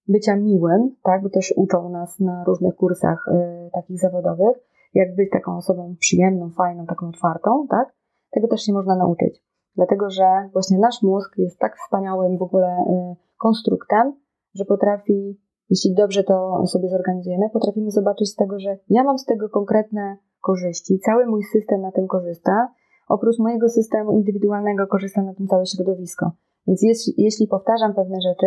bycia 0.09 0.37
miłym, 0.37 0.97
tak, 1.03 1.23
bo 1.23 1.31
też 1.31 1.55
uczą 1.57 1.89
nas 1.89 2.21
na 2.21 2.45
różnych 2.45 2.75
kursach 2.75 3.29
y, 3.29 3.71
takich 3.73 3.99
zawodowych, 3.99 4.57
jak 4.95 5.15
być 5.15 5.31
taką 5.31 5.57
osobą 5.57 5.97
przyjemną, 6.01 6.51
fajną, 6.51 6.87
taką 6.87 7.09
otwartą, 7.09 7.67
tak, 7.71 7.93
tego 8.31 8.49
też 8.49 8.61
się 8.61 8.73
można 8.73 8.97
nauczyć. 8.97 9.43
Dlatego, 9.77 10.11
że 10.11 10.49
właśnie 10.53 10.79
nasz 10.79 11.03
mózg 11.03 11.39
jest 11.39 11.59
tak 11.59 11.77
wspaniałym 11.77 12.39
w 12.39 12.43
ogóle 12.43 12.67
y, 12.67 13.17
konstruktem, 13.39 14.13
że 14.55 14.65
potrafi, 14.65 15.41
jeśli 15.71 15.95
dobrze 15.95 16.25
to 16.25 16.67
sobie 16.67 16.89
zorganizujemy, 16.89 17.51
potrafimy 17.53 17.91
zobaczyć 17.91 18.29
z 18.29 18.37
tego, 18.37 18.59
że 18.59 18.79
ja 18.89 19.05
mam 19.05 19.19
z 19.19 19.25
tego 19.25 19.49
konkretne 19.49 20.17
korzyści, 20.41 20.99
cały 20.99 21.27
mój 21.27 21.43
system 21.53 21.81
na 21.81 21.93
tym 21.93 22.07
korzysta, 22.07 22.69
oprócz 23.09 23.39
mojego 23.39 23.69
systemu 23.69 24.13
indywidualnego 24.13 24.87
korzysta 24.87 25.23
na 25.23 25.35
tym 25.35 25.47
całe 25.47 25.67
środowisko. 25.67 26.31
Więc 26.67 26.83
jest, 26.83 27.19
jeśli 27.19 27.47
powtarzam 27.47 27.95
pewne 27.95 28.19
rzeczy, 28.21 28.47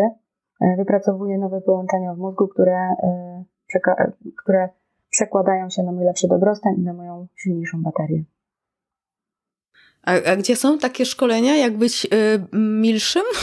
y, 0.61 0.75
wypracowuję 0.77 1.37
nowe 1.37 1.61
połączenia 1.61 2.13
w 2.13 2.17
mózgu, 2.17 2.47
które, 2.47 2.95
y, 3.73 3.79
które 4.43 4.69
przekładają 5.09 5.69
się 5.69 5.83
na 5.83 5.91
mój 5.91 6.05
lepszy 6.05 6.27
dobrostan 6.27 6.73
i 6.77 6.81
na 6.81 6.93
moją 6.93 7.27
silniejszą 7.35 7.83
baterię. 7.83 8.23
A, 10.03 10.11
a, 10.31 10.35
gdzie 10.35 10.55
są 10.55 10.77
takie 10.77 11.05
szkolenia, 11.05 11.55
jak 11.55 11.77
być 11.77 12.07
milszym? 12.53 13.23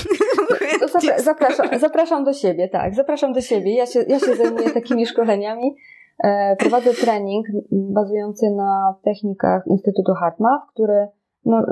Zapra 0.93 1.19
zapraszam, 1.19 1.79
zapraszam 1.79 2.25
do 2.25 2.33
siebie, 2.33 2.69
tak, 2.69 2.95
zapraszam 2.95 3.33
do 3.33 3.41
siebie. 3.41 3.75
Ja 3.75 3.87
się, 3.87 4.05
ja 4.09 4.19
się 4.19 4.37
zajmuję 4.37 4.71
takimi 4.81 5.07
szkoleniami. 5.07 5.77
E, 6.25 6.57
prowadzę 6.57 6.95
trening 6.95 7.47
bazujący 7.73 8.51
na 8.51 8.95
technikach 9.05 9.67
Instytutu 9.67 10.15
Hartma, 10.15 10.67
który 10.73 11.09
no, 11.45 11.67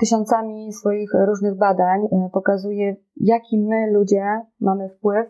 tysiącami 0.00 0.72
swoich 0.72 1.10
różnych 1.26 1.56
badań 1.58 2.00
e, 2.04 2.30
pokazuje, 2.32 2.96
jaki 3.16 3.58
my 3.58 3.92
ludzie 3.92 4.24
mamy 4.60 4.88
wpływ 4.88 5.26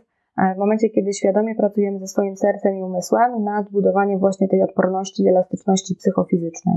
w 0.56 0.58
momencie, 0.58 0.90
kiedy 0.90 1.12
świadomie 1.12 1.54
pracujemy 1.54 1.98
ze 1.98 2.06
swoim 2.06 2.36
sercem 2.36 2.74
i 2.74 2.82
umysłem 2.82 3.44
nad 3.44 3.70
budowaniem 3.70 4.18
właśnie 4.18 4.48
tej 4.48 4.62
odporności 4.62 5.22
i 5.22 5.28
elastyczności 5.28 5.94
psychofizycznej. 5.94 6.76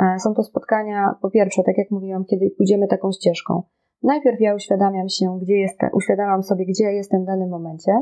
E, 0.00 0.18
są 0.18 0.34
to 0.34 0.42
spotkania, 0.42 1.14
po 1.22 1.30
pierwsze, 1.30 1.62
tak 1.62 1.78
jak 1.78 1.90
mówiłam, 1.90 2.24
kiedy 2.24 2.50
pójdziemy 2.50 2.86
taką 2.88 3.12
ścieżką. 3.12 3.62
Najpierw 4.02 4.40
ja 4.40 4.54
uświadamiam 4.54 5.08
się, 5.08 5.38
gdzie 5.42 5.54
jestem, 5.54 5.90
uświadamiam 5.92 6.42
sobie, 6.42 6.66
gdzie 6.66 6.84
jestem 6.84 7.22
w 7.22 7.26
danym 7.26 7.48
momencie, 7.48 7.92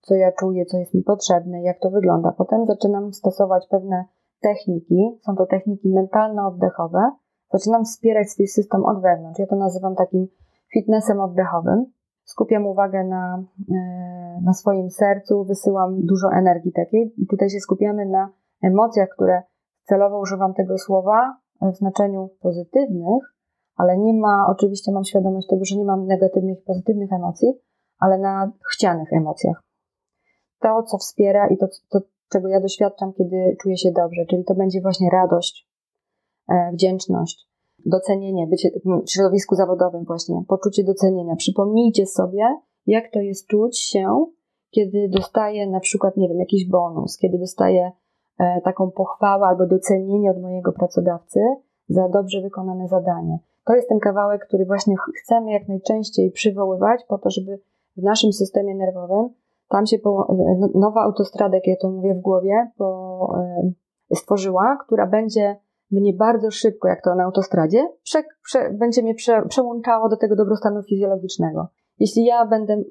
co 0.00 0.14
ja 0.14 0.32
czuję, 0.32 0.66
co 0.66 0.78
jest 0.78 0.94
mi 0.94 1.02
potrzebne, 1.02 1.62
jak 1.62 1.80
to 1.80 1.90
wygląda. 1.90 2.32
Potem 2.38 2.66
zaczynam 2.66 3.12
stosować 3.12 3.66
pewne 3.70 4.04
techniki, 4.40 5.18
są 5.20 5.36
to 5.36 5.46
techniki 5.46 5.88
mentalno-oddechowe. 5.88 7.10
Zaczynam 7.54 7.84
wspierać 7.84 8.30
swój 8.30 8.46
system 8.46 8.84
od 8.84 9.02
wewnątrz. 9.02 9.38
Ja 9.38 9.46
to 9.46 9.56
nazywam 9.56 9.94
takim 9.94 10.26
fitnessem 10.72 11.20
oddechowym. 11.20 11.86
Skupiam 12.24 12.66
uwagę 12.66 13.04
na, 13.04 13.44
e, 13.74 14.40
na 14.42 14.52
swoim 14.52 14.90
sercu, 14.90 15.44
wysyłam 15.44 16.06
dużo 16.06 16.28
energii 16.32 16.72
takiej 16.72 17.14
i 17.16 17.26
tutaj 17.26 17.50
się 17.50 17.60
skupiamy 17.60 18.06
na 18.06 18.28
emocjach, 18.62 19.08
które 19.08 19.42
celowo 19.82 20.20
używam 20.20 20.54
tego 20.54 20.78
słowa 20.78 21.36
w 21.60 21.76
znaczeniu 21.76 22.30
pozytywnych, 22.40 23.34
ale 23.76 23.98
nie 23.98 24.14
ma, 24.14 24.46
oczywiście 24.48 24.92
mam 24.92 25.04
świadomość 25.04 25.48
tego, 25.48 25.64
że 25.64 25.76
nie 25.76 25.84
mam 25.84 26.06
negatywnych 26.06 26.58
i 26.58 26.62
pozytywnych 26.62 27.12
emocji, 27.12 27.60
ale 27.98 28.18
na 28.18 28.52
chcianych 28.72 29.12
emocjach. 29.12 29.62
To, 30.60 30.82
co 30.82 30.98
wspiera 30.98 31.48
i 31.48 31.58
to, 31.58 31.66
to, 31.90 32.00
czego 32.32 32.48
ja 32.48 32.60
doświadczam, 32.60 33.12
kiedy 33.12 33.56
czuję 33.60 33.76
się 33.76 33.92
dobrze, 33.92 34.26
czyli 34.30 34.44
to 34.44 34.54
będzie 34.54 34.80
właśnie 34.80 35.10
radość, 35.12 35.68
e, 35.70 35.73
wdzięczność, 36.72 37.48
docenienie, 37.86 38.46
bycie 38.46 38.70
w 39.06 39.10
środowisku 39.10 39.54
zawodowym 39.54 40.04
właśnie, 40.04 40.42
poczucie 40.48 40.84
docenienia. 40.84 41.36
Przypomnijcie 41.36 42.06
sobie, 42.06 42.42
jak 42.86 43.10
to 43.10 43.20
jest 43.20 43.46
czuć 43.46 43.78
się, 43.78 44.26
kiedy 44.70 45.08
dostaję 45.08 45.66
na 45.66 45.80
przykład, 45.80 46.16
nie 46.16 46.28
wiem, 46.28 46.38
jakiś 46.38 46.68
bonus, 46.70 47.18
kiedy 47.18 47.38
dostaję 47.38 47.92
e, 48.38 48.60
taką 48.60 48.90
pochwałę 48.90 49.46
albo 49.46 49.66
docenienie 49.66 50.30
od 50.30 50.42
mojego 50.42 50.72
pracodawcy 50.72 51.40
za 51.88 52.08
dobrze 52.08 52.40
wykonane 52.40 52.88
zadanie. 52.88 53.38
To 53.64 53.74
jest 53.74 53.88
ten 53.88 53.98
kawałek, 53.98 54.46
który 54.46 54.64
właśnie 54.66 54.94
chcemy 55.22 55.52
jak 55.52 55.68
najczęściej 55.68 56.30
przywoływać 56.30 57.04
po 57.08 57.18
to, 57.18 57.30
żeby 57.30 57.60
w 57.96 58.02
naszym 58.02 58.32
systemie 58.32 58.74
nerwowym 58.74 59.28
tam 59.68 59.86
się 59.86 59.98
po, 59.98 60.36
nowa 60.74 61.00
autostrada, 61.02 61.56
jak 61.56 61.66
ja 61.66 61.74
to 61.80 61.90
mówię 61.90 62.14
w 62.14 62.20
głowie, 62.20 62.70
e, 62.80 64.14
stworzyła, 64.14 64.78
która 64.86 65.06
będzie 65.06 65.56
mnie 66.00 66.12
bardzo 66.12 66.50
szybko, 66.50 66.88
jak 66.88 67.02
to 67.04 67.14
na 67.14 67.24
autostradzie, 67.24 67.88
prze, 68.02 68.22
prze, 68.44 68.70
będzie 68.72 69.02
mnie 69.02 69.14
prze, 69.14 69.42
przełączało 69.48 70.08
do 70.08 70.16
tego 70.16 70.36
dobrostanu 70.36 70.82
fizjologicznego. 70.82 71.68
Jeśli 71.98 72.24
ja 72.24 72.46
będę 72.46 72.82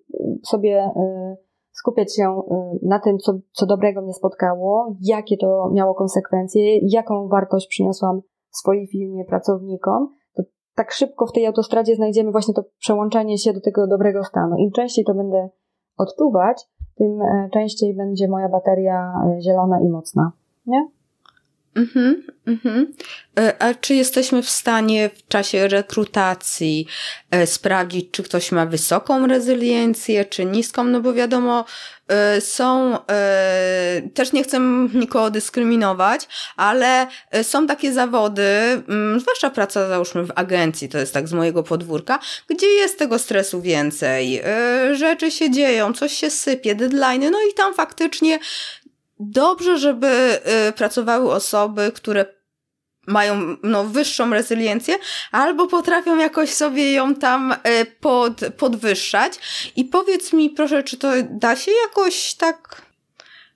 sobie 0.43 0.85
y, 0.85 1.37
skupiać 1.71 2.15
się 2.15 2.23
y, 2.23 2.87
na 2.87 2.99
tym, 2.99 3.17
co, 3.17 3.33
co 3.51 3.65
dobrego 3.65 4.01
mnie 4.01 4.13
spotkało, 4.13 4.95
jakie 5.01 5.37
to 5.37 5.69
miało 5.73 5.93
konsekwencje, 5.93 6.79
jaką 6.87 7.27
wartość 7.27 7.67
przyniosłam 7.67 8.21
swojej 8.49 8.87
firmie, 8.87 9.25
pracownikom, 9.25 10.09
to 10.35 10.43
tak 10.75 10.91
szybko 10.91 11.25
w 11.25 11.31
tej 11.31 11.45
autostradzie 11.47 11.95
znajdziemy 11.95 12.31
właśnie 12.31 12.53
to 12.53 12.63
przełączanie 12.79 13.37
się 13.37 13.53
do 13.53 13.61
tego 13.61 13.87
dobrego 13.87 14.23
stanu. 14.23 14.55
Im 14.57 14.71
częściej 14.71 15.05
to 15.05 15.13
będę 15.13 15.49
odczuwać, 15.97 16.67
tym 16.95 17.21
e, 17.21 17.49
częściej 17.53 17.95
będzie 17.95 18.27
moja 18.27 18.49
bateria 18.49 19.13
e, 19.25 19.41
zielona 19.41 19.79
i 19.79 19.89
mocna. 19.89 20.31
Nie? 20.65 20.87
Mhm, 21.75 22.23
mhm. 22.47 22.93
E, 23.39 23.61
a 23.61 23.73
czy 23.73 23.95
jesteśmy 23.95 24.43
w 24.43 24.49
stanie 24.49 25.09
w 25.09 25.27
czasie 25.27 25.67
rekrutacji 25.67 26.87
e, 27.31 27.47
sprawdzić, 27.47 28.11
czy 28.11 28.23
ktoś 28.23 28.51
ma 28.51 28.65
wysoką 28.65 29.27
rezyliencję, 29.27 30.25
czy 30.25 30.45
niską? 30.45 30.83
No 30.83 31.01
bo 31.01 31.13
wiadomo, 31.13 31.65
e, 32.07 32.41
są, 32.41 32.97
też 34.13 34.33
nie 34.33 34.43
chcę 34.43 34.59
nikogo 34.93 35.29
dyskryminować, 35.29 36.27
ale 36.57 37.07
są 37.43 37.67
takie 37.67 37.93
zawody, 37.93 38.43
mm, 38.89 39.19
zwłaszcza 39.19 39.49
praca 39.49 39.87
załóżmy 39.87 40.23
w 40.23 40.31
agencji, 40.35 40.89
to 40.89 40.97
jest 40.97 41.13
tak 41.13 41.27
z 41.27 41.33
mojego 41.33 41.63
podwórka, 41.63 42.19
gdzie 42.49 42.67
jest 42.67 42.99
tego 42.99 43.19
stresu 43.19 43.61
więcej, 43.61 44.41
rzeczy 44.91 45.31
się 45.31 45.51
dzieją, 45.51 45.93
coś 45.93 46.13
się 46.13 46.29
sypie, 46.29 46.75
deadline, 46.75 47.31
no 47.31 47.37
i 47.51 47.53
tam 47.53 47.73
faktycznie 47.73 48.39
dobrze, 49.19 49.77
żeby 49.77 50.07
y, 50.69 50.71
pracowały 50.71 51.31
osoby, 51.31 51.91
które 51.95 52.25
mają 53.07 53.35
no, 53.63 53.83
wyższą 53.83 54.29
rezyliencję, 54.29 54.95
albo 55.31 55.67
potrafią 55.67 56.17
jakoś 56.17 56.53
sobie 56.53 56.93
ją 56.93 57.15
tam 57.15 57.51
y, 57.51 57.55
pod, 57.85 58.33
podwyższać. 58.57 59.39
I 59.75 59.85
powiedz 59.85 60.33
mi 60.33 60.49
proszę, 60.49 60.83
czy 60.83 60.97
to 60.97 61.07
da 61.29 61.55
się 61.55 61.71
jakoś 61.87 62.35
tak 62.35 62.81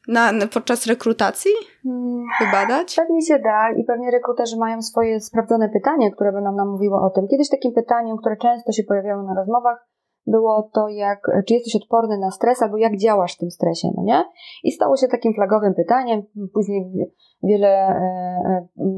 na, 0.07 0.33
podczas 0.53 0.85
rekrutacji 0.85 1.51
hmm, 1.83 2.23
wybadać? 2.39 2.95
Pewnie 2.95 3.21
się 3.21 3.39
da 3.39 3.71
i 3.71 3.83
pewnie 3.83 4.11
rekruterzy 4.11 4.57
mają 4.57 4.81
swoje 4.81 5.19
sprawdzone 5.19 5.69
pytania, 5.69 6.11
które 6.11 6.31
będą 6.31 6.51
nam 6.51 6.69
mówiły 6.69 6.95
o 6.95 7.09
tym. 7.09 7.27
Kiedyś 7.27 7.49
takim 7.49 7.73
pytaniem, 7.73 8.17
które 8.17 8.37
często 8.37 8.71
się 8.71 8.83
pojawiały 8.83 9.23
na 9.23 9.33
rozmowach, 9.35 9.87
było 10.27 10.69
to, 10.73 10.87
jak, 10.87 11.31
czy 11.47 11.53
jesteś 11.53 11.75
odporny 11.75 12.17
na 12.17 12.31
stres, 12.31 12.61
albo 12.61 12.77
jak 12.77 12.97
działasz 12.97 13.35
w 13.35 13.37
tym 13.37 13.51
stresie, 13.51 13.87
no 13.97 14.03
nie? 14.03 14.23
I 14.63 14.71
stało 14.71 14.97
się 14.97 15.07
takim 15.07 15.33
flagowym 15.33 15.73
pytaniem. 15.73 16.23
Później 16.53 16.91
wiele, 17.43 17.67
e, 17.67 18.67
e, 18.79 18.97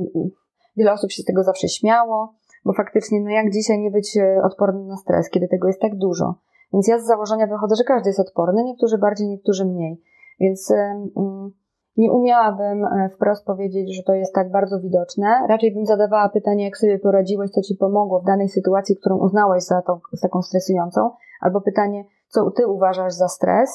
wiele 0.77 0.93
osób 0.93 1.11
się 1.11 1.21
z 1.21 1.25
tego 1.25 1.43
zawsze 1.43 1.67
śmiało, 1.67 2.33
bo 2.65 2.73
faktycznie, 2.73 3.21
no 3.21 3.29
jak 3.29 3.51
dzisiaj 3.53 3.79
nie 3.79 3.91
być 3.91 4.17
e, 4.17 4.41
odporny 4.43 4.85
na 4.85 4.97
stres, 4.97 5.29
kiedy 5.29 5.47
tego 5.47 5.67
jest 5.67 5.81
tak 5.81 5.95
dużo? 5.95 6.35
Więc 6.73 6.87
ja 6.87 6.99
z 6.99 7.05
założenia 7.05 7.47
wychodzę, 7.47 7.75
że 7.75 7.83
każdy 7.83 8.09
jest 8.09 8.19
odporny, 8.19 8.63
niektórzy 8.63 8.97
bardziej, 8.97 9.27
niektórzy 9.27 9.65
mniej. 9.65 10.01
Więc 10.39 10.71
mm, 10.71 11.51
nie 11.99 12.11
umiałabym 12.11 12.85
wprost 13.15 13.45
powiedzieć, 13.45 13.95
że 13.95 14.03
to 14.03 14.13
jest 14.13 14.33
tak 14.33 14.51
bardzo 14.51 14.79
widoczne. 14.79 15.27
Raczej 15.49 15.73
bym 15.73 15.85
zadawała 15.85 16.29
pytanie, 16.29 16.63
jak 16.63 16.77
sobie 16.77 16.99
poradziłeś, 16.99 17.51
co 17.51 17.61
ci 17.61 17.75
pomogło 17.75 18.19
w 18.19 18.25
danej 18.25 18.49
sytuacji, 18.49 18.95
którą 18.95 19.17
uznałeś 19.17 19.63
za, 19.63 19.81
tą, 19.81 19.99
za 20.11 20.27
taką 20.27 20.41
stresującą. 20.41 21.09
Albo 21.41 21.61
pytanie, 21.61 22.05
co 22.27 22.51
ty 22.51 22.67
uważasz 22.67 23.13
za 23.13 23.27
stres, 23.27 23.69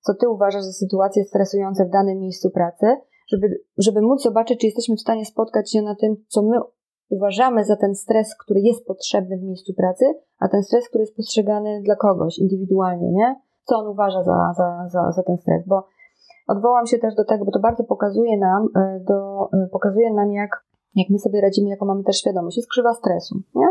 co 0.00 0.14
ty 0.14 0.28
uważasz 0.28 0.62
za 0.62 0.72
sytuacje 0.72 1.24
stresujące 1.24 1.84
w 1.84 1.90
danym 1.90 2.18
miejscu 2.18 2.50
pracy, 2.50 2.86
żeby, 3.28 3.60
żeby 3.78 4.02
móc 4.02 4.22
zobaczyć, 4.22 4.60
czy 4.60 4.66
jesteśmy 4.66 4.96
w 4.96 5.00
stanie 5.00 5.24
spotkać 5.24 5.72
się 5.72 5.82
na 5.82 5.94
tym, 5.94 6.16
co 6.28 6.42
my 6.42 6.58
uważamy 7.08 7.64
za 7.64 7.76
ten 7.76 7.94
stres, 7.94 8.36
który 8.36 8.60
jest 8.60 8.86
potrzebny 8.86 9.38
w 9.38 9.42
miejscu 9.42 9.74
pracy, 9.74 10.04
a 10.38 10.48
ten 10.48 10.62
stres, 10.62 10.88
który 10.88 11.02
jest 11.02 11.16
postrzegany 11.16 11.82
dla 11.82 11.96
kogoś 11.96 12.38
indywidualnie, 12.38 13.12
nie? 13.12 13.36
Co 13.64 13.78
on 13.78 13.86
uważa 13.86 14.22
za, 14.22 14.52
za, 14.56 14.88
za, 14.88 15.12
za 15.12 15.22
ten 15.22 15.36
stres, 15.36 15.66
bo 15.66 15.86
odwołam 16.46 16.86
się 16.86 16.98
też 16.98 17.14
do 17.14 17.24
tego, 17.24 17.44
bo 17.44 17.50
to 17.50 17.60
bardzo 17.60 17.84
pokazuje 17.84 18.38
nam, 18.38 18.68
e, 18.76 19.00
do, 19.08 19.48
e, 19.52 19.68
pokazuje 19.72 20.14
nam 20.14 20.32
jak, 20.32 20.64
jak 20.94 21.10
my 21.10 21.18
sobie 21.18 21.40
radzimy, 21.40 21.68
jaką 21.68 21.86
mamy 21.86 22.04
też 22.04 22.16
świadomość. 22.16 22.56
Jest 22.56 22.70
krzywa 22.70 22.94
stresu, 22.94 23.42
nie? 23.54 23.66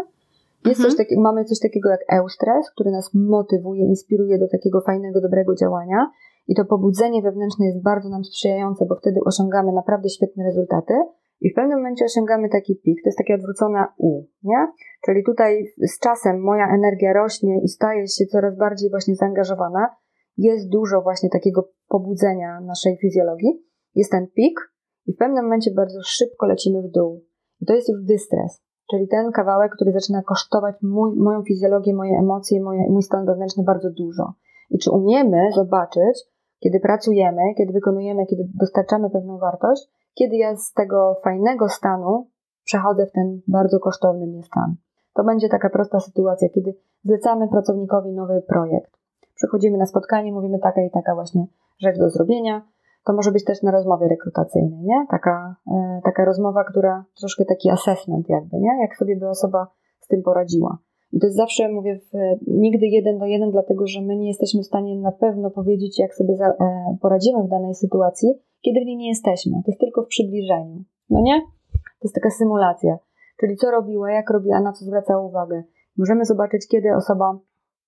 Jest 0.66 0.80
mhm. 0.80 0.90
coś 0.90 0.98
takiego, 0.98 1.22
mamy 1.22 1.46
coś 1.46 1.60
takiego 1.60 1.90
jak 1.90 2.00
eustres, 2.14 2.72
który 2.72 2.92
nas 2.92 3.10
motywuje, 3.14 3.86
inspiruje 3.86 4.40
do 4.40 4.48
takiego 4.48 4.82
fajnego, 4.82 5.22
dobrego 5.22 5.56
działania. 5.56 6.12
I 6.48 6.56
to 6.56 6.66
pobudzenie 6.66 7.22
wewnętrzne 7.22 7.66
jest 7.66 7.84
bardzo 7.84 8.10
nam 8.10 8.24
sprzyjające, 8.24 8.86
bo 8.86 8.96
wtedy 8.96 9.20
osiągamy 9.26 9.72
naprawdę 9.74 10.10
świetne 10.10 10.44
rezultaty. 10.44 10.94
I 11.42 11.52
w 11.52 11.54
pewnym 11.56 11.78
momencie 11.78 12.06
osiągamy 12.06 12.50
taki 12.50 12.76
pik, 12.76 13.04
to 13.04 13.08
jest 13.08 13.18
takie 13.18 13.36
odwrócone 13.36 13.86
U, 13.98 14.24
nie? 14.44 14.68
Czyli 15.06 15.24
tutaj 15.24 15.66
z 15.78 16.00
czasem 16.00 16.42
moja 16.42 16.68
energia 16.76 17.14
rośnie 17.14 17.62
i 17.64 17.68
staje 17.68 18.08
się 18.08 18.26
coraz 18.26 18.58
bardziej 18.58 18.90
właśnie 18.90 19.16
zaangażowana. 19.16 19.90
Jest 20.38 20.70
dużo 20.70 21.02
właśnie 21.02 21.30
takiego 21.30 21.70
pobudzenia 21.90 22.62
naszej 22.62 22.98
fizjologii. 22.98 23.64
Jest 23.96 24.12
ten 24.12 24.28
pik 24.28 24.60
i 25.06 25.14
w 25.14 25.18
pewnym 25.18 25.44
momencie 25.44 25.72
bardzo 25.72 26.00
szybko 26.04 26.46
lecimy 26.46 26.82
w 26.82 26.92
dół. 26.92 27.26
I 27.62 27.66
to 27.66 27.74
jest 27.74 27.90
już 27.90 28.04
dystres. 28.04 28.62
Czyli 28.92 29.08
ten 29.08 29.32
kawałek, 29.32 29.72
który 29.76 29.92
zaczyna 29.92 30.24
kosztować 30.24 30.76
mój, 30.82 31.16
moją 31.18 31.44
fizjologię, 31.44 31.94
moje 31.94 32.20
emocje, 32.20 32.62
moje, 32.62 32.90
mój 32.90 33.04
stan 33.04 33.26
wewnętrzny 33.26 33.64
bardzo 33.64 33.90
dużo. 33.90 34.34
I 34.70 34.78
czy 34.78 34.92
umiemy 34.92 35.38
zobaczyć, 35.56 36.24
kiedy 36.60 36.80
pracujemy, 36.80 37.42
kiedy 37.58 37.74
wykonujemy, 37.74 38.26
kiedy 38.26 38.44
dostarczamy 38.60 39.10
pewną 39.10 39.38
wartość, 39.38 39.88
kiedy 40.14 40.36
ja 40.36 40.56
z 40.56 40.74
tego 40.74 41.16
fajnego 41.24 41.70
stanu 41.70 42.28
przechodzę 42.64 43.06
w 43.06 43.12
ten 43.12 43.42
bardzo 43.48 43.80
kosztowny 43.80 44.28
mnie 44.28 44.44
stan. 44.44 44.76
To 45.14 45.24
będzie 45.24 45.50
taka 45.50 45.70
prosta 45.70 46.00
sytuacja, 46.00 46.50
kiedy 46.50 46.76
zlecamy 47.04 47.48
pracownikowi 47.48 48.14
nowy 48.14 48.42
projekt. 48.48 49.03
Przychodzimy 49.44 49.78
na 49.78 49.86
spotkanie, 49.86 50.34
mówimy 50.34 50.60
taka 50.60 50.82
i 50.82 50.92
taka 50.92 51.16
właśnie 51.16 51.46
rzecz 51.80 51.98
do 52.00 52.10
zrobienia, 52.10 52.62
to 53.06 53.14
może 53.14 53.32
być 53.32 53.44
też 53.44 53.62
na 53.62 53.72
rozmowie 53.72 54.08
rekrutacyjnej, 54.08 54.80
nie? 54.82 55.06
Taka, 55.10 55.56
e, 55.72 56.02
taka 56.04 56.26
rozmowa, 56.26 56.64
która 56.64 57.06
troszkę 57.20 57.46
taki 57.46 57.70
assessment 57.70 58.30
jakby, 58.30 58.58
nie? 58.60 58.82
Jak 58.82 58.96
sobie 58.96 59.16
by 59.16 59.30
osoba 59.30 59.68
z 60.00 60.08
tym 60.08 60.24
poradziła. 60.24 60.78
I 61.12 61.20
to 61.20 61.28
jest 61.28 61.38
zawsze, 61.38 61.70
mówię, 61.70 61.96
w, 61.96 62.12
nigdy 62.48 62.88
jeden 62.88 63.20
do 63.20 63.26
jeden, 63.26 63.52
dlatego 63.52 63.88
że 63.88 64.02
my 64.02 64.16
nie 64.16 64.28
jesteśmy 64.28 64.62
w 64.62 64.66
stanie 64.66 65.00
na 65.00 65.12
pewno 65.12 65.52
powiedzieć, 65.52 66.00
jak 66.00 66.16
sobie 66.16 66.36
za, 66.36 66.48
e, 66.48 66.98
poradzimy 67.02 67.44
w 67.44 67.50
danej 67.50 67.76
sytuacji, 67.76 68.30
kiedy 68.62 68.80
w 68.82 68.86
niej 68.86 68.98
nie 68.98 69.10
jesteśmy. 69.10 69.52
To 69.52 69.72
jest 69.72 69.80
tylko 69.80 70.04
w 70.04 70.08
przybliżeniu. 70.08 70.84
No 71.10 71.22
nie? 71.22 71.42
To 71.74 72.04
jest 72.04 72.16
taka 72.16 72.30
symulacja. 72.30 72.98
Czyli 73.40 73.58
co 73.58 73.72
robiła, 73.72 74.12
jak 74.12 74.30
robiła, 74.30 74.62
na 74.62 74.74
co 74.74 74.86
zwracała 74.86 75.22
uwagę. 75.22 75.64
Możemy 75.98 76.26
zobaczyć, 76.26 76.68
kiedy 76.68 76.96
osoba 76.96 77.40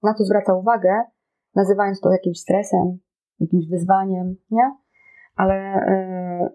na 0.04 0.14
co 0.14 0.24
zwraca 0.24 0.54
uwagę, 0.54 1.04
nazywając 1.56 2.02
to 2.02 2.12
jakimś 2.12 2.40
stresem, 2.40 2.98
jakimś 3.40 3.68
wyzwaniem, 3.68 4.36
nie? 4.52 4.76
ale 5.36 5.56
yy, 6.42 6.50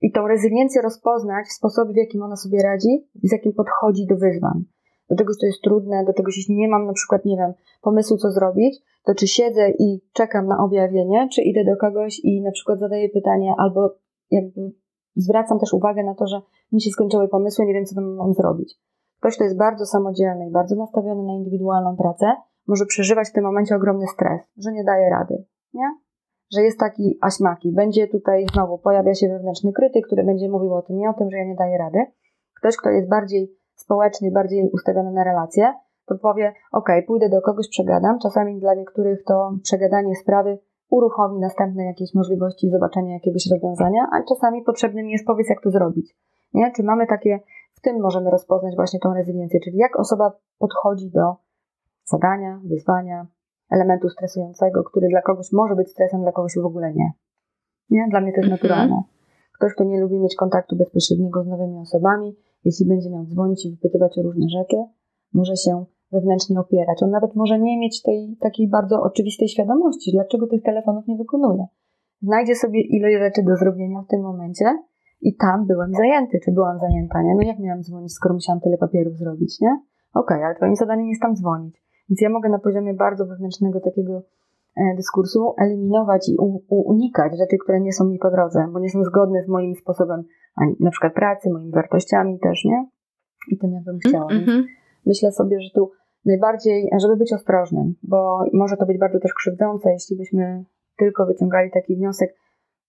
i 0.00 0.12
tą 0.12 0.26
rezyliencję 0.26 0.82
rozpoznać 0.82 1.46
w 1.46 1.52
sposobie, 1.52 1.92
w 1.92 1.96
jakim 1.96 2.22
ona 2.22 2.36
sobie 2.36 2.62
radzi, 2.62 3.08
z 3.22 3.32
jakim 3.32 3.52
podchodzi 3.52 4.06
do 4.06 4.16
wyzwań. 4.16 4.64
Do 5.10 5.16
czegoś, 5.16 5.36
co 5.36 5.46
jest 5.46 5.62
trudne, 5.62 6.04
do 6.04 6.12
czegoś, 6.12 6.36
jeśli 6.36 6.56
nie 6.56 6.68
mam 6.68 6.86
na 6.86 6.92
przykład, 6.92 7.24
nie 7.24 7.36
wiem, 7.36 7.52
pomysłu, 7.82 8.16
co 8.16 8.30
zrobić, 8.30 8.82
to 9.04 9.14
czy 9.14 9.26
siedzę 9.26 9.70
i 9.70 10.00
czekam 10.12 10.46
na 10.46 10.64
objawienie, 10.64 11.28
czy 11.32 11.42
idę 11.42 11.64
do 11.64 11.76
kogoś 11.76 12.20
i 12.24 12.42
na 12.42 12.50
przykład 12.50 12.78
zadaję 12.78 13.08
pytanie, 13.08 13.54
albo 13.58 13.94
jakby 14.30 14.72
zwracam 15.16 15.58
też 15.58 15.72
uwagę 15.72 16.04
na 16.04 16.14
to, 16.14 16.26
że 16.26 16.40
mi 16.72 16.80
się 16.82 16.90
skończyły 16.90 17.28
pomysły, 17.28 17.66
nie 17.66 17.74
wiem, 17.74 17.84
co 17.84 18.00
mam 18.00 18.34
zrobić. 18.34 18.80
Ktoś, 19.20 19.34
kto 19.34 19.44
jest 19.44 19.58
bardzo 19.58 19.86
samodzielny 19.86 20.48
i 20.48 20.50
bardzo 20.50 20.76
nastawiony 20.76 21.22
na 21.22 21.32
indywidualną 21.32 21.96
pracę, 21.96 22.26
może 22.66 22.86
przeżywać 22.86 23.28
w 23.28 23.32
tym 23.32 23.44
momencie 23.44 23.76
ogromny 23.76 24.06
stres, 24.06 24.40
że 24.56 24.72
nie 24.72 24.84
daje 24.84 25.10
rady, 25.10 25.44
nie? 25.74 25.94
Że 26.52 26.62
jest 26.62 26.78
taki 26.78 27.18
aśmaki. 27.20 27.72
Będzie 27.72 28.08
tutaj 28.08 28.46
znowu, 28.52 28.78
pojawia 28.78 29.14
się 29.14 29.28
wewnętrzny 29.28 29.72
krytyk, 29.72 30.06
który 30.06 30.24
będzie 30.24 30.48
mówił 30.48 30.74
o 30.74 30.82
tym 30.82 31.00
i 31.00 31.06
o 31.06 31.14
tym, 31.14 31.30
że 31.30 31.36
ja 31.36 31.44
nie 31.44 31.54
daję 31.54 31.78
rady. 31.78 31.98
Ktoś, 32.58 32.76
kto 32.76 32.90
jest 32.90 33.08
bardziej 33.08 33.56
społeczny, 33.74 34.30
bardziej 34.30 34.70
ustawiony 34.72 35.12
na 35.12 35.24
relacje, 35.24 35.74
to 36.06 36.18
powie, 36.18 36.54
ok, 36.72 36.88
pójdę 37.06 37.28
do 37.28 37.40
kogoś, 37.40 37.68
przegadam. 37.68 38.18
Czasami 38.18 38.60
dla 38.60 38.74
niektórych 38.74 39.24
to 39.24 39.50
przegadanie 39.62 40.16
sprawy 40.16 40.58
uruchomi 40.90 41.40
następne 41.40 41.84
jakieś 41.84 42.14
możliwości 42.14 42.70
zobaczenia 42.70 43.14
jakiegoś 43.14 43.46
rozwiązania, 43.50 44.06
a 44.12 44.22
czasami 44.28 44.62
potrzebnym 44.62 45.08
jest 45.08 45.26
powiedz, 45.26 45.48
jak 45.48 45.62
to 45.62 45.70
zrobić. 45.70 46.16
Nie? 46.54 46.72
Czy 46.76 46.82
mamy 46.82 47.06
takie, 47.06 47.40
w 47.72 47.80
tym 47.80 48.00
możemy 48.00 48.30
rozpoznać 48.30 48.76
właśnie 48.76 49.00
tą 49.00 49.14
rezyliencję, 49.14 49.60
czyli 49.64 49.76
jak 49.76 49.98
osoba 49.98 50.32
podchodzi 50.58 51.10
do 51.10 51.36
zadania, 52.04 52.60
wyzwania, 52.64 53.26
elementu 53.70 54.08
stresującego, 54.08 54.84
który 54.84 55.08
dla 55.08 55.22
kogoś 55.22 55.52
może 55.52 55.76
być 55.76 55.90
stresem, 55.90 56.22
dla 56.22 56.32
kogoś 56.32 56.52
w 56.62 56.66
ogóle 56.66 56.94
nie. 56.94 57.10
Nie? 57.90 58.06
Dla 58.10 58.20
mnie 58.20 58.32
to 58.32 58.40
jest 58.40 58.52
mhm. 58.52 58.60
naturalne. 58.62 59.02
Ktoś, 59.56 59.74
kto 59.74 59.84
nie 59.84 60.00
lubi 60.00 60.18
mieć 60.18 60.36
kontaktu 60.36 60.76
bezpośredniego 60.76 61.42
z 61.44 61.46
nowymi 61.46 61.78
osobami, 61.78 62.36
jeśli 62.64 62.86
będzie 62.86 63.10
miał 63.10 63.24
dzwonić 63.24 63.66
i 63.66 63.70
wypytywać 63.70 64.18
o 64.18 64.22
różne 64.22 64.48
rzeczy, 64.48 64.76
może 65.34 65.56
się 65.56 65.84
wewnętrznie 66.12 66.60
opierać. 66.60 67.02
On 67.02 67.10
nawet 67.10 67.36
może 67.36 67.58
nie 67.58 67.78
mieć 67.78 68.02
tej 68.02 68.36
takiej 68.40 68.68
bardzo 68.68 69.02
oczywistej 69.02 69.48
świadomości, 69.48 70.12
dlaczego 70.14 70.46
tych 70.46 70.62
telefonów 70.62 71.06
nie 71.06 71.16
wykonuje. 71.16 71.66
Znajdzie 72.22 72.54
sobie 72.54 72.80
ilość 72.80 73.18
rzeczy 73.18 73.42
do 73.42 73.56
zrobienia 73.56 74.02
w 74.02 74.06
tym 74.06 74.20
momencie 74.20 74.64
i 75.20 75.36
tam 75.36 75.66
byłem 75.66 75.92
zajęty, 75.92 76.38
czy 76.44 76.52
byłam 76.52 76.78
zajęta, 76.78 77.22
nie? 77.22 77.34
No 77.34 77.42
jak 77.42 77.58
miałam 77.58 77.82
dzwonić, 77.82 78.12
skoro 78.12 78.34
musiałam 78.34 78.60
tyle 78.60 78.78
papierów 78.78 79.16
zrobić, 79.16 79.60
nie? 79.60 79.80
Okej, 80.14 80.36
okay, 80.36 80.46
ale 80.46 80.54
twoim 80.54 80.76
zadaniem 80.76 81.08
jest 81.08 81.22
tam 81.22 81.36
dzwonić. 81.36 81.82
Więc 82.10 82.20
ja 82.20 82.30
mogę 82.30 82.48
na 82.48 82.58
poziomie 82.58 82.94
bardzo 82.94 83.26
wewnętrznego 83.26 83.80
takiego 83.80 84.22
e, 84.76 84.96
dyskursu 84.96 85.54
eliminować 85.58 86.28
i 86.28 86.36
unikać 86.68 87.38
rzeczy, 87.38 87.56
które 87.58 87.80
nie 87.80 87.92
są 87.92 88.04
mi 88.04 88.18
po 88.18 88.30
drodze, 88.30 88.68
bo 88.72 88.80
nie 88.80 88.90
są 88.90 89.04
zgodne 89.04 89.42
z 89.42 89.48
moim 89.48 89.74
sposobem, 89.74 90.22
na 90.80 90.90
przykład 90.90 91.14
pracy, 91.14 91.50
moimi 91.50 91.70
wartościami 91.70 92.38
też, 92.38 92.64
nie? 92.64 92.88
I 93.48 93.58
tym, 93.58 93.72
jak 93.72 93.84
bym 93.84 93.98
chciała. 93.98 94.30
Mm 94.30 94.44
-hmm. 94.44 94.62
Myślę 95.06 95.32
sobie, 95.32 95.60
że 95.60 95.70
tu 95.74 95.90
najbardziej, 96.24 96.90
żeby 97.00 97.16
być 97.16 97.32
ostrożnym, 97.32 97.94
bo 98.02 98.44
może 98.52 98.76
to 98.76 98.86
być 98.86 98.98
bardzo 98.98 99.20
też 99.20 99.34
krzywdzące, 99.34 99.92
jeśli 99.92 100.16
byśmy 100.16 100.64
tylko 100.98 101.26
wyciągali 101.26 101.70
taki 101.70 101.96
wniosek 101.96 102.34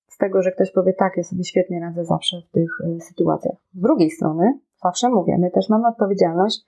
z 0.08 0.18
tego, 0.18 0.42
że 0.42 0.52
ktoś 0.52 0.72
powie 0.72 0.94
tak, 0.94 1.18
ja 1.18 1.24
sobie 1.24 1.44
świetnie 1.44 1.80
radzę 1.80 2.06
zawsze 2.06 2.38
w 2.50 2.52
tych 2.52 2.70
y, 2.98 3.00
sytuacjach. 3.00 3.56
Z 3.74 3.80
drugiej 3.80 4.10
strony, 4.10 4.60
zawsze 4.84 5.10
mówię, 5.10 5.38
my 5.40 5.52
też 5.52 5.70
mamy 5.70 5.88
odpowiedzialność, 5.88 6.66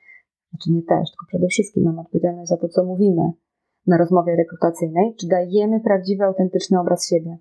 znaczy 0.53 0.71
nie 0.71 0.81
też, 0.81 1.11
tylko 1.11 1.25
przede 1.27 1.47
wszystkim 1.47 1.83
mamy 1.83 2.01
odpowiedzialność 2.01 2.49
za 2.49 2.57
to, 2.57 2.67
co 2.69 2.83
mówimy 2.83 3.31
na 3.87 3.97
rozmowie 3.97 4.35
rekrutacyjnej, 4.35 5.15
czy 5.15 5.27
dajemy 5.27 5.79
prawdziwy, 5.79 6.23
autentyczny 6.23 6.79
obraz 6.79 7.07
siebie. 7.09 7.37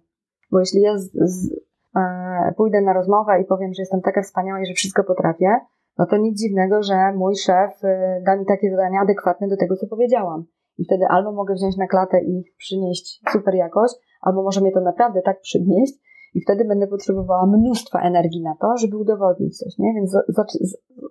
Bo 0.50 0.60
jeśli 0.60 0.80
ja 0.80 0.98
z, 0.98 1.10
z, 1.12 1.50
e, 1.96 2.54
pójdę 2.56 2.80
na 2.80 2.92
rozmowę 2.92 3.40
i 3.40 3.44
powiem, 3.44 3.74
że 3.74 3.82
jestem 3.82 4.00
taka 4.00 4.22
wspaniała 4.22 4.60
i 4.60 4.66
że 4.66 4.74
wszystko 4.74 5.04
potrafię, 5.04 5.56
no 5.98 6.06
to 6.06 6.16
nic 6.16 6.40
dziwnego, 6.40 6.82
że 6.82 7.12
mój 7.16 7.36
szef 7.36 7.84
y, 7.84 8.22
da 8.26 8.36
mi 8.36 8.46
takie 8.46 8.70
zadania 8.70 9.00
adekwatne 9.00 9.48
do 9.48 9.56
tego, 9.56 9.76
co 9.76 9.86
powiedziałam. 9.86 10.44
I 10.78 10.84
wtedy 10.84 11.04
albo 11.08 11.32
mogę 11.32 11.54
wziąć 11.54 11.76
na 11.76 11.86
klatę 11.86 12.20
i 12.20 12.44
przynieść 12.58 13.20
super 13.32 13.54
jakość, 13.54 13.94
albo 14.20 14.42
może 14.42 14.60
mnie 14.60 14.72
to 14.72 14.80
naprawdę 14.80 15.22
tak 15.22 15.40
przynieść, 15.40 15.94
i 16.34 16.40
wtedy 16.40 16.64
będę 16.64 16.86
potrzebowała 16.86 17.46
mnóstwa 17.46 18.00
energii 18.00 18.42
na 18.42 18.56
to, 18.60 18.76
żeby 18.76 18.96
udowodnić 18.96 19.58
coś, 19.58 19.78
nie? 19.78 19.94
Więc 19.94 20.16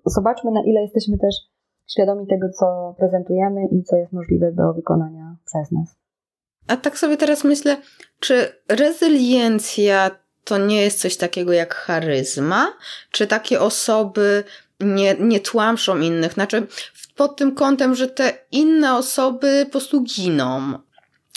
zobaczmy, 0.06 0.52
na 0.52 0.64
ile 0.64 0.82
jesteśmy 0.82 1.18
też 1.18 1.36
świadomi 1.94 2.28
tego, 2.28 2.50
co 2.60 2.96
prezentujemy 2.98 3.62
i 3.72 3.84
co 3.84 3.96
jest 3.96 4.14
możliwe 4.14 4.52
do 4.52 4.74
wykonania 4.74 5.36
przez 5.46 5.72
nas. 5.72 5.96
A 6.68 6.78
tak 6.78 6.98
sobie 6.98 7.18
teraz 7.18 7.44
myślę, 7.44 7.78
czy 8.20 8.48
rezyliencja 8.70 10.12
to 10.44 10.58
nie 10.58 10.82
jest 10.82 11.00
coś 11.00 11.18
takiego 11.18 11.54
jak 11.54 11.76
charyzma? 11.76 12.74
Czy 13.12 13.28
takie 13.28 13.60
osoby 13.60 14.44
nie, 14.80 15.16
nie 15.20 15.40
tłamszą 15.40 15.98
innych. 15.98 16.34
Znaczy, 16.34 16.68
pod 17.16 17.36
tym 17.38 17.56
kątem, 17.56 17.96
że 17.96 18.08
te 18.08 18.34
inne 18.52 18.96
osoby 18.96 19.62
po 19.66 19.72
prostu 19.72 20.04
giną. 20.04 20.74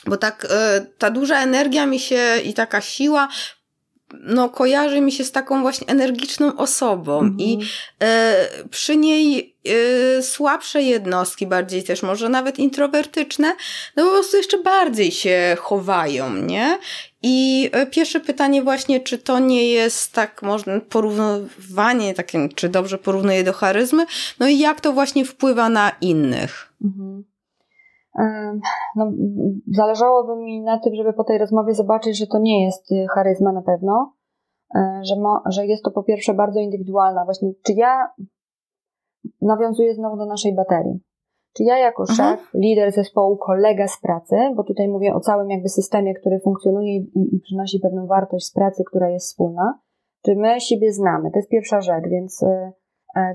Bo 0.06 0.16
tak, 0.16 0.46
e, 0.50 0.86
ta 0.98 1.10
duża 1.10 1.42
energia 1.42 1.86
mi 1.86 1.98
się 1.98 2.36
i 2.44 2.54
taka 2.54 2.80
siła 2.80 3.28
no, 4.20 4.48
kojarzy 4.48 5.00
mi 5.00 5.12
się 5.12 5.24
z 5.24 5.32
taką 5.32 5.62
właśnie 5.62 5.86
energiczną 5.86 6.56
osobą 6.56 7.18
mhm. 7.20 7.40
i 7.40 7.58
e, 8.02 8.46
przy 8.70 8.96
niej 8.96 9.56
e, 10.18 10.22
słabsze 10.22 10.82
jednostki, 10.82 11.46
bardziej 11.46 11.82
też 11.82 12.02
może 12.02 12.28
nawet 12.28 12.58
introwertyczne, 12.58 13.56
no 13.96 14.04
po 14.04 14.10
prostu 14.10 14.36
jeszcze 14.36 14.58
bardziej 14.58 15.12
się 15.12 15.56
chowają, 15.60 16.34
nie? 16.34 16.78
I 17.22 17.70
e, 17.72 17.86
pierwsze 17.86 18.20
pytanie 18.20 18.62
właśnie, 18.62 19.00
czy 19.00 19.18
to 19.18 19.38
nie 19.38 19.68
jest 19.70 20.12
tak 20.12 20.42
można 20.42 20.80
porównywanie 20.80 22.14
takim, 22.14 22.48
czy 22.48 22.68
dobrze 22.68 22.98
porównuje 22.98 23.44
do 23.44 23.52
charyzmy, 23.52 24.06
no 24.38 24.48
i 24.48 24.58
jak 24.58 24.80
to 24.80 24.92
właśnie 24.92 25.24
wpływa 25.24 25.68
na 25.68 25.92
innych? 26.00 26.72
Mhm. 26.84 27.33
No, 28.96 29.12
zależałoby 29.72 30.36
mi 30.36 30.62
na 30.62 30.78
tym, 30.78 30.94
żeby 30.94 31.12
po 31.12 31.24
tej 31.24 31.38
rozmowie 31.38 31.74
zobaczyć, 31.74 32.18
że 32.18 32.26
to 32.26 32.38
nie 32.38 32.64
jest 32.64 32.92
y, 32.92 33.06
charyzma 33.14 33.52
na 33.52 33.62
pewno, 33.62 34.12
e, 34.74 35.00
że, 35.02 35.14
że 35.46 35.66
jest 35.66 35.84
to 35.84 35.90
po 35.90 36.02
pierwsze 36.02 36.34
bardzo 36.34 36.60
indywidualna. 36.60 37.24
Właśnie, 37.24 37.52
czy 37.62 37.72
ja 37.72 38.08
nawiązuję 39.42 39.94
znowu 39.94 40.16
do 40.16 40.26
naszej 40.26 40.54
baterii. 40.54 41.00
Czy 41.56 41.64
ja 41.64 41.78
jako 41.78 42.04
mhm. 42.08 42.16
szef, 42.16 42.50
lider 42.54 42.92
zespołu, 42.92 43.36
kolega 43.36 43.88
z 43.88 44.00
pracy, 44.00 44.36
bo 44.56 44.64
tutaj 44.64 44.88
mówię 44.88 45.14
o 45.14 45.20
całym 45.20 45.50
jakby 45.50 45.68
systemie, 45.68 46.14
który 46.14 46.40
funkcjonuje 46.40 46.96
i, 46.96 47.34
i 47.36 47.40
przynosi 47.40 47.80
pewną 47.80 48.06
wartość 48.06 48.46
z 48.46 48.52
pracy, 48.52 48.84
która 48.86 49.08
jest 49.08 49.26
wspólna, 49.26 49.78
czy 50.24 50.36
my 50.36 50.60
siebie 50.60 50.92
znamy? 50.92 51.30
To 51.30 51.38
jest 51.38 51.48
pierwsza 51.48 51.80
rzecz, 51.80 52.04
więc 52.08 52.42
y, 52.42 52.72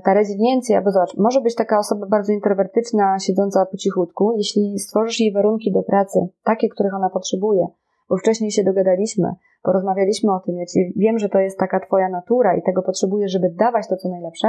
ta 0.04 0.14
reziliencja, 0.14 0.82
bo 0.82 0.90
zobacz, 0.90 1.16
może 1.16 1.40
być 1.40 1.54
taka 1.54 1.78
osoba 1.78 2.06
bardzo 2.06 2.32
introwertyczna, 2.32 3.18
siedząca 3.18 3.66
po 3.66 3.76
cichutku, 3.76 4.34
jeśli 4.36 4.78
stworzysz 4.78 5.20
jej 5.20 5.32
warunki 5.32 5.72
do 5.72 5.82
pracy, 5.82 6.18
takie, 6.44 6.68
których 6.68 6.94
ona 6.94 7.10
potrzebuje, 7.10 7.66
bo 8.08 8.16
wcześniej 8.16 8.50
się 8.50 8.64
dogadaliśmy, 8.64 9.34
porozmawialiśmy 9.62 10.32
o 10.32 10.40
tym, 10.40 10.58
ja 10.58 10.66
ci 10.66 10.92
wiem, 10.96 11.18
że 11.18 11.28
to 11.28 11.38
jest 11.38 11.58
taka 11.58 11.80
twoja 11.80 12.08
natura 12.08 12.56
i 12.56 12.62
tego 12.62 12.82
potrzebujesz, 12.82 13.32
żeby 13.32 13.50
dawać 13.58 13.88
to, 13.88 13.96
co 13.96 14.08
najlepsze, 14.08 14.48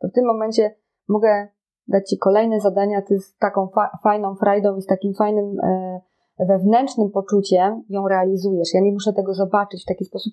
to 0.00 0.08
w 0.08 0.12
tym 0.12 0.26
momencie 0.26 0.74
mogę 1.08 1.48
dać 1.88 2.08
ci 2.08 2.18
kolejne 2.18 2.60
zadania, 2.60 3.02
ty 3.02 3.18
z 3.18 3.36
taką 3.36 3.68
fa 3.68 3.90
fajną 4.02 4.34
frajdą 4.34 4.76
i 4.76 4.82
z 4.82 4.86
takim 4.86 5.14
fajnym 5.14 5.56
e, 5.60 6.00
wewnętrznym 6.48 7.10
poczuciem 7.10 7.84
ją 7.88 8.08
realizujesz. 8.08 8.74
Ja 8.74 8.80
nie 8.80 8.92
muszę 8.92 9.12
tego 9.12 9.34
zobaczyć 9.34 9.82
w 9.82 9.88
taki 9.88 10.04
sposób, 10.04 10.32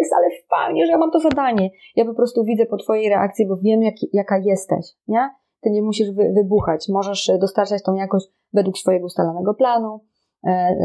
jest, 0.00 0.12
ale 0.12 0.26
fajnie, 0.50 0.86
że 0.86 0.92
ja 0.92 0.98
mam 0.98 1.10
to 1.10 1.20
zadanie. 1.20 1.70
Ja 1.96 2.04
po 2.04 2.14
prostu 2.14 2.44
widzę 2.44 2.66
po 2.66 2.76
Twojej 2.76 3.08
reakcji, 3.08 3.46
bo 3.46 3.56
wiem, 3.56 3.82
jak, 3.82 3.94
jaka 4.12 4.38
jesteś, 4.38 4.86
nie? 5.08 5.30
Ty 5.60 5.70
nie 5.70 5.82
musisz 5.82 6.10
wy, 6.12 6.32
wybuchać. 6.32 6.88
Możesz 6.88 7.30
dostarczać 7.40 7.82
tą 7.82 7.94
jakość 7.94 8.28
według 8.52 8.78
swojego 8.78 9.06
ustalonego 9.06 9.54
planu, 9.54 10.00
e, 10.46 10.50
e, 10.50 10.76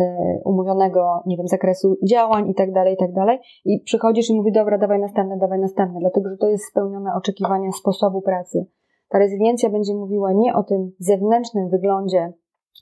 umówionego, 0.46 1.24
nie 1.26 1.38
wiem, 1.38 1.48
zakresu 1.48 1.98
działań 2.10 2.50
i 2.50 2.56
tak 2.56 2.74
dalej, 2.74 2.94
i 2.94 2.98
tak 2.98 3.14
dalej. 3.14 3.40
I 3.66 3.80
przychodzisz 3.80 4.30
i 4.30 4.36
mówisz, 4.36 4.54
dobra, 4.54 4.78
dawaj 4.78 5.00
następne, 5.00 5.38
dawaj 5.38 5.60
następne, 5.60 6.00
dlatego, 6.00 6.30
że 6.30 6.38
to 6.38 6.50
jest 6.50 6.66
spełnione 6.66 7.14
oczekiwania 7.16 7.72
sposobu 7.72 8.22
pracy. 8.22 8.66
Ta 9.10 9.20
rezyliencja 9.20 9.70
będzie 9.70 9.94
mówiła 9.94 10.34
nie 10.34 10.56
o 10.56 10.64
tym 10.64 10.92
zewnętrznym 11.00 11.70
wyglądzie 11.70 12.34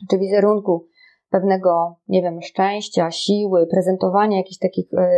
czy 0.09 0.17
wizerunku, 0.17 0.87
pewnego, 1.33 1.95
nie 2.07 2.21
wiem, 2.21 2.41
szczęścia, 2.41 3.11
siły, 3.11 3.67
prezentowania 3.67 4.37
jakichś 4.37 4.59
takich 4.59 4.93
e, 4.93 5.09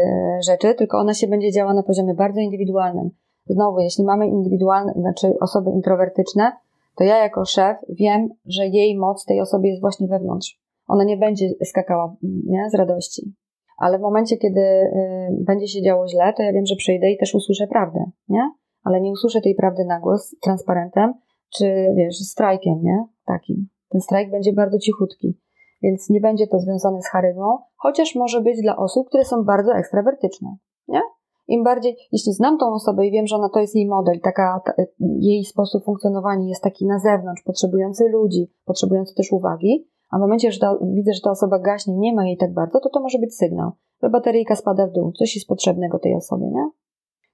rzeczy, 0.48 0.76
tylko 0.76 0.98
ona 0.98 1.14
się 1.14 1.28
będzie 1.28 1.52
działa 1.52 1.74
na 1.74 1.84
poziomie 1.84 2.14
bardzo 2.14 2.40
indywidualnym. 2.40 3.10
Znowu, 3.46 3.80
jeśli 3.80 4.04
mamy 4.04 4.28
indywidualne, 4.28 4.94
znaczy 4.94 5.28
osoby 5.42 5.72
introwertyczne, 5.72 6.52
to 6.98 7.04
ja 7.04 7.18
jako 7.18 7.46
szef 7.46 7.78
wiem, 7.90 8.30
że 8.46 8.68
jej 8.68 8.98
moc 8.98 9.26
tej 9.26 9.42
osoby 9.42 9.68
jest 9.68 9.82
właśnie 9.82 10.08
wewnątrz. 10.08 10.60
Ona 10.88 11.04
nie 11.04 11.18
będzie 11.18 11.50
skakała 11.66 12.16
nie, 12.24 12.70
z 12.70 12.76
radości. 12.76 13.34
Ale 13.78 13.98
w 13.98 14.02
momencie, 14.02 14.38
kiedy 14.38 14.62
y, 14.62 15.44
będzie 15.46 15.68
się 15.68 15.82
działo 15.82 16.08
źle, 16.08 16.34
to 16.38 16.44
ja 16.44 16.54
wiem, 16.54 16.66
że 16.66 16.76
przyjdę 16.76 17.12
i 17.12 17.18
też 17.18 17.36
usłyszę 17.36 17.68
prawdę, 17.68 18.00
nie? 18.30 18.52
Ale 18.84 19.02
nie 19.02 19.12
usłyszę 19.12 19.42
tej 19.42 19.56
prawdy 19.56 19.86
na 19.86 20.00
głos, 20.00 20.36
transparentem, 20.44 21.14
czy 21.58 21.94
wiesz, 21.96 22.18
strajkiem, 22.18 22.84
nie? 22.84 23.06
Takim. 23.26 23.68
Ten 23.90 24.02
strajk 24.02 24.32
będzie 24.32 24.54
bardzo 24.54 24.80
cichutki 24.80 25.45
więc 25.86 26.10
nie 26.10 26.22
będzie 26.22 26.48
to 26.48 26.60
związane 26.60 27.02
z 27.02 27.08
charyzmą, 27.08 27.58
chociaż 27.76 28.16
może 28.16 28.42
być 28.42 28.62
dla 28.62 28.78
osób, 28.78 29.08
które 29.08 29.26
są 29.26 29.44
bardzo 29.44 29.74
ekstrawertyczne, 29.74 30.56
nie? 30.88 31.02
Im 31.48 31.64
bardziej, 31.64 31.98
jeśli 32.12 32.34
znam 32.34 32.58
tą 32.58 32.74
osobę 32.74 33.08
i 33.08 33.12
wiem, 33.12 33.28
że 33.28 33.36
ona 33.36 33.50
to 33.50 33.60
jest 33.60 33.76
jej 33.76 33.88
model, 33.88 34.20
taka 34.20 34.62
ta, 34.66 34.74
jej 35.00 35.46
sposób 35.46 35.84
funkcjonowania 35.84 36.50
jest 36.50 36.64
taki 36.64 36.86
na 36.86 37.00
zewnątrz, 37.00 37.44
potrzebujący 37.44 38.10
ludzi, 38.10 38.52
potrzebujący 38.66 39.16
też 39.16 39.32
uwagi, 39.32 39.88
a 40.12 40.18
w 40.18 40.22
momencie, 40.22 40.52
że 40.52 40.60
ta, 40.60 40.78
widzę, 40.82 41.14
że 41.14 41.22
ta 41.22 41.32
osoba 41.32 41.60
gaśnie, 41.60 41.98
nie 41.98 42.14
ma 42.14 42.26
jej 42.26 42.38
tak 42.38 42.54
bardzo, 42.54 42.80
to 42.80 42.90
to 42.90 43.00
może 43.02 43.20
być 43.20 43.36
sygnał, 43.36 43.72
że 44.04 44.10
bateryjka 44.10 44.56
spada 44.56 44.88
w 44.88 44.92
dół, 44.92 45.12
coś 45.12 45.36
jest 45.36 45.48
potrzebnego 45.48 46.00
tej 46.00 46.16
osobie, 46.16 46.46
nie? 46.46 46.70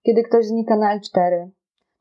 Kiedy 0.04 0.24
ktoś 0.24 0.46
znika 0.46 0.78
na 0.78 1.00
L4, 1.00 1.50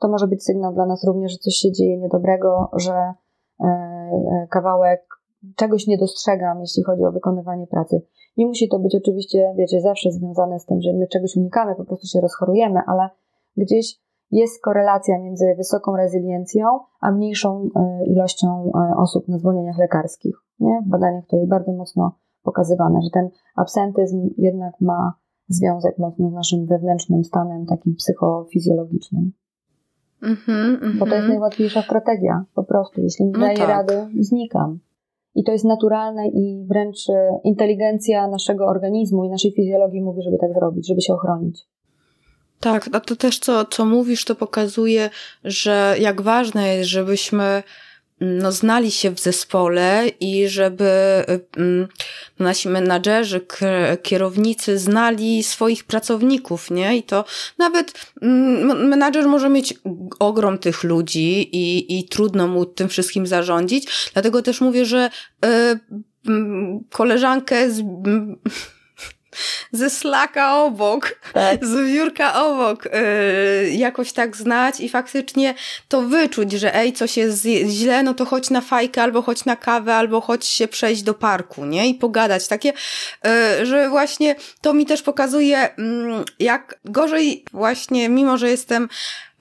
to 0.00 0.08
może 0.08 0.26
być 0.26 0.44
sygnał 0.44 0.74
dla 0.74 0.86
nas 0.86 1.04
również, 1.04 1.32
że 1.32 1.38
coś 1.38 1.54
się 1.54 1.72
dzieje 1.72 1.98
niedobrego, 1.98 2.70
że 2.76 2.94
e, 2.94 3.64
e, 3.64 4.46
kawałek 4.50 5.19
czegoś 5.56 5.86
nie 5.86 5.98
dostrzegam, 5.98 6.60
jeśli 6.60 6.82
chodzi 6.82 7.04
o 7.04 7.12
wykonywanie 7.12 7.66
pracy. 7.66 8.02
Nie 8.36 8.46
musi 8.46 8.68
to 8.68 8.78
być 8.78 8.94
oczywiście, 8.94 9.54
wiecie, 9.58 9.80
zawsze 9.80 10.12
związane 10.12 10.58
z 10.58 10.66
tym, 10.66 10.80
że 10.80 10.92
my 10.92 11.06
czegoś 11.06 11.36
unikamy, 11.36 11.74
po 11.74 11.84
prostu 11.84 12.06
się 12.06 12.20
rozchorujemy, 12.20 12.80
ale 12.86 13.08
gdzieś 13.56 14.00
jest 14.30 14.62
korelacja 14.62 15.18
między 15.18 15.54
wysoką 15.56 15.96
rezyliencją, 15.96 16.66
a 17.00 17.10
mniejszą 17.10 17.68
e, 17.76 18.06
ilością 18.06 18.72
osób 18.96 19.28
na 19.28 19.38
zwolnieniach 19.38 19.78
lekarskich. 19.78 20.36
Nie? 20.60 20.82
W 20.86 20.88
badaniach 20.88 21.26
to 21.26 21.36
jest 21.36 21.48
bardzo 21.48 21.72
mocno 21.72 22.12
pokazywane, 22.42 23.02
że 23.02 23.10
ten 23.10 23.30
absentyzm 23.56 24.30
jednak 24.38 24.80
ma 24.80 25.12
związek 25.48 25.98
mocno 25.98 26.30
z 26.30 26.32
naszym 26.32 26.66
wewnętrznym 26.66 27.24
stanem 27.24 27.66
takim 27.66 27.94
psychofizjologicznym. 27.94 29.32
Mm-hmm, 30.22 30.78
mm-hmm. 30.80 30.98
Bo 30.98 31.06
to 31.06 31.14
jest 31.14 31.28
najłatwiejsza 31.28 31.82
strategia, 31.82 32.44
po 32.54 32.64
prostu. 32.64 33.00
Jeśli 33.00 33.24
nie 33.24 33.32
no 33.32 33.38
daję 33.38 33.56
tak. 33.56 33.68
rady, 33.68 34.06
znikam. 34.20 34.78
I 35.34 35.44
to 35.44 35.52
jest 35.52 35.64
naturalne 35.64 36.28
i 36.28 36.66
wręcz 36.68 37.08
e, 37.08 37.40
inteligencja 37.44 38.28
naszego 38.28 38.66
organizmu 38.66 39.24
i 39.24 39.28
naszej 39.28 39.52
fizjologii 39.52 40.02
mówi, 40.02 40.22
żeby 40.22 40.38
tak 40.38 40.52
zrobić, 40.52 40.88
żeby 40.88 41.00
się 41.00 41.14
ochronić. 41.14 41.66
Tak, 42.60 42.88
a 42.92 43.00
to 43.00 43.16
też 43.16 43.38
co, 43.38 43.64
co 43.64 43.84
mówisz, 43.84 44.24
to 44.24 44.34
pokazuje, 44.34 45.10
że 45.44 45.96
jak 46.00 46.20
ważne 46.20 46.76
jest, 46.76 46.90
żebyśmy 46.90 47.62
no, 48.20 48.52
znali 48.52 48.90
się 48.90 49.10
w 49.10 49.20
zespole 49.20 50.08
i 50.20 50.48
żeby 50.48 50.90
mm, 51.56 51.88
nasi 52.38 52.68
menadżerzy, 52.68 53.46
kierownicy 54.02 54.78
znali 54.78 55.42
swoich 55.42 55.84
pracowników, 55.84 56.70
nie? 56.70 56.96
I 56.96 57.02
to 57.02 57.24
nawet 57.58 58.12
mm, 58.22 58.88
menadżer 58.88 59.28
może 59.28 59.48
mieć 59.48 59.74
ogrom 60.18 60.58
tych 60.58 60.84
ludzi 60.84 61.56
i, 61.56 61.98
i 61.98 62.08
trudno 62.08 62.48
mu 62.48 62.66
tym 62.66 62.88
wszystkim 62.88 63.26
zarządzić. 63.26 64.10
Dlatego 64.12 64.42
też 64.42 64.60
mówię, 64.60 64.84
że 64.84 65.10
y, 65.44 65.78
koleżankę 66.90 67.70
z 67.70 67.82
ze 69.72 69.90
slaka 69.90 70.56
obok, 70.56 71.20
tak. 71.32 71.66
z 71.66 71.92
biurka 71.92 72.44
obok, 72.44 72.84
yy, 72.84 73.70
jakoś 73.70 74.12
tak 74.12 74.36
znać 74.36 74.80
i 74.80 74.88
faktycznie 74.88 75.54
to 75.88 76.02
wyczuć, 76.02 76.52
że 76.52 76.74
ej, 76.74 76.92
coś 76.92 77.16
jest 77.16 77.44
źle, 77.66 78.02
no 78.02 78.14
to 78.14 78.24
chodź 78.24 78.50
na 78.50 78.60
fajkę, 78.60 79.02
albo 79.02 79.22
chodź 79.22 79.44
na 79.44 79.56
kawę, 79.56 79.94
albo 79.94 80.20
chodź 80.20 80.46
się 80.46 80.68
przejść 80.68 81.02
do 81.02 81.14
parku, 81.14 81.64
nie? 81.64 81.88
I 81.88 81.94
pogadać. 81.94 82.48
Takie, 82.48 82.72
yy, 83.24 83.66
że 83.66 83.88
właśnie 83.88 84.36
to 84.60 84.74
mi 84.74 84.86
też 84.86 85.02
pokazuje, 85.02 85.68
yy, 85.78 86.24
jak 86.38 86.78
gorzej 86.84 87.44
właśnie, 87.52 88.08
mimo 88.08 88.38
że 88.38 88.50
jestem 88.50 88.88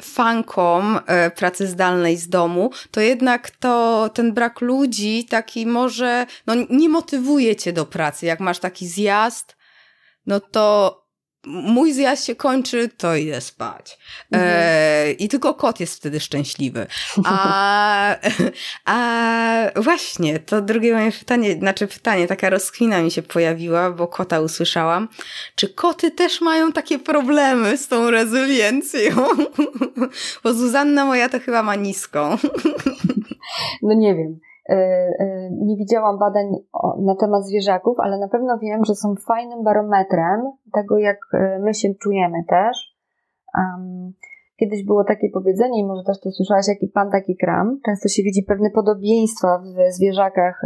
fanką 0.02 1.00
e, 1.06 1.32
pracy 1.32 1.68
zdalnej 1.68 2.18
z 2.18 2.30
domu, 2.30 2.72
to 2.92 3.02
jednak 3.02 3.50
to 3.50 4.10
ten 4.14 4.34
brak 4.34 4.62
ludzi 4.62 5.26
taki 5.30 5.66
może, 5.66 6.26
no 6.48 6.54
nie 6.70 6.90
motywuje 6.90 7.56
cię 7.56 7.74
do 7.74 7.86
pracy. 7.86 8.26
Jak 8.26 8.40
masz 8.40 8.60
taki 8.60 8.88
zjazd, 8.88 9.56
no 10.30 10.40
to 10.40 10.96
mój 11.46 11.94
zjazd 11.94 12.26
się 12.26 12.36
kończy, 12.36 12.90
to 12.98 13.16
idę 13.16 13.42
spać. 13.42 13.98
Mhm. 14.32 14.52
E, 14.56 15.12
I 15.12 15.28
tylko 15.28 15.54
kot 15.54 15.80
jest 15.80 15.96
wtedy 15.96 16.20
szczęśliwy. 16.20 16.88
A, 17.26 18.16
a 18.86 19.02
właśnie, 19.76 20.40
to 20.40 20.62
drugie 20.62 20.94
moje 20.94 21.12
pytanie, 21.12 21.54
znaczy 21.54 21.88
pytanie, 21.88 22.28
taka 22.28 22.50
rozkwina 22.50 23.02
mi 23.02 23.12
się 23.12 23.22
pojawiła, 23.22 23.92
bo 23.92 24.08
kota 24.08 24.40
usłyszałam. 24.40 25.08
Czy 25.56 25.70
koty 25.70 26.12
też 26.12 26.42
mają 26.42 26.72
takie 26.72 27.00
problemy 27.00 27.78
z 27.78 27.88
tą 27.88 28.12
rezyliencją? 28.12 29.28
bo 30.44 30.54
Zuzanna 30.54 31.06
moja 31.06 31.30
to 31.30 31.40
chyba 31.40 31.64
ma 31.64 31.76
niską. 31.76 32.38
no 33.82 33.94
nie 33.94 34.16
wiem. 34.16 34.40
E, 34.70 34.76
e, 35.20 35.50
nie 35.52 35.78
widziałam 35.78 36.20
badań 36.20 36.46
na 37.00 37.16
temat 37.16 37.46
zwierzaków, 37.46 38.00
ale 38.00 38.20
na 38.20 38.28
pewno 38.28 38.58
wiem, 38.58 38.86
że 38.86 38.96
są 38.96 39.16
fajnym 39.28 39.64
barometrem 39.64 40.52
tego, 40.74 40.98
jak 40.98 41.18
e, 41.34 41.60
my 41.60 41.74
się 41.74 41.96
czujemy 41.96 42.44
też. 42.48 43.00
Kiedyś 44.60 44.86
było 44.86 45.04
takie 45.04 45.30
powiedzenie, 45.30 45.80
i 45.80 45.86
może 45.86 46.04
też 46.04 46.20
to 46.20 46.32
słyszałaś, 46.32 46.68
jaki 46.68 46.88
pan, 46.88 47.12
taki 47.12 47.38
kram. 47.38 47.80
Często 47.86 48.10
się 48.10 48.24
widzi 48.24 48.44
pewne 48.44 48.70
podobieństwa 48.70 49.60
w 49.60 49.94
zwierzakach 49.94 50.62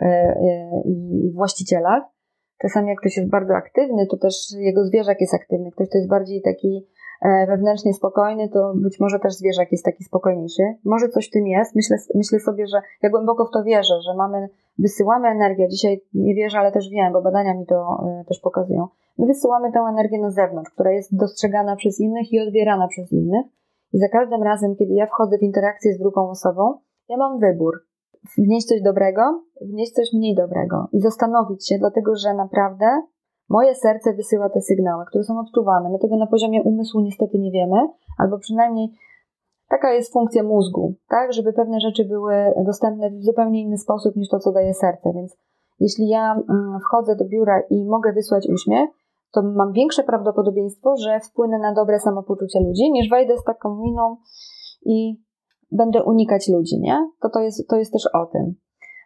i 0.85 1.31
właścicielach. 1.35 2.03
Czasami 2.61 2.89
jak 2.89 2.99
ktoś 2.99 3.17
jest 3.17 3.29
bardzo 3.29 3.55
aktywny, 3.55 4.07
to 4.07 4.17
też 4.17 4.35
jego 4.57 4.85
zwierzak 4.85 5.21
jest 5.21 5.33
aktywny. 5.33 5.71
Ktoś, 5.71 5.89
kto 5.89 5.97
jest 5.97 6.09
bardziej 6.09 6.41
taki 6.41 6.87
wewnętrznie 7.47 7.93
spokojny, 7.93 8.49
to 8.49 8.73
być 8.75 8.99
może 8.99 9.19
też 9.19 9.33
zwierzak 9.33 9.71
jest 9.71 9.85
taki 9.85 10.03
spokojniejszy. 10.03 10.63
Może 10.85 11.09
coś 11.09 11.27
w 11.27 11.31
tym 11.31 11.47
jest. 11.47 11.75
Myślę, 11.75 11.97
myślę 12.15 12.39
sobie, 12.39 12.67
że 12.67 12.81
ja 13.03 13.09
głęboko 13.09 13.45
w 13.45 13.51
to 13.51 13.63
wierzę, 13.63 14.01
że 14.05 14.15
mamy, 14.17 14.49
wysyłamy 14.79 15.27
energię. 15.27 15.69
Dzisiaj 15.69 16.01
nie 16.13 16.35
wierzę, 16.35 16.59
ale 16.59 16.71
też 16.71 16.89
wiem, 16.89 17.13
bo 17.13 17.21
badania 17.21 17.53
mi 17.53 17.65
to 17.65 17.75
e, 17.75 18.23
też 18.27 18.39
pokazują. 18.39 18.87
My 19.17 19.25
wysyłamy 19.25 19.71
tę 19.71 19.79
energię 19.79 20.19
na 20.19 20.31
zewnątrz, 20.31 20.71
która 20.71 20.91
jest 20.91 21.17
dostrzegana 21.17 21.75
przez 21.75 21.99
innych 21.99 22.33
i 22.33 22.39
odbierana 22.39 22.87
przez 22.87 23.11
innych. 23.11 23.45
I 23.93 23.99
za 23.99 24.09
każdym 24.09 24.43
razem, 24.43 24.75
kiedy 24.75 24.93
ja 24.93 25.05
wchodzę 25.05 25.37
w 25.37 25.43
interakcję 25.43 25.93
z 25.93 25.99
drugą 25.99 26.29
osobą, 26.29 26.77
ja 27.09 27.17
mam 27.17 27.39
wybór. 27.39 27.73
Wnieść 28.37 28.67
coś 28.67 28.81
dobrego, 28.81 29.43
wnieść 29.61 29.91
coś 29.91 30.13
mniej 30.13 30.35
dobrego 30.35 30.87
i 30.93 30.99
zastanowić 30.99 31.67
się, 31.67 31.77
dlatego 31.79 32.15
że 32.15 32.33
naprawdę 32.33 32.85
Moje 33.55 33.75
serce 33.75 34.13
wysyła 34.13 34.49
te 34.49 34.61
sygnały, 34.61 35.05
które 35.05 35.23
są 35.23 35.39
odczuwane. 35.39 35.89
My 35.89 35.99
tego 35.99 36.17
na 36.17 36.27
poziomie 36.27 36.63
umysłu 36.63 37.01
niestety 37.01 37.39
nie 37.39 37.51
wiemy, 37.51 37.77
albo 38.17 38.39
przynajmniej 38.39 38.87
taka 39.69 39.93
jest 39.93 40.13
funkcja 40.13 40.43
mózgu, 40.43 40.93
tak, 41.09 41.33
żeby 41.33 41.53
pewne 41.53 41.79
rzeczy 41.79 42.05
były 42.05 42.33
dostępne 42.65 43.11
w 43.11 43.23
zupełnie 43.23 43.61
inny 43.61 43.77
sposób 43.77 44.15
niż 44.15 44.29
to, 44.29 44.39
co 44.39 44.51
daje 44.51 44.73
serce. 44.73 45.13
Więc 45.13 45.37
jeśli 45.79 46.07
ja 46.07 46.33
mm, 46.33 46.79
wchodzę 46.79 47.15
do 47.15 47.25
biura 47.25 47.61
i 47.69 47.85
mogę 47.85 48.13
wysłać 48.13 48.47
uśmiech, 48.49 48.89
to 49.31 49.41
mam 49.43 49.71
większe 49.71 50.03
prawdopodobieństwo, 50.03 50.97
że 50.97 51.19
wpłynę 51.19 51.59
na 51.59 51.73
dobre 51.73 51.99
samopoczucie 51.99 52.59
ludzi, 52.59 52.91
niż 52.91 53.09
wejdę 53.09 53.37
z 53.37 53.43
taką 53.43 53.75
miną 53.75 54.17
i 54.85 55.21
będę 55.71 56.03
unikać 56.03 56.49
ludzi, 56.49 56.79
nie? 56.79 57.09
To 57.21 57.29
to 57.29 57.39
jest, 57.39 57.67
to 57.69 57.75
jest 57.75 57.93
też 57.93 58.03
o 58.13 58.25
tym. 58.25 58.55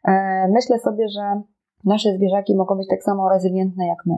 E, 0.07 0.47
myślę 0.51 0.79
sobie, 0.79 1.09
że 1.09 1.41
nasze 1.85 2.13
zwierzaki 2.13 2.55
mogą 2.55 2.75
być 2.77 2.87
tak 2.87 3.03
samo 3.03 3.29
rezylientne 3.29 3.87
jak 3.87 4.05
my, 4.05 4.15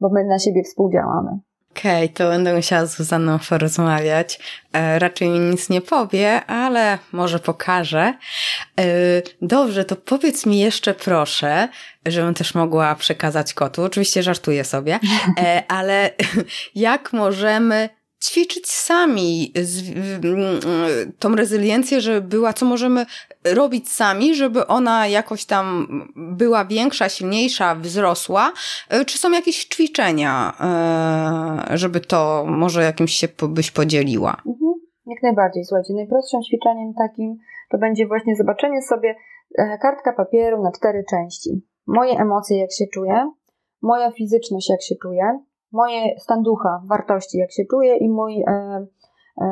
bo 0.00 0.08
my 0.08 0.24
na 0.24 0.38
siebie 0.38 0.62
współdziałamy. 0.64 1.38
Okej, 1.70 2.04
okay, 2.04 2.08
to 2.08 2.28
będę 2.28 2.56
musiała 2.56 2.86
z 2.86 2.96
Zuzanną 2.96 3.38
porozmawiać. 3.48 4.40
E, 4.72 4.98
raczej 4.98 5.28
mi 5.28 5.38
nic 5.38 5.70
nie 5.70 5.80
powie, 5.80 6.44
ale 6.44 6.98
może 7.12 7.38
pokaże. 7.38 8.14
E, 8.80 8.84
dobrze, 9.42 9.84
to 9.84 9.96
powiedz 9.96 10.46
mi 10.46 10.58
jeszcze 10.58 10.94
proszę, 10.94 11.68
żebym 12.06 12.34
też 12.34 12.54
mogła 12.54 12.94
przekazać 12.94 13.54
kotu. 13.54 13.82
Oczywiście 13.82 14.22
żartuję 14.22 14.64
sobie, 14.64 14.98
e, 15.38 15.62
ale 15.68 16.10
jak 16.74 17.12
możemy 17.12 17.88
ćwiczyć 18.22 18.70
sami 18.70 19.52
tą 21.18 21.36
rezyliencję, 21.36 22.00
żeby 22.00 22.28
była, 22.28 22.52
co 22.52 22.66
możemy 22.66 23.06
robić 23.44 23.92
sami, 23.92 24.34
żeby 24.34 24.66
ona 24.66 25.06
jakoś 25.06 25.44
tam 25.44 25.86
była 26.16 26.64
większa, 26.64 27.08
silniejsza, 27.08 27.74
wzrosła? 27.74 28.52
E, 28.88 29.04
czy 29.04 29.18
są 29.18 29.30
jakieś 29.30 29.64
ćwiczenia, 29.64 30.52
e, 31.70 31.78
żeby 31.78 32.00
to 32.00 32.44
może 32.48 32.82
jakimś 32.82 33.12
się 33.12 33.28
byś 33.48 33.70
podzieliła? 33.70 34.36
Mhm, 34.46 34.72
jak 35.06 35.22
najbardziej. 35.22 35.64
Słuchajcie, 35.64 35.94
najprostszym 35.94 36.42
ćwiczeniem 36.42 36.92
takim 36.98 37.36
to 37.70 37.78
będzie 37.78 38.06
właśnie 38.06 38.36
zobaczenie 38.36 38.82
sobie 38.82 39.14
e, 39.58 39.78
kartka 39.82 40.12
papieru 40.12 40.62
na 40.62 40.72
cztery 40.72 41.04
części. 41.10 41.50
Moje 41.86 42.12
emocje, 42.12 42.58
jak 42.58 42.72
się 42.72 42.84
czuję, 42.94 43.30
moja 43.82 44.10
fizyczność, 44.10 44.70
jak 44.70 44.82
się 44.82 44.94
czuję, 45.02 45.40
moje 45.72 46.18
stan 46.18 46.42
ducha, 46.42 46.82
wartości, 46.88 47.38
jak 47.38 47.52
się 47.52 47.62
czuję 47.70 47.96
i 47.96 48.10
mój 48.10 48.42
e, 48.42 48.86
e, 49.40 49.46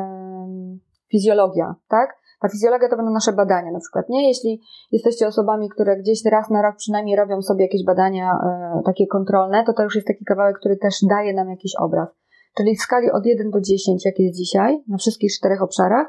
fizjologia, 1.11 1.75
tak? 1.87 2.19
Ta 2.41 2.49
fizjologia 2.49 2.89
to 2.89 2.95
będą 2.95 3.11
nasze 3.11 3.33
badania 3.33 3.71
na 3.71 3.79
przykład, 3.79 4.09
nie? 4.09 4.27
Jeśli 4.27 4.61
jesteście 4.91 5.27
osobami, 5.27 5.69
które 5.69 5.97
gdzieś 5.97 6.25
raz 6.25 6.49
na 6.49 6.61
rok 6.61 6.75
przynajmniej 6.75 7.15
robią 7.15 7.41
sobie 7.41 7.65
jakieś 7.65 7.85
badania 7.85 8.31
e, 8.31 8.81
takie 8.85 9.07
kontrolne, 9.07 9.63
to 9.63 9.73
to 9.73 9.83
już 9.83 9.95
jest 9.95 10.07
taki 10.07 10.25
kawałek, 10.25 10.59
który 10.59 10.77
też 10.77 10.95
daje 11.09 11.33
nam 11.33 11.49
jakiś 11.49 11.75
obraz. 11.75 12.09
Czyli 12.57 12.75
w 12.75 12.81
skali 12.81 13.11
od 13.11 13.25
1 13.25 13.51
do 13.51 13.61
10, 13.61 14.05
jak 14.05 14.19
jest 14.19 14.37
dzisiaj, 14.37 14.83
na 14.87 14.97
wszystkich 14.97 15.33
czterech 15.33 15.61
obszarach, 15.61 16.07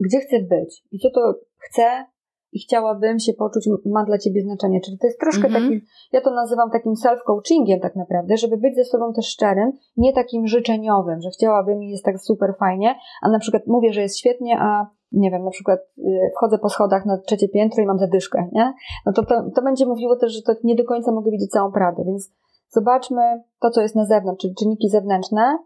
gdzie 0.00 0.20
chcę 0.20 0.36
być 0.42 0.84
i 0.92 0.98
co 0.98 1.10
to 1.10 1.34
chcę, 1.58 2.04
i 2.52 2.58
chciałabym 2.58 3.18
się 3.18 3.32
poczuć, 3.32 3.68
ma 3.86 4.04
dla 4.04 4.18
ciebie 4.18 4.42
znaczenie. 4.42 4.80
Czyli 4.80 4.98
to 4.98 5.06
jest 5.06 5.20
troszkę 5.20 5.48
mm 5.48 5.62
-hmm. 5.62 5.64
taki, 5.64 5.86
ja 6.12 6.20
to 6.20 6.30
nazywam 6.30 6.70
takim 6.70 6.92
self-coachingiem 6.92 7.80
tak 7.80 7.96
naprawdę, 7.96 8.36
żeby 8.36 8.56
być 8.56 8.74
ze 8.74 8.84
sobą 8.84 9.12
też 9.12 9.26
szczerym, 9.26 9.72
nie 9.96 10.12
takim 10.12 10.46
życzeniowym, 10.46 11.20
że 11.20 11.30
chciałabym 11.30 11.82
i 11.82 11.90
jest 11.90 12.04
tak 12.04 12.20
super 12.20 12.54
fajnie, 12.58 12.94
a 13.22 13.28
na 13.28 13.38
przykład 13.38 13.62
mówię, 13.66 13.92
że 13.92 14.00
jest 14.00 14.18
świetnie, 14.18 14.58
a 14.60 14.86
nie 15.12 15.30
wiem, 15.30 15.44
na 15.44 15.50
przykład 15.50 15.80
y, 15.98 16.30
wchodzę 16.36 16.58
po 16.58 16.68
schodach 16.68 17.06
na 17.06 17.18
trzecie 17.18 17.48
piętro 17.48 17.82
i 17.82 17.86
mam 17.86 17.98
zadyszkę, 17.98 18.48
nie? 18.52 18.74
No 19.06 19.12
to, 19.12 19.26
to, 19.26 19.50
to 19.54 19.62
będzie 19.62 19.86
mówiło 19.86 20.16
też, 20.16 20.32
że 20.32 20.42
to 20.42 20.52
nie 20.64 20.76
do 20.76 20.84
końca 20.84 21.12
mogę 21.12 21.30
widzieć 21.30 21.50
całą 21.50 21.72
prawdę, 21.72 22.04
więc 22.06 22.32
zobaczmy 22.68 23.22
to, 23.60 23.70
co 23.70 23.80
jest 23.80 23.96
na 23.96 24.04
zewnątrz, 24.04 24.42
czyli 24.42 24.54
czynniki 24.54 24.88
zewnętrzne, 24.88 25.58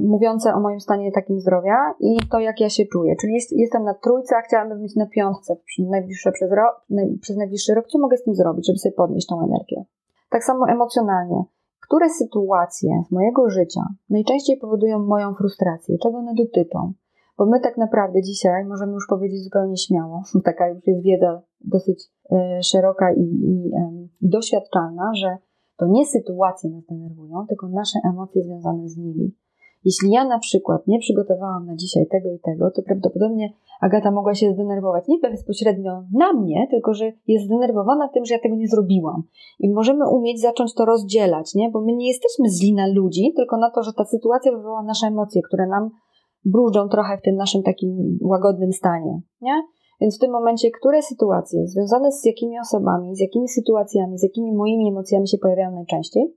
mówiące 0.00 0.54
o 0.54 0.60
moim 0.60 0.80
stanie 0.80 1.12
takim 1.12 1.40
zdrowia 1.40 1.76
i 2.00 2.18
to, 2.30 2.38
jak 2.38 2.60
ja 2.60 2.70
się 2.70 2.86
czuję. 2.86 3.16
Czyli 3.20 3.34
jest, 3.34 3.52
jestem 3.52 3.84
na 3.84 3.94
trójce, 3.94 4.36
a 4.36 4.40
chciałabym 4.40 4.82
być 4.82 4.96
na 4.96 5.06
piątce 5.06 5.56
najbliższe 5.78 6.32
przez, 6.32 6.50
rok, 6.52 6.86
przez 7.20 7.36
najbliższy 7.36 7.74
rok. 7.74 7.86
Co 7.88 7.98
mogę 7.98 8.16
z 8.16 8.24
tym 8.24 8.34
zrobić, 8.34 8.66
żeby 8.66 8.78
sobie 8.78 8.92
podnieść 8.92 9.26
tą 9.26 9.44
energię? 9.44 9.84
Tak 10.30 10.44
samo 10.44 10.68
emocjonalnie. 10.68 11.44
Które 11.80 12.10
sytuacje 12.10 12.90
z 13.08 13.12
mojego 13.12 13.50
życia 13.50 13.80
najczęściej 14.10 14.56
powodują 14.56 14.98
moją 14.98 15.34
frustrację? 15.34 15.98
Czego 15.98 16.18
one 16.18 16.34
dotyczą? 16.34 16.92
Bo 17.38 17.46
my 17.46 17.60
tak 17.60 17.76
naprawdę 17.76 18.22
dzisiaj 18.22 18.64
możemy 18.64 18.92
już 18.92 19.06
powiedzieć 19.06 19.44
zupełnie 19.44 19.76
śmiało, 19.76 20.22
taka 20.44 20.68
już 20.68 20.86
jest 20.86 21.02
wiedza 21.02 21.42
dosyć 21.60 22.04
e, 22.32 22.62
szeroka 22.62 23.12
i, 23.12 23.22
i 23.22 24.28
doświadczalna, 24.28 25.10
że 25.14 25.36
to 25.76 25.86
nie 25.86 26.06
sytuacje 26.06 26.70
nas 26.70 26.84
denerwują, 26.86 27.46
tylko 27.46 27.68
nasze 27.68 27.98
emocje 28.04 28.42
związane 28.42 28.88
z 28.88 28.96
nimi. 28.96 29.34
Jeśli 29.88 30.10
ja 30.10 30.24
na 30.24 30.38
przykład 30.38 30.86
nie 30.86 30.98
przygotowałam 30.98 31.66
na 31.66 31.76
dzisiaj 31.76 32.06
tego 32.06 32.28
i 32.32 32.38
tego, 32.38 32.70
to 32.70 32.82
prawdopodobnie 32.82 33.52
Agata 33.80 34.10
mogła 34.10 34.34
się 34.34 34.52
zdenerwować 34.52 35.08
nie 35.08 35.18
bezpośrednio 35.18 36.02
na 36.12 36.32
mnie, 36.32 36.66
tylko 36.70 36.94
że 36.94 37.12
jest 37.26 37.44
zdenerwowana 37.44 38.08
tym, 38.08 38.24
że 38.24 38.34
ja 38.34 38.40
tego 38.40 38.56
nie 38.56 38.68
zrobiłam. 38.68 39.22
I 39.60 39.70
możemy 39.70 40.10
umieć 40.10 40.40
zacząć 40.40 40.74
to 40.74 40.84
rozdzielać, 40.84 41.54
nie? 41.54 41.70
bo 41.70 41.80
my 41.80 41.92
nie 41.92 42.08
jesteśmy 42.08 42.50
zli 42.50 42.74
na 42.74 42.86
ludzi, 42.86 43.32
tylko 43.36 43.56
na 43.56 43.70
to, 43.70 43.82
że 43.82 43.92
ta 43.92 44.04
sytuacja 44.04 44.52
wywoła 44.52 44.82
nasze 44.82 45.06
emocje, 45.06 45.42
które 45.42 45.66
nam 45.66 45.90
brużą 46.44 46.88
trochę 46.88 47.18
w 47.18 47.22
tym 47.22 47.36
naszym 47.36 47.62
takim 47.62 48.18
łagodnym 48.22 48.72
stanie. 48.72 49.20
Nie? 49.40 49.62
Więc 50.00 50.16
w 50.16 50.20
tym 50.20 50.30
momencie, 50.30 50.70
które 50.70 51.02
sytuacje 51.02 51.66
związane 51.66 52.12
z 52.12 52.24
jakimi 52.24 52.60
osobami, 52.60 53.16
z 53.16 53.20
jakimi 53.20 53.48
sytuacjami, 53.48 54.18
z 54.18 54.22
jakimi 54.22 54.52
moimi 54.52 54.88
emocjami 54.88 55.28
się 55.28 55.38
pojawiają 55.38 55.70
najczęściej, 55.70 56.34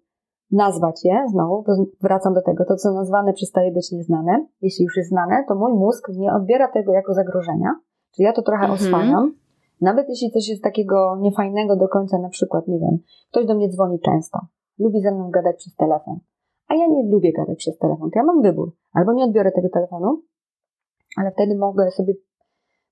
nazwać 0.52 1.06
je, 1.06 1.24
znowu 1.30 1.64
wracam 2.02 2.34
do 2.34 2.41
tego, 2.41 2.66
to 2.66 2.76
co 2.76 2.91
nazwane 2.91 3.34
przestaje 3.34 3.72
być 3.72 3.91
nieznane. 3.91 4.47
Jeśli 4.62 4.86
już 4.86 4.97
jest 4.97 5.10
znane, 5.10 5.43
to 5.47 5.56
mój 5.56 5.74
mózg 5.74 6.10
nie 6.10 6.34
odbiera 6.34 6.68
tego 6.68 6.93
jako 6.93 7.14
zagrożenia, 7.14 7.70
czyli 8.16 8.26
ja 8.26 8.34
to 8.34 8.41
trochę 8.41 8.66
mhm. 8.66 8.74
oswajam. 8.74 9.34
Nawet 9.82 10.10
jeśli 10.10 10.32
coś 10.32 10.49
jest 10.49 10.64
takiego 10.64 11.18
niefajnego 11.22 11.76
do 11.76 11.88
końca, 11.88 12.18
na 12.18 12.30
przykład, 12.30 12.68
nie 12.68 12.80
wiem, 12.80 12.97
ktoś 13.32 13.45
do 13.45 13.56
mnie 13.56 13.70
dzwoni 13.70 13.99
często, 13.99 14.39
lubi 14.80 15.02
ze 15.02 15.12
mną 15.12 15.30
gadać 15.30 15.56
przez 15.56 15.76
telefon, 15.76 16.20
a 16.68 16.76
ja 16.76 16.88
nie 16.88 17.10
lubię 17.10 17.34
gadać 17.34 17.58
przez 17.58 17.78
telefon, 17.78 18.12
to 18.12 18.20
ja 18.20 18.24
mam 18.24 18.41
wybór. 18.41 18.76
Albo 18.93 19.14
nie 19.14 19.24
odbiorę 19.24 19.52
tego 19.52 19.70
telefonu, 19.70 20.22
ale 21.18 21.32
wtedy 21.32 21.58
mogę 21.58 21.91
sobie 21.91 22.14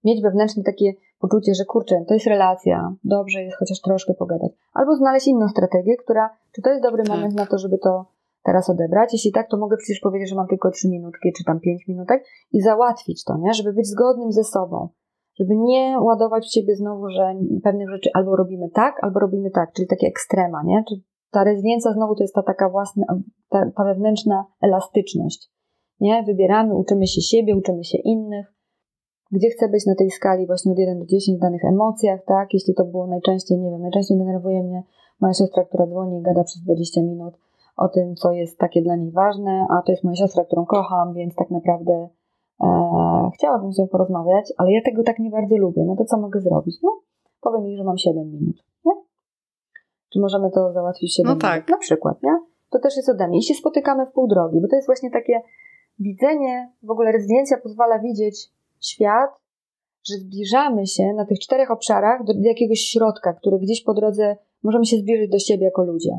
mieć 0.03 0.21
wewnętrzne 0.21 0.63
takie 0.63 0.93
poczucie, 1.19 1.53
że 1.53 1.65
kurczę, 1.65 2.05
to 2.07 2.13
jest 2.13 2.27
relacja, 2.27 2.95
dobrze 3.03 3.43
jest 3.43 3.57
chociaż 3.57 3.81
troszkę 3.81 4.13
pogadać. 4.13 4.51
Albo 4.73 4.95
znaleźć 4.95 5.27
inną 5.27 5.47
strategię, 5.47 5.97
która, 5.97 6.29
czy 6.55 6.61
to 6.61 6.69
jest 6.69 6.83
dobry 6.83 7.03
tak. 7.03 7.15
moment 7.15 7.33
na 7.35 7.45
to, 7.45 7.57
żeby 7.57 7.77
to 7.77 8.05
teraz 8.43 8.69
odebrać? 8.69 9.13
Jeśli 9.13 9.31
tak, 9.31 9.49
to 9.49 9.57
mogę 9.57 9.77
przecież 9.77 9.99
powiedzieć, 9.99 10.29
że 10.29 10.35
mam 10.35 10.47
tylko 10.47 10.71
trzy 10.71 10.89
minutki, 10.89 11.33
czy 11.37 11.43
tam 11.43 11.59
pięć 11.59 11.87
minutek 11.87 12.23
i 12.51 12.61
załatwić 12.61 13.23
to, 13.23 13.37
nie? 13.37 13.53
Żeby 13.53 13.73
być 13.73 13.87
zgodnym 13.87 14.31
ze 14.31 14.43
sobą. 14.43 14.89
Żeby 15.39 15.55
nie 15.55 15.97
ładować 16.01 16.45
w 16.45 16.53
siebie 16.53 16.75
znowu, 16.75 17.09
że 17.09 17.35
pewnych 17.63 17.89
rzeczy 17.89 18.09
albo 18.13 18.35
robimy 18.35 18.69
tak, 18.69 19.03
albo 19.03 19.19
robimy 19.19 19.51
tak, 19.51 19.73
czyli 19.73 19.87
takie 19.87 20.07
ekstrema, 20.07 20.63
nie? 20.65 20.83
Czy 20.89 20.95
ta 21.31 21.43
reziliencja 21.43 21.93
znowu 21.93 22.15
to 22.15 22.23
jest 22.23 22.35
ta 22.35 22.43
taka 22.43 22.69
własna, 22.69 23.05
ta, 23.49 23.71
ta 23.75 23.83
wewnętrzna 23.83 24.45
elastyczność. 24.61 25.51
Nie? 25.99 26.23
Wybieramy, 26.23 26.75
uczymy 26.75 27.07
się 27.07 27.21
siebie, 27.21 27.55
uczymy 27.55 27.83
się 27.83 27.97
innych, 27.97 28.53
gdzie 29.31 29.49
chcę 29.49 29.69
być 29.69 29.85
na 29.85 29.95
tej 29.95 30.11
skali 30.11 30.47
właśnie 30.47 30.71
od 30.71 30.79
1 30.79 30.99
do 30.99 31.05
10 31.05 31.37
w 31.37 31.41
danych 31.41 31.65
emocjach, 31.65 32.25
tak? 32.25 32.53
Jeśli 32.53 32.73
to 32.73 32.85
było 32.85 33.07
najczęściej, 33.07 33.59
nie 33.59 33.71
wiem, 33.71 33.81
najczęściej 33.81 34.17
denerwuje 34.17 34.63
mnie 34.63 34.83
moja 35.21 35.33
siostra, 35.33 35.65
która 35.65 35.87
dzwoni 35.87 36.19
i 36.19 36.21
gada 36.21 36.43
przez 36.43 36.61
20 36.61 37.01
minut 37.01 37.33
o 37.77 37.87
tym, 37.87 38.15
co 38.15 38.31
jest 38.31 38.57
takie 38.57 38.81
dla 38.81 38.95
niej 38.95 39.11
ważne, 39.11 39.67
a 39.69 39.81
to 39.81 39.91
jest 39.91 40.03
moja 40.03 40.15
siostra, 40.15 40.45
którą 40.45 40.65
kocham, 40.65 41.13
więc 41.13 41.35
tak 41.35 41.51
naprawdę 41.51 42.09
e, 42.61 43.29
chciałabym 43.33 43.73
z 43.73 43.79
nią 43.79 43.87
porozmawiać, 43.87 44.53
ale 44.57 44.71
ja 44.71 44.81
tego 44.85 45.03
tak 45.03 45.19
nie 45.19 45.29
bardzo 45.29 45.57
lubię. 45.57 45.83
No 45.85 45.95
to 45.95 46.05
co 46.05 46.17
mogę 46.17 46.41
zrobić? 46.41 46.75
No, 46.83 46.99
powiem 47.41 47.65
jej, 47.65 47.77
że 47.77 47.83
mam 47.83 47.97
7 47.97 48.31
minut, 48.31 48.63
nie? 48.85 48.91
Czy 50.13 50.19
możemy 50.19 50.51
to 50.51 50.73
załatwić 50.73 51.15
7 51.15 51.29
no 51.29 51.31
minut? 51.31 51.41
Tak. 51.41 51.69
Na 51.69 51.77
przykład, 51.77 52.23
nie? 52.23 52.39
To 52.69 52.79
też 52.79 52.97
jest 52.97 53.09
ode 53.09 53.27
mnie. 53.27 53.37
I 53.37 53.43
się 53.43 53.53
spotykamy 53.53 54.05
w 54.05 54.11
pół 54.11 54.27
drogi, 54.27 54.61
bo 54.61 54.67
to 54.67 54.75
jest 54.75 54.87
właśnie 54.87 55.11
takie 55.11 55.41
widzenie, 55.99 56.71
w 56.83 56.91
ogóle 56.91 57.11
rezydencja 57.11 57.57
pozwala 57.57 57.99
widzieć 57.99 58.51
świat, 58.81 59.29
że 60.07 60.15
zbliżamy 60.15 60.87
się 60.87 61.13
na 61.13 61.25
tych 61.25 61.39
czterech 61.39 61.71
obszarach 61.71 62.23
do, 62.23 62.33
do 62.33 62.47
jakiegoś 62.47 62.79
środka, 62.79 63.33
który 63.33 63.59
gdzieś 63.59 63.83
po 63.83 63.93
drodze 63.93 64.37
możemy 64.63 64.85
się 64.85 64.97
zbliżyć 64.97 65.31
do 65.31 65.39
siebie 65.39 65.65
jako 65.65 65.83
ludzie. 65.83 66.11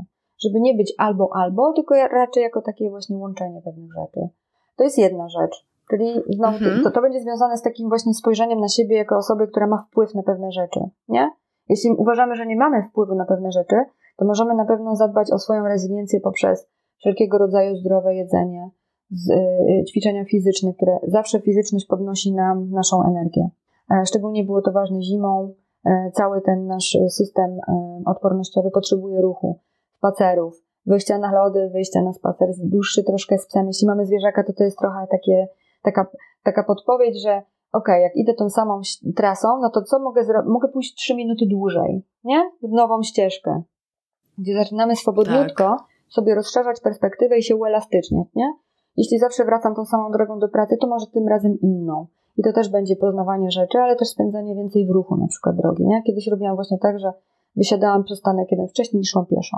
Żeby 0.45 0.61
nie 0.61 0.75
być 0.75 0.95
albo 0.99 1.31
albo, 1.35 1.73
tylko 1.73 1.95
raczej 1.95 2.43
jako 2.43 2.63
takie 2.63 2.91
właśnie 2.91 3.17
łączenie 3.17 3.63
pewnych 3.65 3.91
rzeczy. 3.93 4.29
To 4.77 4.85
jest 4.85 4.99
jedna 4.99 5.29
rzecz. 5.29 5.67
Czyli 5.91 6.15
znowu 6.29 6.57
mhm. 6.57 6.83
to, 6.83 6.91
to 6.91 7.01
będzie 7.01 7.21
związane 7.21 7.57
z 7.57 7.63
takim 7.63 7.89
właśnie 7.89 8.15
spojrzeniem 8.15 8.61
na 8.61 8.69
siebie 8.69 8.97
jako 8.97 9.17
osoby, 9.17 9.47
która 9.47 9.67
ma 9.67 9.79
wpływ 9.89 10.15
na 10.15 10.23
pewne 10.23 10.53
rzeczy, 10.53 10.81
nie? 11.09 11.31
Jeśli 11.69 11.91
uważamy, 11.91 12.37
że 12.37 12.47
nie 12.47 12.57
mamy 12.57 12.83
wpływu 12.83 13.15
na 13.15 13.25
pewne 13.25 13.53
rzeczy, 13.53 13.77
to 14.17 14.25
możemy 14.25 14.55
na 14.55 14.65
pewno 14.65 14.97
zadbać 14.97 15.33
o 15.33 15.39
swoją 15.39 15.65
rezyliencję 15.65 16.21
poprzez 16.21 16.69
wszelkiego 16.99 17.39
rodzaju 17.39 17.77
zdrowe 17.77 18.15
jedzenie, 18.15 18.71
z, 19.11 19.31
y, 19.31 19.85
ćwiczenia 19.85 20.25
fizyczne, 20.25 20.75
które 20.75 20.99
zawsze 21.09 21.41
fizyczność 21.41 21.87
podnosi 21.87 22.33
nam 22.33 22.71
naszą 22.71 23.03
energię. 23.03 23.51
E, 23.91 24.07
szczególnie 24.07 24.45
było 24.45 24.63
to 24.63 24.73
ważne 24.73 25.03
zimą. 25.03 25.55
E, 25.87 26.11
cały 26.15 26.41
ten 26.41 26.67
nasz 26.67 26.99
system 27.09 27.51
e, 27.51 28.03
odpornościowy 28.07 28.71
potrzebuje 28.71 29.21
ruchu, 29.21 29.59
spacerów, 29.97 30.63
wyjścia 30.87 31.19
na 31.19 31.33
lody, 31.33 31.71
wyjścia 31.73 32.03
na 32.03 32.13
spacer, 32.13 32.49
dłuższy 32.59 33.05
troszkę 33.05 33.39
z 33.39 33.47
psem. 33.47 33.67
Jeśli 33.67 33.87
mamy 33.87 34.07
zwierzaka, 34.07 34.45
to 34.45 34.53
to 34.53 34.65
jest 34.65 34.79
trochę 34.79 35.07
takie, 35.11 35.49
taka, 35.83 36.07
taka 36.43 36.65
podpowiedź, 36.65 37.23
że 37.23 37.43
ok, 37.73 37.89
jak 37.89 38.17
idę 38.17 38.35
tą 38.35 38.51
samą 38.51 38.81
trasą, 39.17 39.49
no 39.61 39.71
to 39.71 39.83
co 39.83 39.99
mogę 39.99 40.25
zrobić? 40.25 40.51
Mogę 40.53 40.69
pójść 40.69 40.95
3 40.95 41.15
minuty 41.15 41.47
dłużej, 41.47 42.03
nie? 42.25 42.51
W 42.63 42.73
nową 42.73 43.03
ścieżkę, 43.03 43.63
gdzie 44.39 44.55
zaczynamy 44.55 44.97
swobodniutko 44.97 45.65
tak. 45.65 45.79
sobie 46.09 46.35
rozszerzać 46.35 46.81
perspektywę 46.81 47.39
i 47.39 47.43
się 47.43 47.57
uelastyczniać, 47.57 48.27
nie? 48.35 48.53
Jeśli 48.97 49.19
zawsze 49.19 49.45
wracam 49.45 49.75
tą 49.75 49.85
samą 49.85 50.11
drogą 50.11 50.39
do 50.39 50.49
pracy, 50.49 50.77
to 50.77 50.87
może 50.87 51.07
tym 51.07 51.29
razem 51.29 51.61
inną. 51.61 52.07
I 52.37 52.43
to 52.43 52.53
też 52.53 52.71
będzie 52.71 52.97
poznawanie 52.97 53.51
rzeczy, 53.51 53.79
ale 53.79 53.97
też 53.97 54.09
spędzanie 54.09 54.55
więcej 54.55 54.87
w 54.87 54.91
ruchu, 54.91 55.17
na 55.17 55.27
przykład 55.27 55.57
drogi. 55.57 55.87
Nie? 55.87 56.03
Kiedyś 56.03 56.29
robiłam 56.29 56.55
właśnie 56.55 56.79
tak, 56.79 56.99
że 56.99 57.13
wysiadałam 57.57 58.05
przystanek 58.05 58.51
jeden 58.51 58.69
wcześniej 58.69 58.99
niż 58.99 59.11
szłam 59.11 59.27
pieszo, 59.27 59.57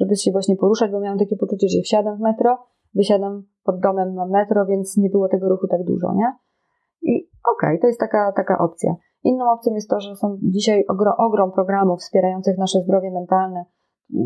żeby 0.00 0.16
się 0.16 0.32
właśnie 0.32 0.56
poruszać, 0.56 0.90
bo 0.90 1.00
miałam 1.00 1.18
takie 1.18 1.36
poczucie, 1.36 1.68
że 1.68 1.82
wsiadam 1.82 2.16
w 2.16 2.20
metro, 2.20 2.58
wysiadam 2.94 3.42
pod 3.64 3.80
domem, 3.80 4.14
mam 4.14 4.30
metro, 4.30 4.66
więc 4.66 4.96
nie 4.96 5.10
było 5.10 5.28
tego 5.28 5.48
ruchu 5.48 5.66
tak 5.66 5.84
dużo, 5.84 6.14
nie? 6.14 6.32
I 7.02 7.28
okej, 7.56 7.70
okay, 7.70 7.78
to 7.78 7.86
jest 7.86 8.00
taka, 8.00 8.32
taka 8.32 8.58
opcja. 8.58 8.94
Inną 9.24 9.52
opcją 9.52 9.74
jest 9.74 9.90
to, 9.90 10.00
że 10.00 10.16
są 10.16 10.38
dzisiaj 10.42 10.84
ogrom 11.18 11.52
programów 11.52 12.00
wspierających 12.00 12.58
nasze 12.58 12.80
zdrowie 12.80 13.10
mentalne, 13.10 13.64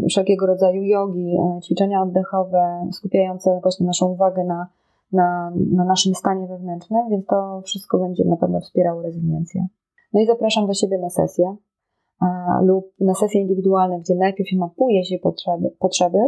wszelkiego 0.09 0.47
rodzaju 0.47 0.83
jogi, 0.83 1.37
e, 1.37 1.61
ćwiczenia 1.61 2.03
oddechowe, 2.03 2.89
skupiające 2.93 3.61
właśnie 3.63 3.87
naszą 3.87 4.07
uwagę 4.07 4.45
na, 4.45 4.67
na, 5.13 5.53
na 5.73 5.85
naszym 5.85 6.15
stanie 6.15 6.47
wewnętrznym, 6.47 7.11
więc 7.11 7.27
to 7.27 7.61
wszystko 7.65 7.99
będzie 7.99 8.25
na 8.25 8.37
pewno 8.37 8.61
wspierało 8.61 9.03
rezyliencję. 9.03 9.67
No 10.13 10.21
i 10.21 10.27
zapraszam 10.27 10.67
do 10.67 10.75
siebie 10.75 10.99
na 10.99 11.11
sesję 11.11 11.57
lub 12.63 12.93
na 13.01 13.15
sesje 13.15 13.41
indywidualne, 13.41 14.01
gdzie 14.01 14.15
najpierw 14.15 14.53
mapuje 14.53 15.05
się 15.05 15.19
potrzeby, 15.19 15.71
potrzeby 15.79 16.19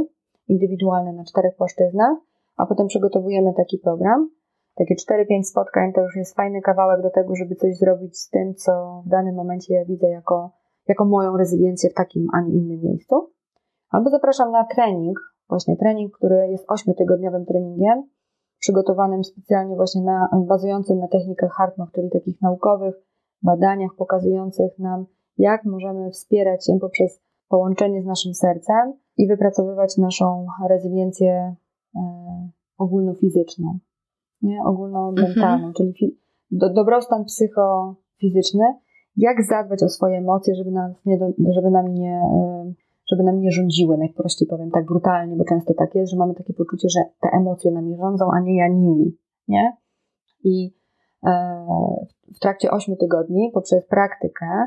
indywidualne 0.48 1.12
na 1.12 1.24
czterech 1.24 1.56
płaszczyznach, 1.56 2.16
a 2.56 2.66
potem 2.66 2.86
przygotowujemy 2.86 3.54
taki 3.56 3.78
program. 3.78 4.30
Takie 4.74 4.94
4-5 4.94 5.42
spotkań 5.42 5.92
to 5.92 6.00
już 6.00 6.16
jest 6.16 6.36
fajny 6.36 6.60
kawałek 6.60 7.02
do 7.02 7.10
tego, 7.10 7.36
żeby 7.36 7.54
coś 7.54 7.76
zrobić 7.76 8.18
z 8.18 8.30
tym, 8.30 8.54
co 8.54 9.02
w 9.06 9.08
danym 9.08 9.34
momencie 9.34 9.74
ja 9.74 9.84
widzę 9.84 10.08
jako, 10.08 10.50
jako 10.88 11.04
moją 11.04 11.36
rezyliencję 11.36 11.90
w 11.90 11.94
takim, 11.94 12.26
a 12.32 12.40
nie 12.40 12.54
innym 12.54 12.80
miejscu. 12.82 13.30
Albo 13.90 14.10
zapraszam 14.10 14.50
na 14.50 14.64
trening, 14.64 15.18
właśnie 15.48 15.76
trening, 15.76 16.16
który 16.16 16.48
jest 16.48 16.64
ośmiotygodniowym 16.68 17.46
treningiem, 17.46 18.08
przygotowanym 18.58 19.24
specjalnie 19.24 19.76
właśnie 19.76 20.02
na, 20.02 20.28
bazującym 20.48 20.98
na 20.98 21.08
technikach 21.08 21.52
HeartMath, 21.56 21.92
czyli 21.92 22.10
takich 22.10 22.42
naukowych 22.42 22.94
badaniach 23.42 23.90
pokazujących 23.98 24.78
nam, 24.78 25.06
jak 25.38 25.64
możemy 25.64 26.10
wspierać 26.10 26.66
się 26.66 26.78
poprzez 26.80 27.22
połączenie 27.48 28.02
z 28.02 28.06
naszym 28.06 28.34
sercem 28.34 28.92
i 29.16 29.28
wypracowywać 29.28 29.96
naszą 29.96 30.46
rezyliencję 30.68 31.56
e, 31.96 32.00
ogólnofizyczną, 32.78 33.78
nie? 34.42 34.62
ogólnomentalną, 34.64 35.66
mhm. 35.66 35.72
czyli 35.72 36.18
do, 36.50 36.72
dobrostan 36.72 37.24
psychofizyczny, 37.24 38.64
jak 39.16 39.44
zadbać 39.44 39.82
o 39.82 39.88
swoje 39.88 40.18
emocje, 40.18 40.54
żeby, 40.54 40.70
nas 40.70 41.04
nie, 41.04 41.18
żeby 41.54 41.70
nami 41.70 41.92
nie, 41.92 42.16
e, 42.16 42.72
żeby 43.10 43.22
nam 43.22 43.40
nie 43.40 43.50
rządziły, 43.50 43.98
najprościej 43.98 44.48
powiem 44.48 44.70
tak 44.70 44.86
brutalnie, 44.86 45.36
bo 45.36 45.44
często 45.44 45.74
tak 45.74 45.94
jest, 45.94 46.12
że 46.12 46.18
mamy 46.18 46.34
takie 46.34 46.54
poczucie, 46.54 46.88
że 46.88 47.00
te 47.20 47.28
emocje 47.28 47.70
nami 47.70 47.96
rządzą, 47.96 48.30
a 48.32 48.40
nie 48.40 48.56
ja 48.56 48.68
nimi, 48.68 49.16
nie? 49.48 49.76
I 50.44 50.74
w 52.36 52.38
trakcie 52.40 52.70
8 52.70 52.96
tygodni 52.96 53.50
poprzez 53.54 53.86
praktykę 53.86 54.66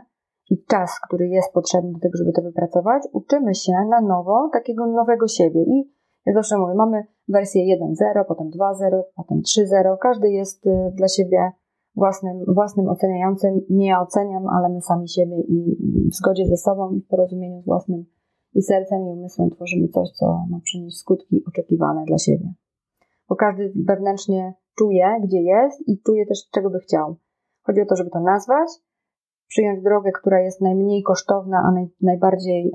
i 0.49 0.63
czas, 0.63 0.99
który 1.07 1.27
jest 1.27 1.53
potrzebny 1.53 1.91
do 1.91 1.99
tego, 1.99 2.17
żeby 2.17 2.31
to 2.31 2.41
wypracować, 2.41 3.03
uczymy 3.13 3.55
się 3.55 3.73
na 3.89 4.01
nowo 4.01 4.49
takiego 4.53 4.87
nowego 4.87 5.27
siebie. 5.27 5.63
I 5.63 5.91
ja 6.25 6.33
zawsze 6.33 6.57
mówię, 6.57 6.73
mamy 6.73 7.03
wersję 7.27 7.77
1.0, 7.77 8.25
potem 8.27 8.49
2.0, 8.49 9.01
potem 9.15 9.41
3.0. 9.41 9.97
Każdy 10.01 10.31
jest 10.31 10.67
y, 10.67 10.91
dla 10.93 11.07
siebie 11.07 11.51
własnym, 11.95 12.45
własnym 12.47 12.89
oceniającym. 12.89 13.61
Nie 13.69 13.87
ja 13.87 14.01
oceniam, 14.01 14.47
ale 14.47 14.69
my 14.69 14.81
sami 14.81 15.09
siebie 15.09 15.41
i 15.41 15.77
w 16.11 16.15
zgodzie 16.15 16.45
ze 16.45 16.57
sobą 16.57 16.99
w 17.05 17.07
porozumieniu 17.07 17.61
z 17.61 17.65
własnym 17.65 18.05
i 18.53 18.61
sercem 18.61 18.99
i 19.07 19.09
umysłem 19.09 19.49
tworzymy 19.49 19.87
coś, 19.87 20.09
co 20.11 20.25
ma 20.49 20.59
przynieść 20.63 20.97
skutki 20.97 21.43
oczekiwane 21.47 22.03
dla 22.05 22.17
siebie. 22.17 22.53
Bo 23.29 23.35
każdy 23.35 23.71
wewnętrznie 23.75 24.53
czuje, 24.77 25.05
gdzie 25.23 25.41
jest 25.41 25.87
i 25.87 26.01
czuje 26.01 26.25
też, 26.25 26.49
czego 26.51 26.69
by 26.69 26.79
chciał. 26.79 27.15
Chodzi 27.63 27.81
o 27.81 27.85
to, 27.85 27.95
żeby 27.95 28.09
to 28.09 28.19
nazwać, 28.19 28.69
przyjąć 29.47 29.83
drogę, 29.83 30.11
która 30.11 30.41
jest 30.41 30.61
najmniej 30.61 31.03
kosztowna, 31.03 31.63
a 31.65 31.71
naj, 31.71 31.87
najbardziej 32.01 32.71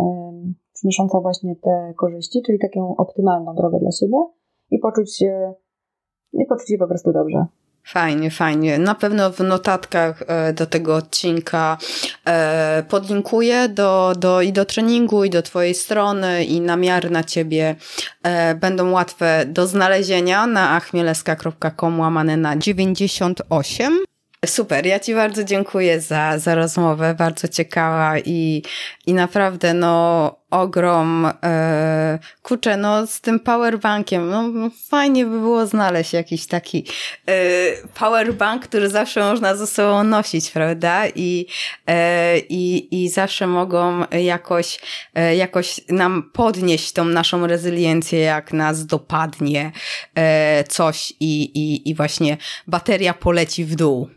przynosząca 0.73 1.21
właśnie 1.21 1.57
te 1.57 1.95
korzyści, 1.97 2.43
czyli 2.47 2.59
taką 2.59 2.97
optymalną 2.97 3.55
drogę 3.55 3.79
dla 3.79 3.91
siebie 3.91 4.17
i 4.71 4.79
poczuć 4.79 5.17
się, 5.17 5.55
i 6.33 6.47
poczuć 6.47 6.69
się 6.69 6.79
po 6.79 6.89
prostu 6.89 7.13
dobrze. 7.13 7.47
Fajnie, 7.85 8.31
fajnie. 8.31 8.79
Na 8.79 8.95
pewno 8.95 9.31
w 9.31 9.41
notatkach 9.41 10.23
e, 10.27 10.53
do 10.53 10.67
tego 10.67 10.97
odcinka 10.97 11.79
e, 12.25 12.83
podlinkuję 12.89 13.69
do, 13.69 14.13
do, 14.19 14.43
i 14.43 14.53
do 14.53 14.65
treningu, 14.65 15.25
i 15.25 15.31
do 15.31 15.43
Twojej 15.43 15.75
strony, 15.75 16.45
i 16.45 16.61
namiary 16.61 17.11
na 17.11 17.25
Ciebie 17.25 17.77
e, 18.23 18.55
będą 18.55 18.91
łatwe 18.91 19.45
do 19.47 19.67
znalezienia 19.67 20.47
na 20.47 20.71
achmieleska.com 20.71 22.01
łamane 22.01 22.37
na 22.37 22.57
98. 22.57 23.99
Super, 24.47 24.87
ja 24.87 25.01
Ci 25.01 25.15
bardzo 25.15 25.45
dziękuję 25.45 26.01
za, 26.01 26.39
za 26.39 26.55
rozmowę, 26.55 27.15
bardzo 27.15 27.49
ciekawa 27.49 28.19
i, 28.19 28.63
i 29.07 29.15
naprawdę 29.15 29.75
no 29.75 30.42
ogrom, 30.53 31.29
e, 31.43 32.19
kurczę, 32.43 32.77
no 32.77 33.07
z 33.07 33.21
tym 33.21 33.41
powerbankiem, 33.41 34.31
no 34.31 34.71
fajnie 34.89 35.27
by 35.27 35.41
było 35.41 35.67
znaleźć 35.67 36.13
jakiś 36.13 36.47
taki 36.47 36.87
e, 37.29 37.35
powerbank, 37.95 38.63
który 38.67 38.89
zawsze 38.89 39.21
można 39.21 39.57
ze 39.57 39.67
sobą 39.67 40.05
nosić, 40.05 40.51
prawda? 40.51 41.09
I, 41.15 41.47
e, 41.87 42.39
i, 42.39 42.89
i 43.03 43.09
zawsze 43.09 43.47
mogą 43.47 44.05
jakoś, 44.11 44.81
e, 45.15 45.37
jakoś 45.37 45.81
nam 45.89 46.31
podnieść 46.33 46.93
tą 46.93 47.05
naszą 47.05 47.47
rezyliencję, 47.47 48.19
jak 48.21 48.53
nas 48.53 48.87
dopadnie 48.87 49.73
e, 50.15 50.65
coś 50.65 51.13
i, 51.21 51.43
i, 51.43 51.91
i 51.91 51.95
właśnie 51.95 52.37
bateria 52.67 53.15
poleci 53.15 53.65
w 53.65 53.75
dół. 53.75 54.09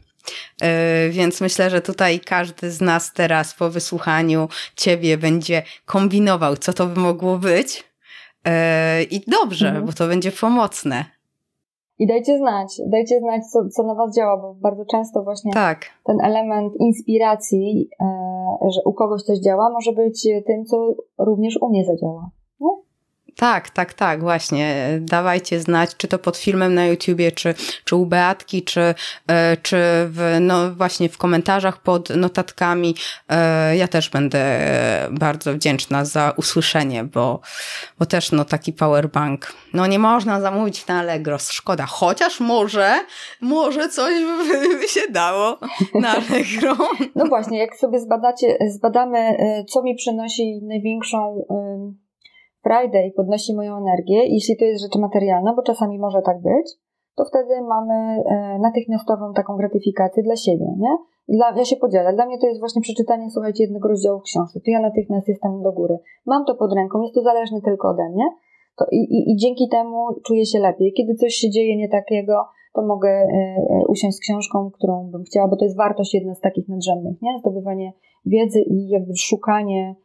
E, 0.61 1.09
więc 1.09 1.41
myślę, 1.41 1.69
że 1.69 1.81
tutaj 1.81 2.19
każdy 2.19 2.71
z 2.71 2.81
nas 2.81 3.13
teraz 3.13 3.53
po 3.53 3.69
wysłuchaniu 3.69 4.47
ciebie 4.75 5.17
będzie 5.17 5.63
kombinował, 5.85 6.57
co 6.57 6.73
to 6.73 6.85
by 6.85 6.99
mogło 6.99 7.37
być. 7.37 7.83
E, 8.45 9.03
I 9.03 9.23
dobrze, 9.27 9.67
mhm. 9.67 9.85
bo 9.85 9.93
to 9.93 10.07
będzie 10.07 10.31
pomocne. 10.31 11.05
I 11.99 12.07
dajcie 12.07 12.37
znać, 12.37 12.81
dajcie 12.87 13.19
znać, 13.19 13.41
co, 13.51 13.69
co 13.69 13.83
na 13.83 13.95
Was 13.95 14.15
działa, 14.15 14.37
bo 14.37 14.53
bardzo 14.53 14.85
często 14.85 15.23
właśnie 15.23 15.53
tak. 15.53 15.85
ten 16.03 16.17
element 16.23 16.73
inspiracji, 16.79 17.89
e, 18.01 18.71
że 18.71 18.81
u 18.85 18.93
kogoś 18.93 19.21
coś 19.21 19.39
działa, 19.39 19.69
może 19.69 19.91
być 19.91 20.27
tym, 20.47 20.65
co 20.65 20.95
również 21.17 21.57
u 21.61 21.69
mnie 21.69 21.85
zadziała. 21.85 22.29
Tak, 23.37 23.69
tak, 23.69 23.93
tak, 23.93 24.21
właśnie. 24.21 24.85
Dawajcie 25.01 25.59
znać, 25.59 25.95
czy 25.97 26.07
to 26.07 26.19
pod 26.19 26.37
filmem 26.37 26.73
na 26.73 26.85
YouTubie, 26.85 27.31
czy, 27.31 27.53
czy 27.83 27.95
u 27.95 28.05
Beatki, 28.05 28.63
czy, 28.63 28.95
e, 29.27 29.57
czy 29.57 29.77
w, 30.09 30.37
no 30.41 30.71
właśnie 30.71 31.09
w 31.09 31.17
komentarzach 31.17 31.81
pod 31.81 32.09
notatkami. 32.09 32.95
E, 33.29 33.77
ja 33.77 33.87
też 33.87 34.09
będę 34.09 34.59
bardzo 35.11 35.53
wdzięczna 35.53 36.05
za 36.05 36.33
usłyszenie, 36.37 37.03
bo, 37.03 37.41
bo 37.99 38.05
też 38.05 38.31
no 38.31 38.45
taki 38.45 38.73
powerbank, 38.73 39.53
no 39.73 39.87
nie 39.87 39.99
można 39.99 40.41
zamówić 40.41 40.87
na 40.87 40.99
Allegro, 40.99 41.37
szkoda. 41.39 41.85
Chociaż 41.85 42.39
może, 42.39 42.95
może 43.41 43.89
coś 43.89 44.13
by 44.81 44.87
się 44.87 45.01
dało 45.09 45.59
na 45.93 46.09
Allegro. 46.09 46.75
No 47.15 47.25
właśnie, 47.25 47.59
jak 47.59 47.75
sobie 47.75 47.99
zbadacie, 47.99 48.57
zbadamy, 48.67 49.19
e, 49.19 49.63
co 49.69 49.83
mi 49.83 49.95
przynosi 49.95 50.59
największą 50.63 51.45
Friday 52.65 53.11
podnosi 53.15 53.55
moją 53.55 53.77
energię, 53.77 54.19
jeśli 54.27 54.57
to 54.57 54.65
jest 54.65 54.83
rzecz 54.83 55.01
materialna, 55.01 55.53
bo 55.55 55.61
czasami 55.61 55.99
może 55.99 56.21
tak 56.21 56.41
być, 56.41 56.67
to 57.15 57.25
wtedy 57.25 57.61
mamy 57.61 57.93
e, 57.93 58.59
natychmiastową 58.59 59.33
taką 59.33 59.57
gratyfikację 59.57 60.23
dla 60.23 60.35
siebie, 60.35 60.65
nie? 60.77 60.97
Dla, 61.29 61.53
ja 61.57 61.65
się 61.65 61.75
podzielę. 61.75 62.13
Dla 62.13 62.25
mnie 62.25 62.37
to 62.37 62.47
jest 62.47 62.59
właśnie 62.59 62.81
przeczytanie, 62.81 63.29
słuchajcie, 63.29 63.63
jednego 63.63 63.87
rozdziału 63.87 64.19
w 64.19 64.23
książce. 64.23 64.59
To 64.59 64.71
ja 64.71 64.79
natychmiast 64.79 65.27
jestem 65.27 65.61
do 65.63 65.71
góry. 65.71 65.97
Mam 66.25 66.45
to 66.45 66.55
pod 66.55 66.73
ręką, 66.73 67.01
jest 67.01 67.15
to 67.15 67.21
zależne 67.21 67.61
tylko 67.61 67.89
ode 67.89 68.09
mnie. 68.09 68.25
To 68.77 68.85
i, 68.91 68.97
i, 68.97 69.31
I 69.31 69.37
dzięki 69.37 69.69
temu 69.69 70.07
czuję 70.23 70.45
się 70.45 70.59
lepiej. 70.59 70.93
Kiedy 70.93 71.15
coś 71.15 71.33
się 71.33 71.49
dzieje 71.49 71.77
nie 71.77 71.89
takiego, 71.89 72.45
to 72.73 72.81
mogę 72.81 73.09
e, 73.09 73.27
usiąść 73.87 74.17
z 74.17 74.19
książką, 74.19 74.71
którą 74.71 75.09
bym 75.11 75.23
chciała, 75.23 75.47
bo 75.47 75.55
to 75.55 75.65
jest 75.65 75.77
wartość 75.77 76.13
jedna 76.13 76.35
z 76.35 76.41
takich 76.41 76.69
nadrzędnych, 76.69 77.21
nie? 77.21 77.39
Zdobywanie 77.39 77.93
wiedzy 78.25 78.61
i 78.61 78.87
jakby 78.87 79.15
szukanie 79.15 79.95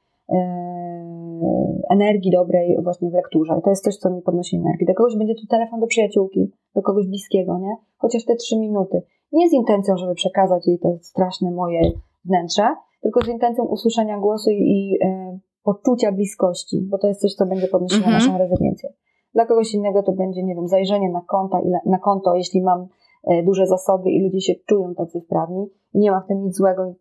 energii 1.90 2.30
dobrej 2.30 2.76
właśnie 2.82 3.10
w 3.10 3.14
lekturze. 3.14 3.58
I 3.58 3.62
to 3.62 3.70
jest 3.70 3.84
coś, 3.84 3.96
co 3.96 4.10
mi 4.10 4.22
podnosi 4.22 4.56
energię. 4.56 4.86
Do 4.86 4.94
kogoś 4.94 5.16
będzie 5.16 5.34
to 5.34 5.40
telefon 5.50 5.80
do 5.80 5.86
przyjaciółki, 5.86 6.52
do 6.74 6.82
kogoś 6.82 7.06
bliskiego, 7.06 7.58
nie? 7.58 7.76
Chociaż 7.98 8.24
te 8.24 8.36
trzy 8.36 8.58
minuty. 8.58 9.02
Nie 9.32 9.48
z 9.48 9.52
intencją, 9.52 9.96
żeby 9.96 10.14
przekazać 10.14 10.66
jej 10.66 10.78
to 10.78 10.98
straszne 11.00 11.50
moje 11.50 11.80
wnętrze, 12.24 12.62
tylko 13.00 13.20
z 13.20 13.28
intencją 13.28 13.64
usłyszenia 13.64 14.18
głosu 14.18 14.50
i 14.50 14.98
e, 15.04 15.38
poczucia 15.62 16.12
bliskości, 16.12 16.86
bo 16.90 16.98
to 16.98 17.08
jest 17.08 17.20
coś, 17.20 17.34
co 17.34 17.46
będzie 17.46 17.68
podnosiło 17.68 18.06
mhm. 18.06 18.14
naszą 18.14 18.38
rezyliencję. 18.38 18.92
Dla 19.34 19.46
kogoś 19.46 19.74
innego 19.74 20.02
to 20.02 20.12
będzie, 20.12 20.42
nie 20.42 20.54
wiem, 20.54 20.68
zajrzenie 20.68 21.10
na, 21.10 21.20
konta, 21.20 21.60
na 21.86 21.98
konto, 21.98 22.34
jeśli 22.34 22.62
mam 22.62 22.86
e, 23.24 23.42
duże 23.42 23.66
zasoby 23.66 24.10
i 24.10 24.22
ludzie 24.22 24.40
się 24.40 24.54
czują 24.66 24.94
tacy 24.94 25.20
sprawni 25.20 25.66
i 25.94 25.98
nie 25.98 26.10
ma 26.10 26.20
w 26.20 26.26
tym 26.26 26.42
nic 26.42 26.56
złego, 26.56 26.94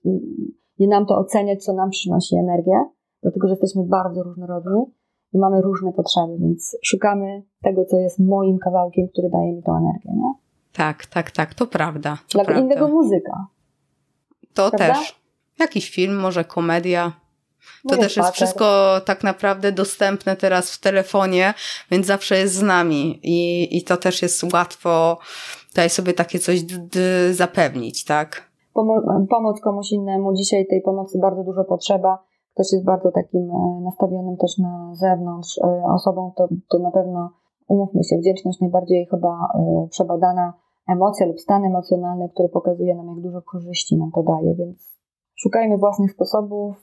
nie 0.79 0.87
nam 0.87 1.05
to 1.05 1.17
oceniać, 1.17 1.63
co 1.63 1.73
nam 1.73 1.89
przynosi 1.89 2.35
energię, 2.35 2.85
dlatego 3.21 3.47
że 3.47 3.53
jesteśmy 3.53 3.83
bardzo 3.83 4.23
różnorodni 4.23 4.85
i 5.33 5.37
mamy 5.37 5.61
różne 5.61 5.93
potrzeby, 5.93 6.37
więc 6.39 6.77
szukamy 6.83 7.43
tego, 7.63 7.85
co 7.85 7.97
jest 7.97 8.19
moim 8.19 8.57
kawałkiem, 8.57 9.07
który 9.07 9.29
daje 9.29 9.53
mi 9.53 9.63
tą 9.63 9.71
energię, 9.77 10.11
nie? 10.13 10.33
Tak, 10.73 11.05
tak, 11.05 11.31
tak, 11.31 11.53
to 11.53 11.67
prawda. 11.67 12.17
To 12.29 12.37
Dla 12.37 12.45
prawda. 12.45 12.63
innego 12.63 12.87
muzyka. 12.87 13.47
To 14.53 14.69
prawda? 14.69 14.93
też. 14.93 15.19
Jakiś 15.59 15.89
film, 15.91 16.19
może 16.19 16.43
komedia. 16.43 17.11
To 17.89 17.97
też 17.97 18.17
jest 18.17 18.29
wszystko 18.29 18.95
tak 19.05 19.23
naprawdę 19.23 19.71
dostępne 19.71 20.35
teraz 20.35 20.71
w 20.71 20.81
telefonie, 20.81 21.53
więc 21.91 22.05
zawsze 22.05 22.37
jest 22.37 22.53
z 22.53 22.61
nami 22.61 23.19
i, 23.23 23.77
i 23.77 23.83
to 23.83 23.97
też 23.97 24.21
jest 24.21 24.53
łatwo 24.53 25.17
tutaj 25.69 25.89
sobie 25.89 26.13
takie 26.13 26.39
coś 26.39 26.59
zapewnić, 27.31 28.05
tak? 28.05 28.49
Pomo 28.73 29.01
pomoc 29.29 29.61
komuś 29.61 29.91
innemu. 29.91 30.33
Dzisiaj 30.33 30.67
tej 30.67 30.81
pomocy 30.81 31.19
bardzo 31.19 31.43
dużo 31.43 31.63
potrzeba 31.63 32.28
ktoś 32.53 32.71
jest 32.71 32.85
bardzo 32.85 33.11
takim 33.11 33.51
e, 33.51 33.81
nastawionym 33.83 34.37
też 34.37 34.57
na 34.57 34.91
zewnątrz 34.95 35.57
e, 35.57 35.83
osobą, 35.83 36.31
to, 36.37 36.47
to 36.69 36.79
na 36.79 36.91
pewno, 36.91 37.29
umówmy 37.67 38.03
się, 38.03 38.17
wdzięczność 38.17 38.59
najbardziej 38.59 39.07
chyba 39.11 39.29
e, 39.29 39.87
przebadana 39.89 40.53
emocja 40.87 41.25
lub 41.25 41.39
stan 41.39 41.65
emocjonalny, 41.65 42.29
który 42.29 42.49
pokazuje 42.49 42.95
nam, 42.95 43.07
jak 43.07 43.19
dużo 43.19 43.41
korzyści 43.41 43.97
nam 43.97 44.11
to 44.11 44.23
daje, 44.23 44.55
więc 44.55 44.99
szukajmy 45.35 45.77
własnych 45.77 46.11
sposobów 46.11 46.75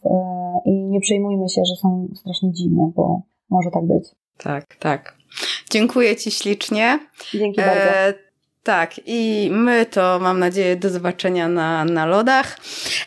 i 0.64 0.85
nie 0.85 1.01
przejmujmy 1.01 1.49
się, 1.49 1.62
że 1.64 1.77
są 1.77 2.09
strasznie 2.14 2.53
dziwne, 2.53 2.93
bo 2.97 3.21
może 3.51 3.71
tak 3.71 3.87
być. 3.87 4.17
Tak, 4.39 4.77
tak. 4.81 5.17
Dziękuję 5.71 6.17
Ci 6.17 6.31
ślicznie. 6.31 6.99
Dzięki 7.33 7.61
bardzo. 7.61 8.26
Tak, 8.67 9.01
i 9.07 9.49
my 9.53 9.87
to 9.87 10.19
mam 10.19 10.39
nadzieję 10.39 10.77
do 10.77 10.91
zobaczenia 10.91 11.49
na, 11.49 11.85
na 11.85 12.07
lodach 12.07 12.59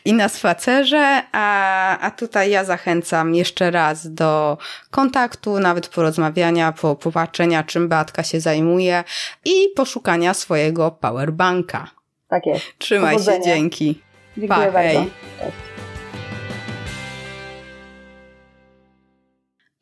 i 0.05 0.13
na 0.13 0.29
spacerze, 0.29 1.23
a, 1.31 1.97
a 1.99 2.11
tutaj 2.11 2.51
ja 2.51 2.63
zachęcam 2.63 3.35
jeszcze 3.35 3.71
raz 3.71 4.13
do 4.13 4.57
kontaktu, 4.91 5.59
nawet 5.59 5.87
porozmawiania, 5.87 6.71
po, 6.71 6.95
popatrzenia 6.95 7.63
czym 7.63 7.89
Beatka 7.89 8.23
się 8.23 8.39
zajmuje 8.39 9.03
i 9.45 9.53
poszukania 9.75 10.33
swojego 10.33 10.91
powerbanka. 10.91 11.91
Tak 12.29 12.45
jest. 12.45 12.65
Trzymaj 12.77 13.13
Powodzenia. 13.13 13.37
się, 13.37 13.43
dzięki. 13.43 14.01
Dziękuję 14.37 14.65
pa, 14.67 14.71
bardzo. 14.71 15.05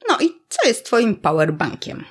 No 0.10 0.18
i 0.22 0.30
co 0.50 0.68
jest 0.68 0.86
twoim 0.86 1.16
powerbankiem? 1.16 2.04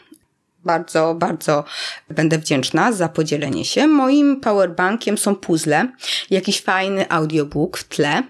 Bardzo, 0.66 1.14
bardzo 1.14 1.64
będę 2.10 2.38
wdzięczna 2.38 2.92
za 2.92 3.08
podzielenie 3.08 3.64
się. 3.64 3.86
Moim 3.86 4.40
powerbankiem 4.40 5.18
są 5.18 5.36
puzzle, 5.36 5.88
jakiś 6.30 6.60
fajny 6.60 7.10
audiobook 7.10 7.78
w 7.78 7.84
tle. 7.88 8.22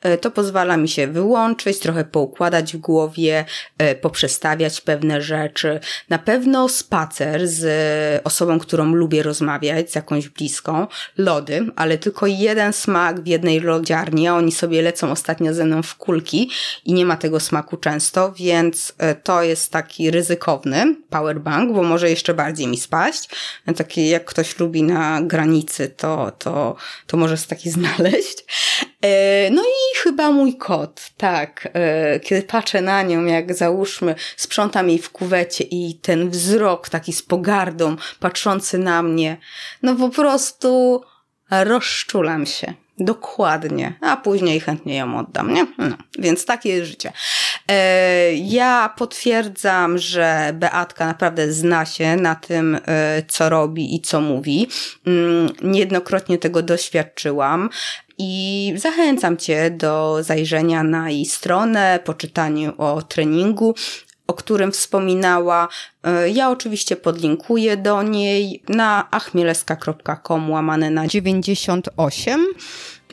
E, 0.00 0.18
to 0.18 0.30
pozwala 0.30 0.76
mi 0.76 0.88
się 0.88 1.06
wyłączyć, 1.06 1.78
trochę 1.78 2.04
poukładać 2.04 2.72
w 2.72 2.76
głowie, 2.76 3.44
e, 3.78 3.94
poprzestawiać 3.94 4.80
pewne 4.80 5.22
rzeczy. 5.22 5.80
Na 6.08 6.18
pewno 6.18 6.68
spacer 6.68 7.48
z 7.48 7.66
osobą, 8.24 8.58
którą 8.58 8.94
lubię 8.94 9.22
rozmawiać, 9.22 9.92
z 9.92 9.94
jakąś 9.94 10.28
bliską. 10.28 10.86
Lody, 11.18 11.66
ale 11.76 11.98
tylko 11.98 12.26
jeden 12.26 12.72
smak 12.72 13.20
w 13.20 13.26
jednej 13.26 13.60
lodziarni, 13.60 14.28
a 14.28 14.34
oni 14.34 14.52
sobie 14.52 14.82
lecą 14.82 15.10
ostatnio 15.10 15.54
ze 15.54 15.64
mną 15.64 15.82
w 15.82 15.96
kulki 15.96 16.50
i 16.84 16.92
nie 16.92 17.04
ma 17.04 17.16
tego 17.16 17.40
smaku 17.40 17.76
często, 17.76 18.32
więc 18.32 18.94
e, 18.98 19.14
to 19.14 19.42
jest 19.42 19.72
taki 19.72 20.10
ryzykowny 20.10 20.96
powerbank, 21.10 21.72
bo 21.78 21.84
może 21.84 22.10
jeszcze 22.10 22.34
bardziej 22.34 22.66
mi 22.66 22.76
spaść. 22.76 23.28
Taki 23.76 24.08
jak 24.08 24.24
ktoś 24.24 24.58
lubi 24.58 24.82
na 24.82 25.22
granicy, 25.22 25.88
to, 25.88 26.32
to, 26.38 26.76
to 27.06 27.16
może 27.16 27.36
taki 27.38 27.70
znaleźć. 27.78 28.44
E, 29.02 29.50
no 29.50 29.62
i 29.62 29.96
chyba 29.96 30.30
mój 30.30 30.56
kot, 30.56 31.10
tak. 31.16 31.68
E, 31.72 32.20
kiedy 32.20 32.42
patrzę 32.42 32.80
na 32.80 33.02
nią, 33.02 33.24
jak 33.24 33.54
załóżmy, 33.54 34.14
sprzątam 34.36 34.88
jej 34.88 34.98
w 34.98 35.10
kuwecie 35.10 35.64
i 35.64 35.98
ten 36.02 36.30
wzrok 36.30 36.88
taki 36.88 37.12
z 37.12 37.22
pogardą, 37.22 37.96
patrzący 38.20 38.78
na 38.78 39.02
mnie, 39.02 39.36
no 39.82 39.94
po 39.94 40.08
prostu 40.08 41.02
rozczulam 41.50 42.46
się. 42.46 42.74
Dokładnie, 43.00 43.92
a 44.00 44.16
później 44.16 44.60
chętnie 44.60 44.96
ją 44.96 45.18
oddam, 45.18 45.54
nie? 45.54 45.66
No, 45.78 45.96
więc 46.18 46.44
takie 46.44 46.68
jest 46.68 46.90
życie. 46.90 47.12
E, 47.70 48.34
ja 48.34 48.94
potwierdzam, 48.98 49.98
że 49.98 50.50
Beatka 50.54 51.06
naprawdę 51.06 51.52
zna 51.52 51.86
się 51.86 52.16
na 52.16 52.34
tym, 52.34 52.78
e, 52.86 53.22
co 53.28 53.48
robi 53.48 53.94
i 53.94 54.00
co 54.00 54.20
mówi. 54.20 54.68
Mm, 55.06 55.48
niejednokrotnie 55.62 56.38
tego 56.38 56.62
doświadczyłam. 56.62 57.70
I 58.20 58.72
zachęcam 58.76 59.36
Cię 59.36 59.70
do 59.70 60.18
zajrzenia 60.20 60.82
na 60.82 61.10
jej 61.10 61.26
stronę, 61.26 62.00
poczytaniu 62.04 62.72
o 62.78 63.02
treningu, 63.02 63.74
o 64.28 64.32
którym 64.32 64.72
wspominała. 64.72 65.68
E, 66.02 66.30
ja 66.30 66.50
oczywiście 66.50 66.96
podlinkuję 66.96 67.76
do 67.76 68.02
niej 68.02 68.62
na 68.68 69.10
achmieleska.com 69.10 70.50
łamane 70.50 70.90
na 70.90 71.06
98. 71.06 72.46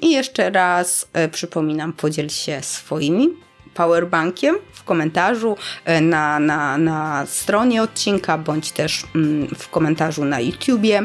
I 0.02 0.12
jeszcze 0.12 0.50
raz 0.50 1.08
e, 1.14 1.30
przypominam, 1.30 1.94
podziel 1.94 2.30
się 2.30 2.62
swoimi 2.62 3.30
powerbankiem 3.74 4.56
w 4.74 4.84
komentarzu 4.84 5.58
e, 5.86 6.02
na, 6.02 6.40
na, 6.40 6.78
na 6.78 7.26
stronie 7.26 7.84
odcinka, 7.84 8.38
bądź 8.38 8.72
też 8.72 9.04
mm, 9.16 9.48
w 9.48 9.70
komentarzu 9.70 10.26
na 10.26 10.40
YouTubie. 10.40 11.04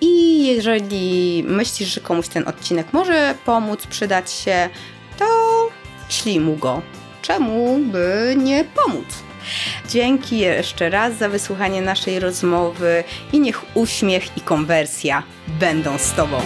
I 0.00 0.46
jeżeli 0.46 1.44
myślisz, 1.46 1.94
że 1.94 2.00
komuś 2.00 2.28
ten 2.28 2.48
odcinek 2.48 2.92
może 2.92 3.34
pomóc, 3.44 3.86
przydać 3.86 4.32
się, 4.32 4.68
to 5.18 5.26
ślij 6.08 6.40
mu 6.40 6.56
go. 6.56 6.82
Czemu 7.22 7.78
by 7.78 8.34
nie 8.38 8.64
pomóc? 8.64 9.29
Dzięki 9.88 10.38
jeszcze 10.38 10.90
raz 10.90 11.16
za 11.16 11.28
wysłuchanie 11.28 11.82
naszej 11.82 12.20
rozmowy 12.20 13.04
i 13.32 13.40
niech 13.40 13.76
uśmiech 13.76 14.36
i 14.36 14.40
konwersja 14.40 15.22
będą 15.48 15.98
z 15.98 16.12
Tobą. 16.12 16.40